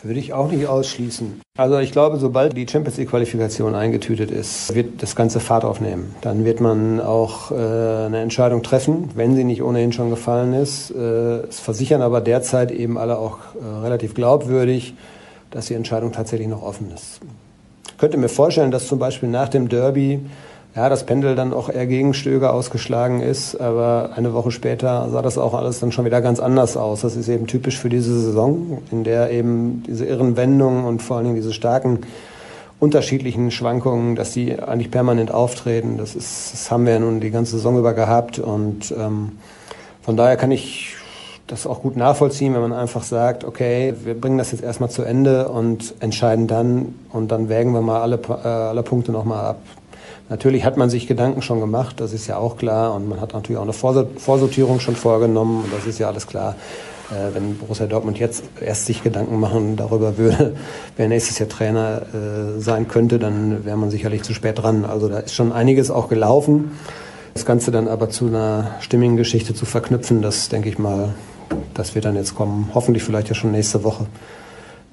Würde 0.02 0.20
ich 0.20 0.32
auch 0.32 0.50
nicht 0.50 0.66
ausschließen. 0.66 1.40
Also 1.58 1.78
ich 1.78 1.90
glaube, 1.90 2.18
sobald 2.18 2.56
die 2.56 2.68
Champions 2.68 2.98
League 2.98 3.10
Qualifikation 3.10 3.74
eingetütet 3.74 4.30
ist, 4.30 4.74
wird 4.74 5.02
das 5.02 5.16
Ganze 5.16 5.40
Fahrt 5.40 5.64
aufnehmen. 5.64 6.14
Dann 6.20 6.44
wird 6.44 6.60
man 6.60 7.00
auch 7.00 7.50
äh, 7.50 7.54
eine 7.54 8.20
Entscheidung 8.20 8.62
treffen, 8.62 9.10
wenn 9.16 9.34
sie 9.34 9.42
nicht 9.42 9.62
ohnehin 9.62 9.92
schon 9.92 10.10
gefallen 10.10 10.52
ist. 10.54 10.90
Äh, 10.92 11.48
es 11.48 11.58
versichern 11.58 12.00
aber 12.00 12.20
derzeit 12.20 12.70
eben 12.70 12.96
alle 12.96 13.18
auch 13.18 13.38
äh, 13.60 13.64
relativ 13.82 14.14
glaubwürdig, 14.14 14.94
dass 15.50 15.66
die 15.66 15.74
Entscheidung 15.74 16.12
tatsächlich 16.12 16.48
noch 16.48 16.62
offen 16.62 16.92
ist. 16.94 17.20
Ich 17.88 17.98
könnte 17.98 18.18
mir 18.18 18.28
vorstellen, 18.28 18.70
dass 18.70 18.86
zum 18.86 19.00
Beispiel 19.00 19.28
nach 19.28 19.48
dem 19.48 19.68
Derby 19.68 20.20
ja, 20.78 20.88
das 20.88 21.04
Pendel 21.04 21.34
dann 21.34 21.52
auch 21.52 21.68
eher 21.68 21.88
gegen 21.88 22.14
Stöger 22.14 22.54
ausgeschlagen 22.54 23.20
ist. 23.20 23.60
Aber 23.60 24.10
eine 24.14 24.32
Woche 24.32 24.52
später 24.52 25.08
sah 25.10 25.22
das 25.22 25.36
auch 25.36 25.54
alles 25.54 25.80
dann 25.80 25.90
schon 25.90 26.04
wieder 26.04 26.20
ganz 26.20 26.38
anders 26.38 26.76
aus. 26.76 27.00
Das 27.00 27.16
ist 27.16 27.28
eben 27.28 27.48
typisch 27.48 27.76
für 27.76 27.88
diese 27.88 28.16
Saison, 28.20 28.80
in 28.92 29.02
der 29.02 29.32
eben 29.32 29.82
diese 29.88 30.06
irren 30.06 30.36
Wendungen 30.36 30.84
und 30.84 31.02
vor 31.02 31.16
allen 31.16 31.24
Dingen 31.24 31.36
diese 31.36 31.52
starken 31.52 31.98
unterschiedlichen 32.78 33.50
Schwankungen, 33.50 34.14
dass 34.14 34.30
die 34.30 34.56
eigentlich 34.56 34.92
permanent 34.92 35.32
auftreten. 35.34 35.96
Das, 35.98 36.14
ist, 36.14 36.52
das 36.52 36.70
haben 36.70 36.86
wir 36.86 36.92
ja 36.92 37.00
nun 37.00 37.18
die 37.18 37.32
ganze 37.32 37.56
Saison 37.56 37.76
über 37.76 37.92
gehabt. 37.92 38.38
Und 38.38 38.94
ähm, 38.96 39.32
von 40.02 40.16
daher 40.16 40.36
kann 40.36 40.52
ich 40.52 40.94
das 41.48 41.66
auch 41.66 41.82
gut 41.82 41.96
nachvollziehen, 41.96 42.54
wenn 42.54 42.60
man 42.60 42.72
einfach 42.72 43.02
sagt, 43.02 43.42
okay, 43.42 43.94
wir 44.04 44.14
bringen 44.14 44.38
das 44.38 44.52
jetzt 44.52 44.62
erstmal 44.62 44.90
zu 44.90 45.02
Ende 45.02 45.48
und 45.48 45.94
entscheiden 45.98 46.46
dann 46.46 46.94
und 47.10 47.32
dann 47.32 47.48
wägen 47.48 47.72
wir 47.72 47.80
mal 47.80 48.00
alle, 48.00 48.20
äh, 48.28 48.46
alle 48.46 48.84
Punkte 48.84 49.10
nochmal 49.10 49.44
ab. 49.44 49.58
Natürlich 50.28 50.64
hat 50.64 50.76
man 50.76 50.90
sich 50.90 51.06
Gedanken 51.06 51.40
schon 51.40 51.60
gemacht, 51.60 52.00
das 52.00 52.12
ist 52.12 52.26
ja 52.26 52.36
auch 52.36 52.56
klar. 52.56 52.94
Und 52.94 53.08
man 53.08 53.20
hat 53.20 53.32
natürlich 53.32 53.58
auch 53.58 53.62
eine 53.62 53.72
Vorsortierung 53.72 54.80
schon 54.80 54.96
vorgenommen. 54.96 55.64
Und 55.64 55.72
das 55.72 55.86
ist 55.86 55.98
ja 55.98 56.08
alles 56.08 56.26
klar. 56.26 56.54
Äh, 57.10 57.34
wenn 57.34 57.56
Borussia 57.56 57.86
Dortmund 57.86 58.18
jetzt 58.18 58.44
erst 58.60 58.86
sich 58.86 59.02
Gedanken 59.02 59.40
machen 59.40 59.76
darüber 59.76 60.18
würde, 60.18 60.54
wer 60.96 61.08
nächstes 61.08 61.38
Jahr 61.38 61.48
Trainer 61.48 62.02
äh, 62.12 62.60
sein 62.60 62.88
könnte, 62.88 63.18
dann 63.18 63.64
wäre 63.64 63.78
man 63.78 63.90
sicherlich 63.90 64.22
zu 64.22 64.34
spät 64.34 64.62
dran. 64.62 64.84
Also 64.84 65.08
da 65.08 65.20
ist 65.20 65.34
schon 65.34 65.52
einiges 65.52 65.90
auch 65.90 66.08
gelaufen. 66.08 66.72
Das 67.32 67.46
Ganze 67.46 67.70
dann 67.70 67.88
aber 67.88 68.10
zu 68.10 68.26
einer 68.26 68.72
stimmigen 68.80 69.16
Geschichte 69.16 69.54
zu 69.54 69.64
verknüpfen, 69.64 70.22
das 70.22 70.48
denke 70.48 70.68
ich 70.68 70.78
mal, 70.78 71.14
das 71.72 71.94
wird 71.94 72.04
dann 72.04 72.16
jetzt 72.16 72.34
kommen. 72.34 72.70
Hoffentlich 72.74 73.04
vielleicht 73.04 73.28
ja 73.28 73.34
schon 73.34 73.52
nächste 73.52 73.84
Woche, 73.84 74.06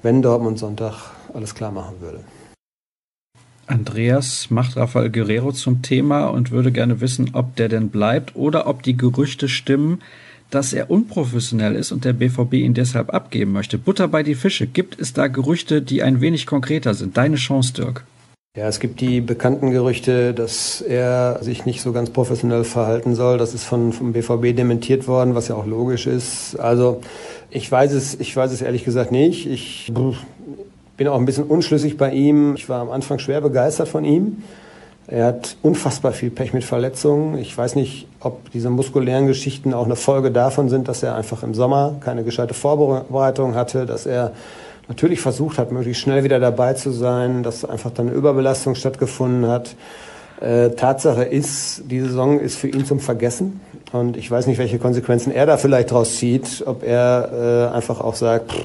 wenn 0.02 0.22
Dortmund 0.22 0.58
Sonntag 0.58 1.10
alles 1.34 1.54
klar 1.54 1.72
machen 1.72 1.96
würde. 2.00 2.20
Andreas 3.66 4.50
macht 4.50 4.76
Rafael 4.76 5.10
Guerrero 5.10 5.52
zum 5.52 5.82
Thema 5.82 6.26
und 6.26 6.50
würde 6.50 6.72
gerne 6.72 7.00
wissen, 7.00 7.30
ob 7.32 7.56
der 7.56 7.68
denn 7.68 7.88
bleibt 7.88 8.36
oder 8.36 8.66
ob 8.66 8.82
die 8.82 8.96
Gerüchte 8.96 9.48
stimmen, 9.48 10.00
dass 10.50 10.72
er 10.72 10.90
unprofessionell 10.90 11.74
ist 11.74 11.90
und 11.90 12.04
der 12.04 12.12
BVB 12.12 12.54
ihn 12.54 12.74
deshalb 12.74 13.12
abgeben 13.12 13.52
möchte. 13.52 13.78
Butter 13.78 14.08
bei 14.08 14.22
die 14.22 14.36
Fische. 14.36 14.66
Gibt 14.66 15.00
es 15.00 15.12
da 15.12 15.26
Gerüchte, 15.26 15.82
die 15.82 16.02
ein 16.02 16.20
wenig 16.20 16.46
konkreter 16.46 16.94
sind? 16.94 17.16
Deine 17.16 17.36
Chance, 17.36 17.72
Dirk. 17.74 18.04
Ja, 18.56 18.68
es 18.68 18.80
gibt 18.80 19.02
die 19.02 19.20
bekannten 19.20 19.70
Gerüchte, 19.70 20.32
dass 20.32 20.80
er 20.80 21.40
sich 21.42 21.66
nicht 21.66 21.82
so 21.82 21.92
ganz 21.92 22.08
professionell 22.08 22.64
verhalten 22.64 23.14
soll. 23.14 23.36
Das 23.36 23.52
ist 23.52 23.64
von, 23.64 23.92
vom 23.92 24.14
BVB 24.14 24.56
dementiert 24.56 25.06
worden, 25.06 25.34
was 25.34 25.48
ja 25.48 25.56
auch 25.56 25.66
logisch 25.66 26.06
ist. 26.06 26.58
Also 26.58 27.02
ich 27.50 27.70
weiß 27.70 27.92
es, 27.92 28.18
ich 28.18 28.34
weiß 28.34 28.52
es 28.52 28.62
ehrlich 28.62 28.84
gesagt 28.84 29.12
nicht. 29.12 29.46
Ich 29.46 29.92
bin 30.96 31.08
auch 31.08 31.18
ein 31.18 31.26
bisschen 31.26 31.44
unschlüssig 31.44 31.96
bei 31.96 32.12
ihm. 32.12 32.54
Ich 32.54 32.68
war 32.68 32.80
am 32.80 32.90
Anfang 32.90 33.18
schwer 33.18 33.40
begeistert 33.40 33.88
von 33.88 34.04
ihm. 34.04 34.42
Er 35.08 35.26
hat 35.26 35.56
unfassbar 35.62 36.12
viel 36.12 36.30
Pech 36.30 36.52
mit 36.52 36.64
Verletzungen. 36.64 37.38
Ich 37.38 37.56
weiß 37.56 37.76
nicht, 37.76 38.08
ob 38.18 38.50
diese 38.50 38.70
muskulären 38.70 39.26
Geschichten 39.28 39.72
auch 39.72 39.84
eine 39.84 39.94
Folge 39.94 40.32
davon 40.32 40.68
sind, 40.68 40.88
dass 40.88 41.02
er 41.02 41.14
einfach 41.14 41.44
im 41.44 41.54
Sommer 41.54 41.96
keine 42.00 42.24
gescheite 42.24 42.54
Vorbereitung 42.54 43.54
hatte, 43.54 43.86
dass 43.86 44.06
er 44.06 44.32
natürlich 44.88 45.20
versucht 45.20 45.58
hat, 45.58 45.70
möglichst 45.70 46.02
schnell 46.02 46.24
wieder 46.24 46.40
dabei 46.40 46.74
zu 46.74 46.90
sein, 46.90 47.44
dass 47.44 47.64
einfach 47.64 47.92
dann 47.92 48.08
eine 48.08 48.16
Überbelastung 48.16 48.74
stattgefunden 48.74 49.48
hat. 49.48 49.76
Äh, 50.40 50.70
Tatsache 50.70 51.22
ist, 51.22 51.84
die 51.86 52.00
Saison 52.00 52.40
ist 52.40 52.58
für 52.58 52.68
ihn 52.68 52.84
zum 52.84 52.98
Vergessen. 52.98 53.60
Und 53.92 54.16
ich 54.16 54.28
weiß 54.28 54.48
nicht, 54.48 54.58
welche 54.58 54.78
Konsequenzen 54.78 55.32
er 55.32 55.46
da 55.46 55.56
vielleicht 55.56 55.92
draus 55.92 56.16
zieht. 56.16 56.64
Ob 56.66 56.82
er 56.82 57.70
äh, 57.72 57.74
einfach 57.74 58.00
auch 58.00 58.16
sagt, 58.16 58.52
pff, 58.52 58.64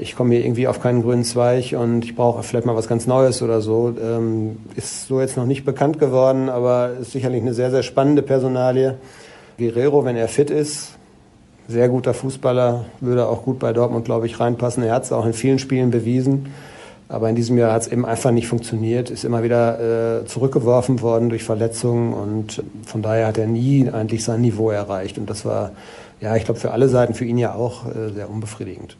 ich 0.00 0.16
komme 0.16 0.34
hier 0.34 0.44
irgendwie 0.44 0.68
auf 0.68 0.80
keinen 0.80 1.02
grünen 1.02 1.24
Zweig 1.24 1.74
und 1.78 2.04
ich 2.04 2.16
brauche 2.16 2.42
vielleicht 2.42 2.66
mal 2.66 2.76
was 2.76 2.88
ganz 2.88 3.06
Neues 3.06 3.42
oder 3.42 3.60
so. 3.60 3.94
Ähm, 4.00 4.58
ist 4.76 5.06
so 5.06 5.20
jetzt 5.20 5.36
noch 5.36 5.46
nicht 5.46 5.64
bekannt 5.64 5.98
geworden, 5.98 6.48
aber 6.48 6.92
ist 7.00 7.12
sicherlich 7.12 7.42
eine 7.42 7.54
sehr, 7.54 7.70
sehr 7.70 7.82
spannende 7.82 8.22
Personalie. 8.22 8.96
Guerrero, 9.58 10.04
wenn 10.04 10.16
er 10.16 10.28
fit 10.28 10.50
ist, 10.50 10.96
sehr 11.66 11.88
guter 11.88 12.14
Fußballer, 12.14 12.86
würde 13.00 13.26
auch 13.26 13.42
gut 13.42 13.58
bei 13.58 13.72
Dortmund, 13.72 14.04
glaube 14.04 14.26
ich, 14.26 14.40
reinpassen. 14.40 14.82
Er 14.82 14.94
hat 14.94 15.04
es 15.04 15.12
auch 15.12 15.26
in 15.26 15.32
vielen 15.32 15.58
Spielen 15.58 15.90
bewiesen. 15.90 16.46
Aber 17.08 17.30
in 17.30 17.36
diesem 17.36 17.56
Jahr 17.56 17.72
hat 17.72 17.82
es 17.82 17.88
eben 17.88 18.04
einfach 18.04 18.30
nicht 18.30 18.48
funktioniert, 18.48 19.08
ist 19.08 19.24
immer 19.24 19.42
wieder 19.42 20.20
äh, 20.20 20.26
zurückgeworfen 20.26 21.00
worden 21.00 21.30
durch 21.30 21.42
Verletzungen 21.42 22.12
und 22.12 22.62
von 22.84 23.00
daher 23.00 23.26
hat 23.26 23.38
er 23.38 23.46
nie 23.46 23.88
eigentlich 23.88 24.22
sein 24.24 24.42
Niveau 24.42 24.70
erreicht. 24.70 25.16
Und 25.16 25.30
das 25.30 25.46
war, 25.46 25.72
ja, 26.20 26.36
ich 26.36 26.44
glaube, 26.44 26.60
für 26.60 26.70
alle 26.70 26.88
Seiten, 26.88 27.14
für 27.14 27.24
ihn 27.24 27.38
ja 27.38 27.54
auch 27.54 27.86
äh, 27.86 28.10
sehr 28.12 28.28
unbefriedigend. 28.28 28.98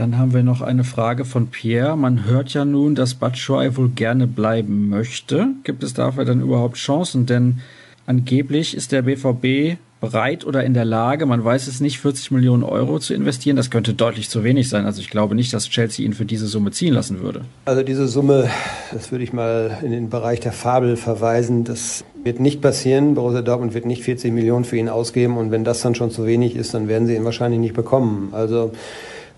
Dann 0.00 0.16
haben 0.16 0.32
wir 0.32 0.42
noch 0.42 0.62
eine 0.62 0.82
Frage 0.82 1.26
von 1.26 1.48
Pierre. 1.48 1.94
Man 1.94 2.24
hört 2.24 2.54
ja 2.54 2.64
nun, 2.64 2.94
dass 2.94 3.12
Batshuayi 3.12 3.76
wohl 3.76 3.90
gerne 3.90 4.26
bleiben 4.26 4.88
möchte. 4.88 5.48
Gibt 5.62 5.82
es 5.82 5.92
dafür 5.92 6.24
dann 6.24 6.40
überhaupt 6.40 6.76
Chancen? 6.76 7.26
Denn 7.26 7.58
angeblich 8.06 8.74
ist 8.74 8.92
der 8.92 9.02
BVB 9.02 9.76
bereit 10.00 10.46
oder 10.46 10.64
in 10.64 10.72
der 10.72 10.86
Lage, 10.86 11.26
man 11.26 11.44
weiß 11.44 11.66
es 11.66 11.82
nicht, 11.82 12.00
40 12.00 12.30
Millionen 12.30 12.62
Euro 12.62 12.98
zu 12.98 13.12
investieren. 13.12 13.56
Das 13.56 13.70
könnte 13.70 13.92
deutlich 13.92 14.30
zu 14.30 14.42
wenig 14.42 14.70
sein. 14.70 14.86
Also 14.86 15.02
ich 15.02 15.10
glaube 15.10 15.34
nicht, 15.34 15.52
dass 15.52 15.68
Chelsea 15.68 16.06
ihn 16.06 16.14
für 16.14 16.24
diese 16.24 16.46
Summe 16.46 16.70
ziehen 16.70 16.94
lassen 16.94 17.20
würde. 17.20 17.42
Also 17.66 17.82
diese 17.82 18.08
Summe, 18.08 18.48
das 18.94 19.12
würde 19.12 19.24
ich 19.24 19.34
mal 19.34 19.80
in 19.82 19.90
den 19.90 20.08
Bereich 20.08 20.40
der 20.40 20.52
Fabel 20.52 20.96
verweisen. 20.96 21.64
Das 21.64 22.06
wird 22.24 22.40
nicht 22.40 22.62
passieren. 22.62 23.16
Borussia 23.16 23.42
Dortmund 23.42 23.74
wird 23.74 23.84
nicht 23.84 24.02
40 24.04 24.32
Millionen 24.32 24.64
für 24.64 24.78
ihn 24.78 24.88
ausgeben. 24.88 25.36
Und 25.36 25.50
wenn 25.50 25.62
das 25.62 25.82
dann 25.82 25.94
schon 25.94 26.10
zu 26.10 26.24
wenig 26.24 26.56
ist, 26.56 26.72
dann 26.72 26.88
werden 26.88 27.06
sie 27.06 27.16
ihn 27.16 27.24
wahrscheinlich 27.26 27.60
nicht 27.60 27.74
bekommen. 27.74 28.30
Also 28.32 28.72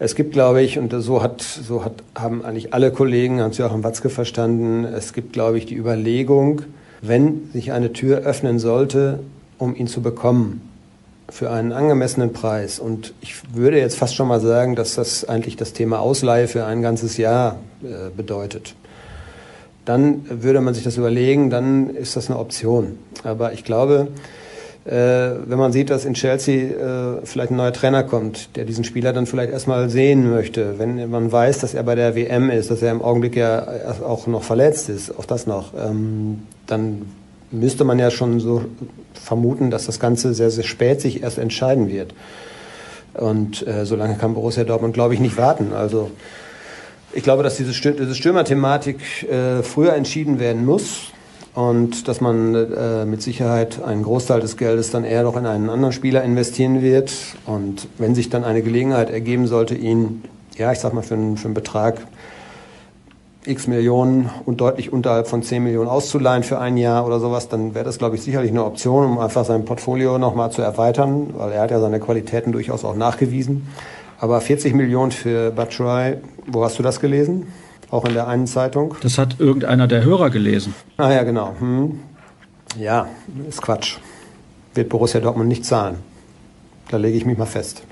es 0.02 0.16
gibt, 0.16 0.32
glaube 0.32 0.62
ich, 0.62 0.80
und 0.80 0.92
so 1.00 1.22
hat, 1.22 1.42
so 1.42 1.84
hat, 1.84 1.92
haben 2.16 2.44
eigentlich 2.44 2.74
alle 2.74 2.90
Kollegen, 2.90 3.40
Hans-Joachim 3.40 3.84
Watzke 3.84 4.10
verstanden, 4.10 4.84
es 4.84 5.12
gibt, 5.12 5.32
glaube 5.32 5.58
ich, 5.58 5.66
die 5.66 5.76
Überlegung, 5.76 6.62
wenn 7.02 7.50
sich 7.52 7.70
eine 7.70 7.92
Tür 7.92 8.18
öffnen 8.18 8.58
sollte, 8.58 9.20
um 9.58 9.76
ihn 9.76 9.86
zu 9.86 10.02
bekommen 10.02 10.68
für 11.28 11.52
einen 11.52 11.70
angemessenen 11.70 12.32
Preis. 12.32 12.80
Und 12.80 13.14
ich 13.20 13.54
würde 13.54 13.78
jetzt 13.78 13.96
fast 13.96 14.16
schon 14.16 14.26
mal 14.26 14.40
sagen, 14.40 14.74
dass 14.74 14.96
das 14.96 15.28
eigentlich 15.28 15.56
das 15.56 15.72
Thema 15.72 16.00
Ausleihe 16.00 16.48
für 16.48 16.64
ein 16.64 16.82
ganzes 16.82 17.16
Jahr 17.16 17.60
äh, 17.84 18.10
bedeutet. 18.16 18.74
Dann 19.84 20.24
würde 20.28 20.60
man 20.60 20.74
sich 20.74 20.82
das 20.82 20.96
überlegen, 20.96 21.48
dann 21.48 21.90
ist 21.90 22.16
das 22.16 22.28
eine 22.28 22.40
Option. 22.40 22.98
Aber 23.22 23.52
ich 23.52 23.62
glaube, 23.62 24.08
wenn 24.84 25.58
man 25.58 25.70
sieht, 25.70 25.90
dass 25.90 26.04
in 26.04 26.14
Chelsea 26.14 26.70
äh, 26.70 27.20
vielleicht 27.24 27.52
ein 27.52 27.56
neuer 27.56 27.72
Trainer 27.72 28.02
kommt, 28.02 28.56
der 28.56 28.64
diesen 28.64 28.82
Spieler 28.82 29.12
dann 29.12 29.26
vielleicht 29.26 29.52
erstmal 29.52 29.88
sehen 29.90 30.28
möchte, 30.28 30.78
wenn 30.78 31.08
man 31.08 31.30
weiß, 31.30 31.60
dass 31.60 31.74
er 31.74 31.84
bei 31.84 31.94
der 31.94 32.16
WM 32.16 32.50
ist, 32.50 32.70
dass 32.70 32.82
er 32.82 32.90
im 32.90 33.00
Augenblick 33.00 33.36
ja 33.36 33.64
auch 34.04 34.26
noch 34.26 34.42
verletzt 34.42 34.88
ist, 34.88 35.16
auch 35.16 35.24
das 35.24 35.46
noch, 35.46 35.72
ähm, 35.74 36.42
dann 36.66 37.02
müsste 37.52 37.84
man 37.84 37.98
ja 37.98 38.10
schon 38.10 38.40
so 38.40 38.64
vermuten, 39.14 39.70
dass 39.70 39.86
das 39.86 40.00
Ganze 40.00 40.34
sehr, 40.34 40.50
sehr 40.50 40.64
spät 40.64 41.00
sich 41.00 41.22
erst 41.22 41.38
entscheiden 41.38 41.88
wird. 41.88 42.14
Und 43.14 43.66
äh, 43.66 43.84
so 43.84 43.94
lange 43.94 44.16
kann 44.16 44.34
Borussia 44.34 44.64
Dortmund, 44.64 44.94
glaube 44.94 45.14
ich, 45.14 45.20
nicht 45.20 45.36
warten. 45.36 45.72
Also 45.72 46.10
ich 47.12 47.22
glaube, 47.22 47.42
dass 47.42 47.56
diese, 47.56 47.74
Stür 47.74 47.92
diese 47.92 48.14
Stürmerthematik 48.14 49.30
äh, 49.30 49.62
früher 49.62 49.92
entschieden 49.94 50.40
werden 50.40 50.64
muss 50.64 51.12
und 51.54 52.08
dass 52.08 52.20
man 52.20 52.54
äh, 52.54 53.04
mit 53.04 53.20
Sicherheit 53.20 53.82
einen 53.82 54.02
Großteil 54.02 54.40
des 54.40 54.56
Geldes 54.56 54.90
dann 54.90 55.04
eher 55.04 55.22
noch 55.22 55.36
in 55.36 55.44
einen 55.44 55.68
anderen 55.68 55.92
Spieler 55.92 56.22
investieren 56.22 56.80
wird. 56.80 57.12
Und 57.46 57.88
wenn 57.98 58.14
sich 58.14 58.30
dann 58.30 58.44
eine 58.44 58.62
Gelegenheit 58.62 59.10
ergeben 59.10 59.46
sollte, 59.46 59.74
ihn, 59.74 60.22
ja, 60.56 60.72
ich 60.72 60.78
sag 60.78 60.94
mal, 60.94 61.02
für 61.02 61.14
einen, 61.14 61.36
für 61.36 61.46
einen 61.46 61.54
Betrag 61.54 62.00
x 63.44 63.66
Millionen 63.66 64.30
und 64.46 64.60
deutlich 64.60 64.92
unterhalb 64.92 65.26
von 65.26 65.42
10 65.42 65.64
Millionen 65.64 65.88
auszuleihen 65.88 66.44
für 66.44 66.58
ein 66.58 66.76
Jahr 66.76 67.04
oder 67.04 67.18
sowas, 67.18 67.48
dann 67.48 67.74
wäre 67.74 67.84
das, 67.84 67.98
glaube 67.98 68.14
ich, 68.14 68.22
sicherlich 68.22 68.52
eine 68.52 68.64
Option, 68.64 69.04
um 69.04 69.18
einfach 69.18 69.44
sein 69.44 69.64
Portfolio 69.64 70.16
nochmal 70.16 70.52
zu 70.52 70.62
erweitern, 70.62 71.34
weil 71.36 71.52
er 71.52 71.62
hat 71.62 71.72
ja 71.72 71.80
seine 71.80 71.98
Qualitäten 71.98 72.52
durchaus 72.52 72.84
auch 72.84 72.94
nachgewiesen. 72.94 73.66
Aber 74.20 74.40
40 74.40 74.74
Millionen 74.74 75.10
für 75.10 75.50
Batshuayi, 75.50 76.18
wo 76.46 76.64
hast 76.64 76.78
du 76.78 76.84
das 76.84 77.00
gelesen? 77.00 77.48
Auch 77.92 78.06
in 78.06 78.14
der 78.14 78.26
einen 78.26 78.46
Zeitung? 78.46 78.96
Das 79.02 79.18
hat 79.18 79.38
irgendeiner 79.38 79.86
der 79.86 80.02
Hörer 80.02 80.30
gelesen. 80.30 80.74
Ah 80.96 81.12
ja, 81.12 81.24
genau. 81.24 81.54
Hm. 81.58 82.00
Ja, 82.80 83.06
ist 83.46 83.60
Quatsch. 83.60 83.98
Wird 84.72 84.88
Borussia 84.88 85.20
Dortmund 85.20 85.50
nicht 85.50 85.66
zahlen. 85.66 85.96
Da 86.88 86.96
lege 86.96 87.18
ich 87.18 87.26
mich 87.26 87.36
mal 87.36 87.44
fest. 87.44 87.82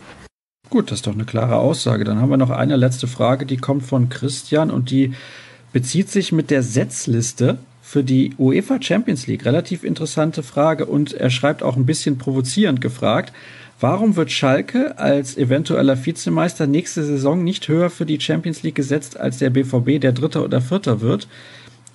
Gut, 0.71 0.91
das 0.91 1.01
ist 1.01 1.07
doch 1.07 1.13
eine 1.13 1.27
klare 1.27 1.59
Aussage. 1.59 2.05
Dann 2.05 2.19
haben 2.19 2.31
wir 2.31 2.39
noch 2.39 2.49
eine 2.49 2.77
letzte 2.77 3.09
Frage, 3.09 3.45
die 3.45 3.59
kommt 3.59 3.83
von 3.83 4.09
Christian 4.09 4.71
und 4.71 4.91
die 4.91 5.13
bezieht 5.71 6.09
sich 6.09 6.33
mit 6.33 6.51
der 6.51 6.63
Setzliste 6.63 7.59
für 7.83 8.03
die 8.03 8.33
UEFA 8.39 8.81
Champions 8.81 9.27
League. 9.27 9.45
Relativ 9.45 9.85
interessante 9.85 10.43
Frage 10.43 10.87
und 10.87 11.13
er 11.13 11.29
schreibt 11.29 11.63
auch 11.63 11.77
ein 11.77 11.85
bisschen 11.85 12.17
provozierend 12.17 12.81
gefragt. 12.81 13.35
Warum 13.81 14.16
wird 14.16 14.31
Schalke 14.31 14.99
als 14.99 15.38
eventueller 15.38 16.05
Vizemeister 16.05 16.66
nächste 16.66 17.03
Saison 17.03 17.43
nicht 17.43 17.66
höher 17.66 17.88
für 17.88 18.05
die 18.05 18.21
Champions 18.21 18.62
League 18.62 18.75
gesetzt 18.75 19.19
als 19.19 19.38
der 19.38 19.51
BVB, 19.51 20.01
der 20.01 20.12
Dritter 20.12 20.45
oder 20.45 20.61
Vierter 20.61 21.01
wird? 21.01 21.27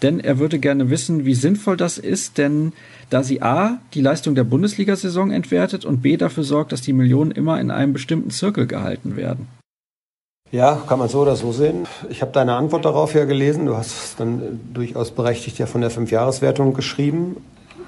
denn 0.01 0.19
er 0.19 0.39
würde 0.39 0.59
gerne 0.59 0.89
wissen, 0.89 1.25
wie 1.25 1.33
sinnvoll 1.33 1.77
das 1.77 1.97
ist, 1.97 2.37
denn 2.37 2.73
da 3.09 3.23
sie 3.23 3.41
A, 3.41 3.79
die 3.93 4.01
Leistung 4.01 4.35
der 4.35 4.43
Bundesliga-Saison 4.43 5.31
entwertet 5.31 5.85
und 5.85 6.01
B, 6.01 6.17
dafür 6.17 6.43
sorgt, 6.43 6.71
dass 6.71 6.81
die 6.81 6.93
Millionen 6.93 7.31
immer 7.31 7.59
in 7.59 7.71
einem 7.71 7.93
bestimmten 7.93 8.29
Zirkel 8.29 8.67
gehalten 8.67 9.15
werden. 9.15 9.47
Ja, 10.51 10.81
kann 10.87 10.99
man 10.99 11.09
so 11.09 11.21
oder 11.21 11.35
so 11.35 11.51
sehen. 11.51 11.87
Ich 12.09 12.21
habe 12.21 12.31
deine 12.31 12.53
Antwort 12.53 12.85
darauf 12.85 13.13
ja 13.13 13.25
gelesen. 13.25 13.65
Du 13.65 13.75
hast 13.75 13.87
es 13.91 14.15
dann 14.15 14.59
durchaus 14.73 15.11
berechtigt 15.11 15.57
ja 15.57 15.65
von 15.65 15.81
der 15.81 15.89
Fünfjahreswertung 15.89 16.73
geschrieben. 16.73 17.37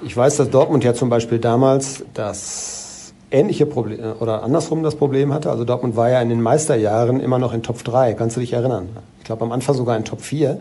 Ich 0.04 0.16
weiß, 0.16 0.36
dass 0.36 0.50
Dortmund 0.50 0.84
ja 0.84 0.92
zum 0.92 1.08
Beispiel 1.08 1.38
damals 1.38 2.04
das 2.14 2.87
ähnliche 3.30 3.66
Problem 3.66 4.00
oder 4.20 4.42
andersrum 4.42 4.82
das 4.82 4.94
Problem 4.96 5.32
hatte. 5.32 5.50
Also 5.50 5.64
Dortmund 5.64 5.96
war 5.96 6.10
ja 6.10 6.20
in 6.20 6.28
den 6.28 6.40
Meisterjahren 6.40 7.20
immer 7.20 7.38
noch 7.38 7.52
in 7.52 7.62
Top 7.62 7.82
3. 7.84 8.14
Kannst 8.14 8.36
du 8.36 8.40
dich 8.40 8.52
erinnern? 8.52 8.88
Ich 9.18 9.24
glaube 9.24 9.44
am 9.44 9.52
Anfang 9.52 9.74
sogar 9.74 9.96
in 9.96 10.04
Top 10.04 10.20
4 10.20 10.60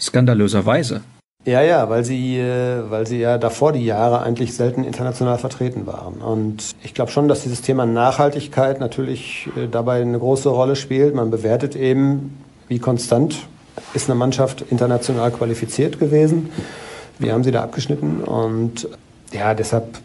skandalöserweise. 0.00 1.02
Ja, 1.46 1.62
ja, 1.62 1.88
weil 1.88 2.04
sie, 2.04 2.38
äh, 2.38 2.90
weil 2.90 3.06
sie 3.06 3.18
ja 3.18 3.38
davor 3.38 3.72
die 3.72 3.84
Jahre 3.84 4.20
eigentlich 4.20 4.54
selten 4.54 4.84
international 4.84 5.38
vertreten 5.38 5.86
waren. 5.86 6.14
Und 6.20 6.74
ich 6.82 6.92
glaube 6.92 7.10
schon, 7.10 7.28
dass 7.28 7.42
dieses 7.42 7.62
Thema 7.62 7.86
Nachhaltigkeit 7.86 8.78
natürlich 8.78 9.48
äh, 9.56 9.66
dabei 9.66 10.02
eine 10.02 10.18
große 10.18 10.50
Rolle 10.50 10.76
spielt. 10.76 11.14
Man 11.14 11.30
bewertet 11.30 11.76
eben, 11.76 12.38
wie 12.68 12.78
konstant 12.78 13.46
ist 13.94 14.10
eine 14.10 14.18
Mannschaft 14.18 14.64
international 14.70 15.30
qualifiziert 15.30 15.98
gewesen. 15.98 16.50
Wie 17.18 17.32
haben 17.32 17.42
sie 17.42 17.52
da 17.52 17.62
abgeschnitten? 17.62 18.22
Und 18.22 18.88
ja, 19.32 19.54
deshalb, 19.54 19.98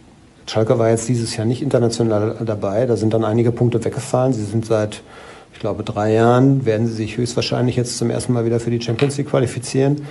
Schalke 0.47 0.77
war 0.77 0.89
jetzt 0.89 1.07
dieses 1.07 1.35
Jahr 1.35 1.45
nicht 1.45 1.61
international 1.61 2.35
dabei. 2.45 2.85
Da 2.85 2.97
sind 2.97 3.13
dann 3.13 3.25
einige 3.25 3.51
Punkte 3.51 3.83
weggefallen. 3.83 4.33
Sie 4.33 4.43
sind 4.43 4.65
seit 4.65 5.01
ich 5.55 5.61
glaube, 5.61 5.83
drei 5.83 6.11
Jahren 6.11 6.65
werden 6.65 6.85
sie 6.85 6.93
sich 6.93 7.15
höchstwahrscheinlich 7.15 7.77
jetzt 7.77 7.97
zum 7.97 8.09
ersten 8.09 8.33
Mal 8.33 8.45
wieder 8.45 8.59
für 8.59 8.71
die 8.71 8.81
Champions 8.81 9.15
League 9.15 9.29
qualifizieren. 9.29 10.05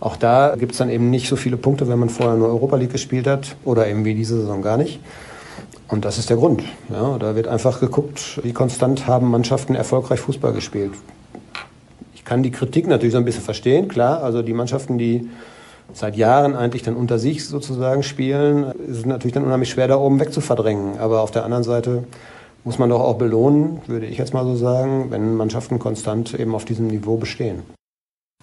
Auch 0.00 0.16
da 0.16 0.56
gibt 0.58 0.72
es 0.72 0.78
dann 0.78 0.88
eben 0.88 1.10
nicht 1.10 1.28
so 1.28 1.36
viele 1.36 1.58
Punkte, 1.58 1.86
wenn 1.86 1.98
man 1.98 2.08
vorher 2.08 2.34
nur 2.34 2.48
Europa 2.48 2.76
League 2.76 2.92
gespielt 2.92 3.26
hat 3.26 3.56
oder 3.66 3.86
eben 3.88 4.06
wie 4.06 4.14
diese 4.14 4.40
Saison 4.40 4.62
gar 4.62 4.78
nicht. 4.78 5.00
Und 5.88 6.06
das 6.06 6.16
ist 6.16 6.30
der 6.30 6.38
Grund. 6.38 6.62
Ja, 6.90 7.18
da 7.18 7.36
wird 7.36 7.46
einfach 7.46 7.78
geguckt, 7.78 8.40
wie 8.42 8.54
konstant 8.54 9.06
haben 9.06 9.30
Mannschaften 9.30 9.74
erfolgreich 9.74 10.18
Fußball 10.18 10.54
gespielt. 10.54 10.92
Ich 12.14 12.24
kann 12.24 12.42
die 12.42 12.50
Kritik 12.50 12.86
natürlich 12.86 13.12
so 13.12 13.18
ein 13.18 13.26
bisschen 13.26 13.44
verstehen, 13.44 13.88
klar. 13.88 14.22
Also 14.22 14.40
die 14.40 14.54
Mannschaften, 14.54 14.96
die 14.96 15.28
seit 15.92 16.16
Jahren 16.16 16.54
eigentlich 16.54 16.82
dann 16.82 16.96
unter 16.96 17.18
sich 17.18 17.46
sozusagen 17.46 18.02
spielen, 18.02 18.64
ist 18.86 19.06
natürlich 19.06 19.34
dann 19.34 19.44
unheimlich 19.44 19.70
schwer, 19.70 19.88
da 19.88 19.96
oben 19.96 20.20
wegzuverdrängen. 20.20 20.98
Aber 20.98 21.20
auf 21.20 21.30
der 21.30 21.44
anderen 21.44 21.64
Seite 21.64 22.04
muss 22.64 22.78
man 22.78 22.90
doch 22.90 23.00
auch 23.00 23.16
belohnen, 23.18 23.80
würde 23.86 24.06
ich 24.06 24.18
jetzt 24.18 24.34
mal 24.34 24.44
so 24.44 24.56
sagen, 24.56 25.06
wenn 25.10 25.36
Mannschaften 25.36 25.78
konstant 25.78 26.34
eben 26.34 26.54
auf 26.54 26.64
diesem 26.64 26.88
Niveau 26.88 27.16
bestehen. 27.16 27.62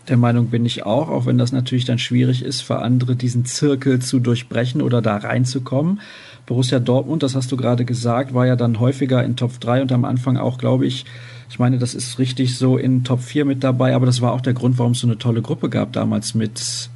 Der 0.10 0.18
Meinung 0.18 0.48
bin 0.48 0.66
ich 0.66 0.86
auch, 0.86 1.10
auch 1.10 1.26
wenn 1.26 1.38
das 1.38 1.54
natürlich 1.54 1.86
dann 1.86 1.98
schwierig 1.98 2.44
ist, 2.44 2.62
für 2.62 2.80
andere 2.80 3.16
diesen 3.16 3.46
Zirkel 3.46 4.00
zu 4.00 4.20
durchbrechen 4.20 4.82
oder 4.82 5.02
da 5.02 5.16
reinzukommen. 5.16 6.02
Borussia 6.46 6.80
Dortmund, 6.80 7.24
das 7.24 7.36
hast 7.36 7.54
du 7.54 7.58
gerade 7.58 7.86
gesagt, 7.86 8.34
war 8.34 8.46
ja 8.46 8.58
dann 8.58 8.82
häufiger 8.82 9.24
in 9.24 9.38
Top 9.38 9.62
3 9.62 9.82
und 9.82 9.92
am 9.94 10.04
Anfang 10.04 10.36
auch, 10.36 10.58
glaube 10.58 10.86
ich, 10.86 11.06
ich 11.50 11.60
meine, 11.60 11.78
das 11.78 11.94
ist 11.94 12.20
richtig 12.20 12.58
so 12.58 12.78
in 12.78 13.04
Top 13.04 13.22
4 13.22 13.46
mit 13.46 13.64
dabei, 13.64 13.96
aber 13.96 14.06
das 14.06 14.22
war 14.22 14.34
auch 14.34 14.42
der 14.42 14.54
Grund, 14.54 14.78
warum 14.78 14.94
es 14.94 15.00
so 15.00 15.08
eine 15.08 15.18
tolle 15.18 15.42
Gruppe 15.42 15.70
gab 15.70 15.94
damals 15.94 16.34
mit 16.36 16.90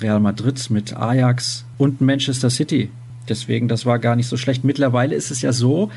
Real 0.00 0.20
Madrid, 0.20 0.70
mit 0.70 0.96
Ajax 0.96 1.64
und 1.78 2.00
Manchester 2.00 2.50
City. 2.50 2.90
Deswegen, 3.28 3.68
das 3.68 3.86
war 3.86 3.98
gar 3.98 4.16
nicht 4.16 4.28
so 4.28 4.36
schlecht. 4.36 4.64
Mittlerweile 4.64 5.14
ist 5.14 5.30
es 5.30 5.42
ja 5.42 5.52
so, 5.52 5.90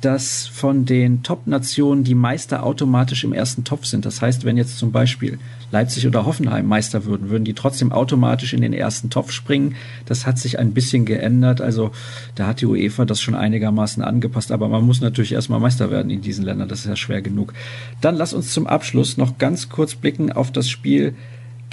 dass 0.00 0.46
von 0.46 0.84
den 0.84 1.22
Top-Nationen 1.22 2.04
die 2.04 2.14
Meister 2.14 2.62
automatisch 2.62 3.24
im 3.24 3.32
ersten 3.32 3.64
Topf 3.64 3.86
sind. 3.86 4.04
Das 4.04 4.20
heißt, 4.20 4.44
wenn 4.44 4.58
jetzt 4.58 4.76
zum 4.76 4.92
Beispiel 4.92 5.38
Leipzig 5.70 6.06
oder 6.06 6.26
Hoffenheim 6.26 6.66
Meister 6.66 7.06
würden, 7.06 7.30
würden 7.30 7.44
die 7.44 7.54
trotzdem 7.54 7.90
automatisch 7.90 8.52
in 8.52 8.60
den 8.60 8.74
ersten 8.74 9.08
Topf 9.08 9.32
springen. 9.32 9.76
Das 10.04 10.26
hat 10.26 10.38
sich 10.38 10.58
ein 10.58 10.74
bisschen 10.74 11.06
geändert. 11.06 11.62
Also 11.62 11.90
da 12.34 12.46
hat 12.46 12.60
die 12.60 12.66
UEFA 12.66 13.06
das 13.06 13.22
schon 13.22 13.34
einigermaßen 13.34 14.02
angepasst. 14.02 14.52
Aber 14.52 14.68
man 14.68 14.84
muss 14.84 15.00
natürlich 15.00 15.32
erstmal 15.32 15.60
Meister 15.60 15.90
werden 15.90 16.10
in 16.10 16.20
diesen 16.20 16.44
Ländern. 16.44 16.68
Das 16.68 16.80
ist 16.80 16.86
ja 16.86 16.96
schwer 16.96 17.22
genug. 17.22 17.54
Dann 18.02 18.16
lass 18.16 18.34
uns 18.34 18.52
zum 18.52 18.66
Abschluss 18.66 19.16
noch 19.16 19.38
ganz 19.38 19.70
kurz 19.70 19.94
blicken 19.94 20.30
auf 20.32 20.52
das 20.52 20.68
Spiel 20.68 21.14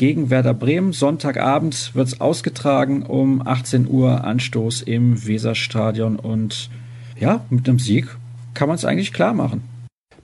gegen 0.02 0.32
Werder 0.32 0.56
Bremen. 0.56 0.94
Sonntagabend 0.94 1.94
wird 1.94 2.08
es 2.08 2.22
ausgetragen 2.22 3.04
um 3.04 3.46
18 3.46 3.88
Uhr 3.88 4.24
Anstoß 4.24 4.82
im 4.82 5.28
Weserstadion 5.28 6.16
und 6.16 6.72
ja, 7.20 7.46
mit 7.52 7.70
einem 7.70 7.78
Sieg 7.78 8.08
kann 8.56 8.68
man 8.68 8.78
es 8.78 8.84
eigentlich 8.84 9.14
klar 9.14 9.36
machen. 9.36 9.64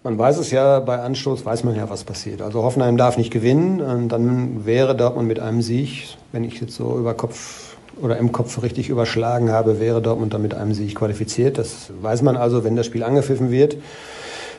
Man 0.01 0.17
weiß 0.17 0.39
es 0.39 0.49
ja, 0.49 0.79
bei 0.79 0.97
Anstoß 0.97 1.45
weiß 1.45 1.63
man 1.63 1.75
ja, 1.75 1.91
was 1.91 2.05
passiert. 2.05 2.41
Also 2.41 2.63
Hoffenheim 2.63 2.97
darf 2.97 3.19
nicht 3.19 3.29
gewinnen 3.29 3.79
und 3.79 4.09
dann 4.09 4.65
wäre 4.65 4.95
Dortmund 4.95 5.27
mit 5.27 5.39
einem 5.39 5.61
Sieg, 5.61 6.17
wenn 6.31 6.43
ich 6.43 6.59
jetzt 6.59 6.73
so 6.73 6.97
über 6.97 7.13
Kopf 7.13 7.75
oder 8.01 8.17
im 8.17 8.31
Kopf 8.31 8.63
richtig 8.63 8.89
überschlagen 8.89 9.51
habe, 9.51 9.79
wäre 9.79 10.01
Dortmund 10.01 10.33
dann 10.33 10.41
mit 10.41 10.55
einem 10.55 10.73
Sieg 10.73 10.95
qualifiziert. 10.95 11.59
Das 11.59 11.91
weiß 12.01 12.23
man 12.23 12.35
also, 12.35 12.63
wenn 12.63 12.75
das 12.75 12.87
Spiel 12.87 13.03
angepfiffen 13.03 13.51
wird. 13.51 13.77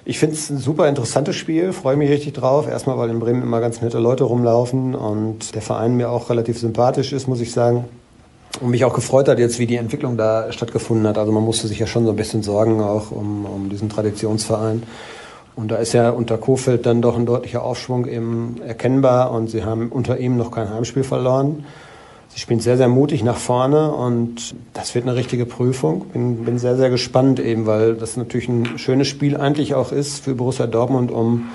Ich 0.08 0.18
finde 0.18 0.36
es 0.36 0.48
ein 0.48 0.56
super 0.56 0.88
interessantes 0.88 1.36
Spiel, 1.36 1.74
freue 1.74 1.98
mich 1.98 2.08
richtig 2.08 2.32
drauf. 2.32 2.66
Erstmal, 2.66 2.96
weil 2.96 3.10
in 3.10 3.18
Bremen 3.18 3.42
immer 3.42 3.60
ganz 3.60 3.82
nette 3.82 3.98
Leute 3.98 4.24
rumlaufen 4.24 4.94
und 4.94 5.54
der 5.54 5.60
Verein 5.60 5.98
mir 5.98 6.08
auch 6.08 6.30
relativ 6.30 6.58
sympathisch 6.58 7.12
ist, 7.12 7.28
muss 7.28 7.42
ich 7.42 7.52
sagen. 7.52 7.84
und 8.62 8.70
mich 8.70 8.86
auch 8.86 8.94
gefreut 8.94 9.28
hat 9.28 9.38
jetzt, 9.38 9.58
wie 9.58 9.66
die 9.66 9.76
Entwicklung 9.76 10.16
da 10.16 10.50
stattgefunden 10.50 11.06
hat. 11.06 11.18
Also 11.18 11.30
man 11.30 11.42
musste 11.42 11.68
sich 11.68 11.78
ja 11.78 11.86
schon 11.86 12.06
so 12.06 12.10
ein 12.10 12.16
bisschen 12.16 12.42
sorgen 12.42 12.80
auch 12.80 13.10
um, 13.10 13.44
um 13.44 13.68
diesen 13.68 13.90
Traditionsverein. 13.90 14.82
Und 15.56 15.70
da 15.70 15.76
ist 15.76 15.92
ja 15.92 16.08
unter 16.08 16.38
Kofeld 16.38 16.86
dann 16.86 17.02
doch 17.02 17.14
ein 17.14 17.26
deutlicher 17.26 17.62
Aufschwung 17.62 18.06
eben 18.06 18.62
erkennbar 18.66 19.30
und 19.30 19.50
sie 19.50 19.62
haben 19.62 19.90
unter 19.90 20.18
ihm 20.18 20.38
noch 20.38 20.52
kein 20.52 20.70
Heimspiel 20.70 21.04
verloren. 21.04 21.66
Sie 22.38 22.42
spielen 22.42 22.60
sehr, 22.60 22.76
sehr 22.76 22.86
mutig 22.86 23.24
nach 23.24 23.36
vorne 23.36 23.90
und 23.90 24.54
das 24.72 24.94
wird 24.94 25.04
eine 25.08 25.16
richtige 25.16 25.44
Prüfung. 25.44 26.02
Bin, 26.12 26.44
bin 26.44 26.56
sehr, 26.60 26.76
sehr 26.76 26.88
gespannt 26.88 27.40
eben, 27.40 27.66
weil 27.66 27.96
das 27.96 28.16
natürlich 28.16 28.48
ein 28.48 28.78
schönes 28.78 29.08
Spiel 29.08 29.36
eigentlich 29.36 29.74
auch 29.74 29.90
ist 29.90 30.22
für 30.22 30.36
Borussia 30.36 30.68
Dortmund, 30.68 31.10
um 31.10 31.48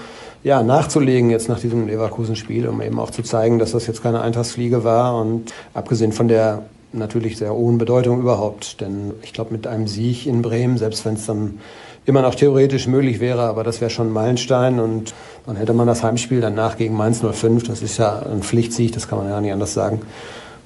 ja, 0.44 0.62
nachzulegen 0.62 1.30
jetzt 1.30 1.48
nach 1.48 1.62
diesem 1.62 1.88
Leverkusen-Spiel, 1.88 2.68
um 2.68 2.82
eben 2.82 3.00
auch 3.00 3.12
zu 3.12 3.24
zeigen, 3.24 3.60
dass 3.60 3.72
das 3.72 3.88
jetzt 3.88 4.04
keine 4.04 4.20
Eintagsfliege 4.20 4.84
war 4.84 5.18
und 5.22 5.54
abgesehen 5.74 6.12
von 6.12 6.28
der 6.28 6.64
natürlich 6.92 7.38
sehr 7.38 7.54
hohen 7.54 7.78
Bedeutung 7.78 8.20
überhaupt. 8.20 8.82
Denn 8.82 9.14
ich 9.22 9.32
glaube, 9.32 9.54
mit 9.54 9.66
einem 9.68 9.88
Sieg 9.88 10.26
in 10.26 10.42
Bremen, 10.42 10.78
selbst 10.78 11.06
wenn 11.06 11.14
es 11.14 11.26
dann 11.26 11.60
immer 12.06 12.22
noch 12.22 12.36
theoretisch 12.36 12.88
möglich 12.88 13.22
wäre, 13.22 13.44
aber 13.44 13.64
das 13.64 13.80
wäre 13.80 13.90
schon 13.90 14.08
ein 14.08 14.14
Meilenstein 14.14 14.82
und 14.82 15.14
dann 15.46 15.56
hätte 15.56 15.72
man 15.72 15.88
das 15.88 16.04
Heimspiel 16.04 16.42
danach 16.42 16.76
gegen 16.76 16.98
Mainz 16.98 17.22
05, 17.22 17.64
das 17.64 17.82
ist 17.82 18.00
ja 18.00 18.20
ein 18.20 18.44
Pflichtsieg, 18.44 18.92
das 18.92 19.08
kann 19.08 19.20
man 19.20 19.30
ja 19.30 19.40
nicht 19.40 19.54
anders 19.54 19.74
sagen. 19.74 20.02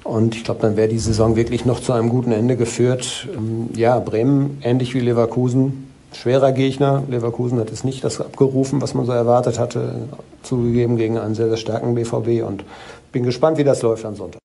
Und 0.08 0.34
ich 0.34 0.42
glaube, 0.42 0.62
dann 0.62 0.78
wäre 0.78 0.88
die 0.88 0.98
Saison 0.98 1.36
wirklich 1.36 1.66
noch 1.66 1.80
zu 1.80 1.92
einem 1.92 2.08
guten 2.08 2.32
Ende 2.32 2.56
geführt. 2.56 3.28
Ähm, 3.36 3.68
ja, 3.74 3.98
Bremen, 3.98 4.56
ähnlich 4.62 4.94
wie 4.94 5.00
Leverkusen, 5.00 5.86
schwerer 6.14 6.52
Gegner. 6.52 7.02
Leverkusen 7.10 7.58
hat 7.58 7.70
es 7.70 7.84
nicht 7.84 8.04
das 8.04 8.18
abgerufen, 8.18 8.80
was 8.80 8.94
man 8.94 9.04
so 9.04 9.12
erwartet 9.12 9.58
hatte, 9.58 10.08
zugegeben 10.42 10.96
gegen 10.96 11.18
einen 11.18 11.34
sehr, 11.34 11.48
sehr 11.48 11.58
starken 11.58 11.94
BVB 11.94 12.42
und 12.42 12.64
bin 13.12 13.22
gespannt, 13.22 13.58
wie 13.58 13.64
das 13.64 13.82
läuft 13.82 14.06
am 14.06 14.16
Sonntag. 14.16 14.40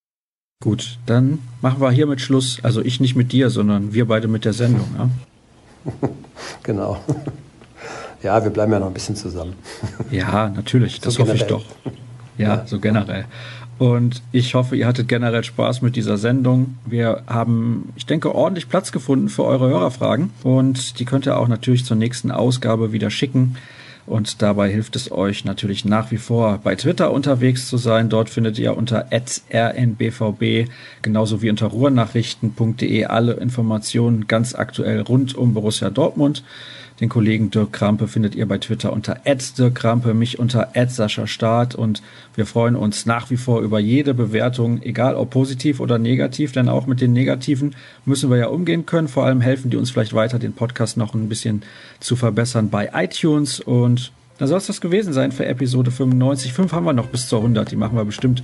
Gut, 0.62 1.00
dann 1.06 1.40
machen 1.62 1.82
wir 1.82 1.92
hiermit 1.92 2.20
Schluss. 2.20 2.60
Also 2.62 2.82
ich 2.82 3.00
nicht 3.00 3.16
mit 3.16 3.32
dir, 3.32 3.50
sondern 3.50 3.94
wir 3.94 4.06
beide 4.06 4.28
mit 4.28 4.44
der 4.44 4.54
Sendung. 4.54 4.88
Ja? 4.98 5.10
genau. 6.64 6.98
Ja, 8.22 8.44
wir 8.44 8.52
bleiben 8.52 8.74
ja 8.74 8.80
noch 8.80 8.88
ein 8.88 8.94
bisschen 8.94 9.16
zusammen. 9.16 9.54
Ja, 10.12 10.50
natürlich, 10.50 11.00
das 11.00 11.14
so 11.14 11.22
hoffe 11.22 11.36
ich 11.36 11.44
doch. 11.44 11.64
Ja, 12.38 12.56
ja, 12.56 12.64
so 12.66 12.80
generell. 12.82 13.26
Und 13.80 14.22
ich 14.32 14.54
hoffe, 14.56 14.76
ihr 14.76 14.88
hattet 14.88 15.08
generell 15.08 15.44
Spaß 15.44 15.82
mit 15.82 15.96
dieser 15.96 16.18
Sendung. 16.18 16.78
Wir 16.86 17.24
haben, 17.28 17.92
ich 17.96 18.06
denke, 18.06 18.34
ordentlich 18.34 18.70
Platz 18.70 18.92
gefunden 18.92 19.30
für 19.30 19.44
eure 19.44 19.70
Hörerfragen. 19.70 20.32
Und 20.44 21.00
die 21.00 21.06
könnt 21.06 21.26
ihr 21.26 21.38
auch 21.38 21.48
natürlich 21.48 21.86
zur 21.86 21.98
nächsten 21.98 22.32
Ausgabe 22.32 22.92
wieder 22.92 23.10
schicken. 23.10 23.58
Und 24.06 24.42
dabei 24.42 24.70
hilft 24.70 24.96
es 24.98 25.12
euch 25.12 25.46
natürlich 25.46 25.86
nach 25.86 26.12
wie 26.12 26.18
vor 26.18 26.60
bei 26.62 26.76
Twitter 26.76 27.12
unterwegs 27.12 27.68
zu 27.68 27.78
sein. 27.78 28.10
Dort 28.10 28.30
findet 28.30 28.60
ihr 28.60 28.76
unter 28.76 29.08
rnbvb 29.12 30.68
genauso 31.02 31.42
wie 31.42 31.50
unter 31.50 31.68
ruhrnachrichten.de 31.68 33.06
alle 33.06 33.34
Informationen 33.34 34.28
ganz 34.28 34.56
aktuell 34.56 35.02
rund 35.02 35.36
um 35.36 35.54
Borussia 35.54 35.90
Dortmund. 35.90 36.44
Den 37.00 37.10
Kollegen 37.10 37.52
Dirk 37.52 37.74
Krampe 37.74 38.08
findet 38.08 38.36
ihr 38.36 38.48
bei 38.48 38.58
Twitter 38.58 38.94
unter 38.94 39.20
Dirk 39.26 39.76
Krampe, 39.76 40.14
mich 40.14 40.40
unter 40.40 40.70
Sascha 40.88 41.28
Staat 41.28 41.76
und 41.76 42.02
wir 42.36 42.46
freuen 42.46 42.76
uns 42.76 43.06
nach 43.06 43.30
wie 43.30 43.38
vor 43.38 43.62
über 43.62 43.80
jede 43.80 44.14
Bewertung, 44.14 44.82
egal 44.84 45.16
ob 45.16 45.32
positiv 45.32 45.80
oder 45.80 45.98
negativ, 45.98 46.52
denn 46.52 46.70
auch 46.70 46.88
mit 46.88 47.02
den 47.02 47.14
negativen 47.14 47.76
müssen 48.06 48.30
wir 48.30 48.38
ja 48.38 48.48
umgehen 48.48 48.86
können. 48.86 49.08
Vor 49.08 49.26
allem 49.26 49.42
helfen 49.42 49.70
die 49.70 49.78
uns 49.78 49.92
vielleicht 49.92 50.14
weiter, 50.14 50.40
den 50.40 50.54
Podcast 50.54 50.98
noch 50.98 51.14
ein 51.14 51.30
bisschen 51.30 51.64
zu 52.00 52.16
verbessern 52.16 52.70
bei 52.70 52.92
iTunes 52.94 53.60
und 53.60 54.12
dann 54.38 54.48
soll 54.48 54.58
es 54.58 54.68
das 54.68 54.82
gewesen 54.82 55.14
sein 55.14 55.32
für 55.32 55.46
Episode 55.46 55.92
95. 55.92 56.54
Fünf 56.54 56.74
haben 56.74 56.86
wir 56.86 56.94
noch 56.94 57.08
bis 57.08 57.28
zur 57.30 57.40
100. 57.40 57.70
Die 57.70 57.76
machen 57.76 57.96
wir 57.96 58.04
bestimmt 58.04 58.44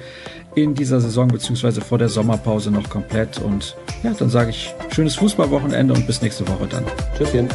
in 0.56 0.76
dieser 0.76 1.02
Saison 1.02 1.28
beziehungsweise 1.28 1.82
vor 1.82 1.98
der 1.98 2.10
Sommerpause 2.10 2.72
noch 2.72 2.90
komplett. 2.90 3.40
Und 3.40 3.76
ja, 4.04 4.14
dann 4.14 4.30
sage 4.30 4.52
ich 4.52 4.74
schönes 4.94 5.16
Fußballwochenende 5.16 5.94
und 5.94 6.06
bis 6.06 6.22
nächste 6.22 6.48
Woche 6.48 6.68
dann. 6.68 6.86
Tschüsschen. 7.18 7.50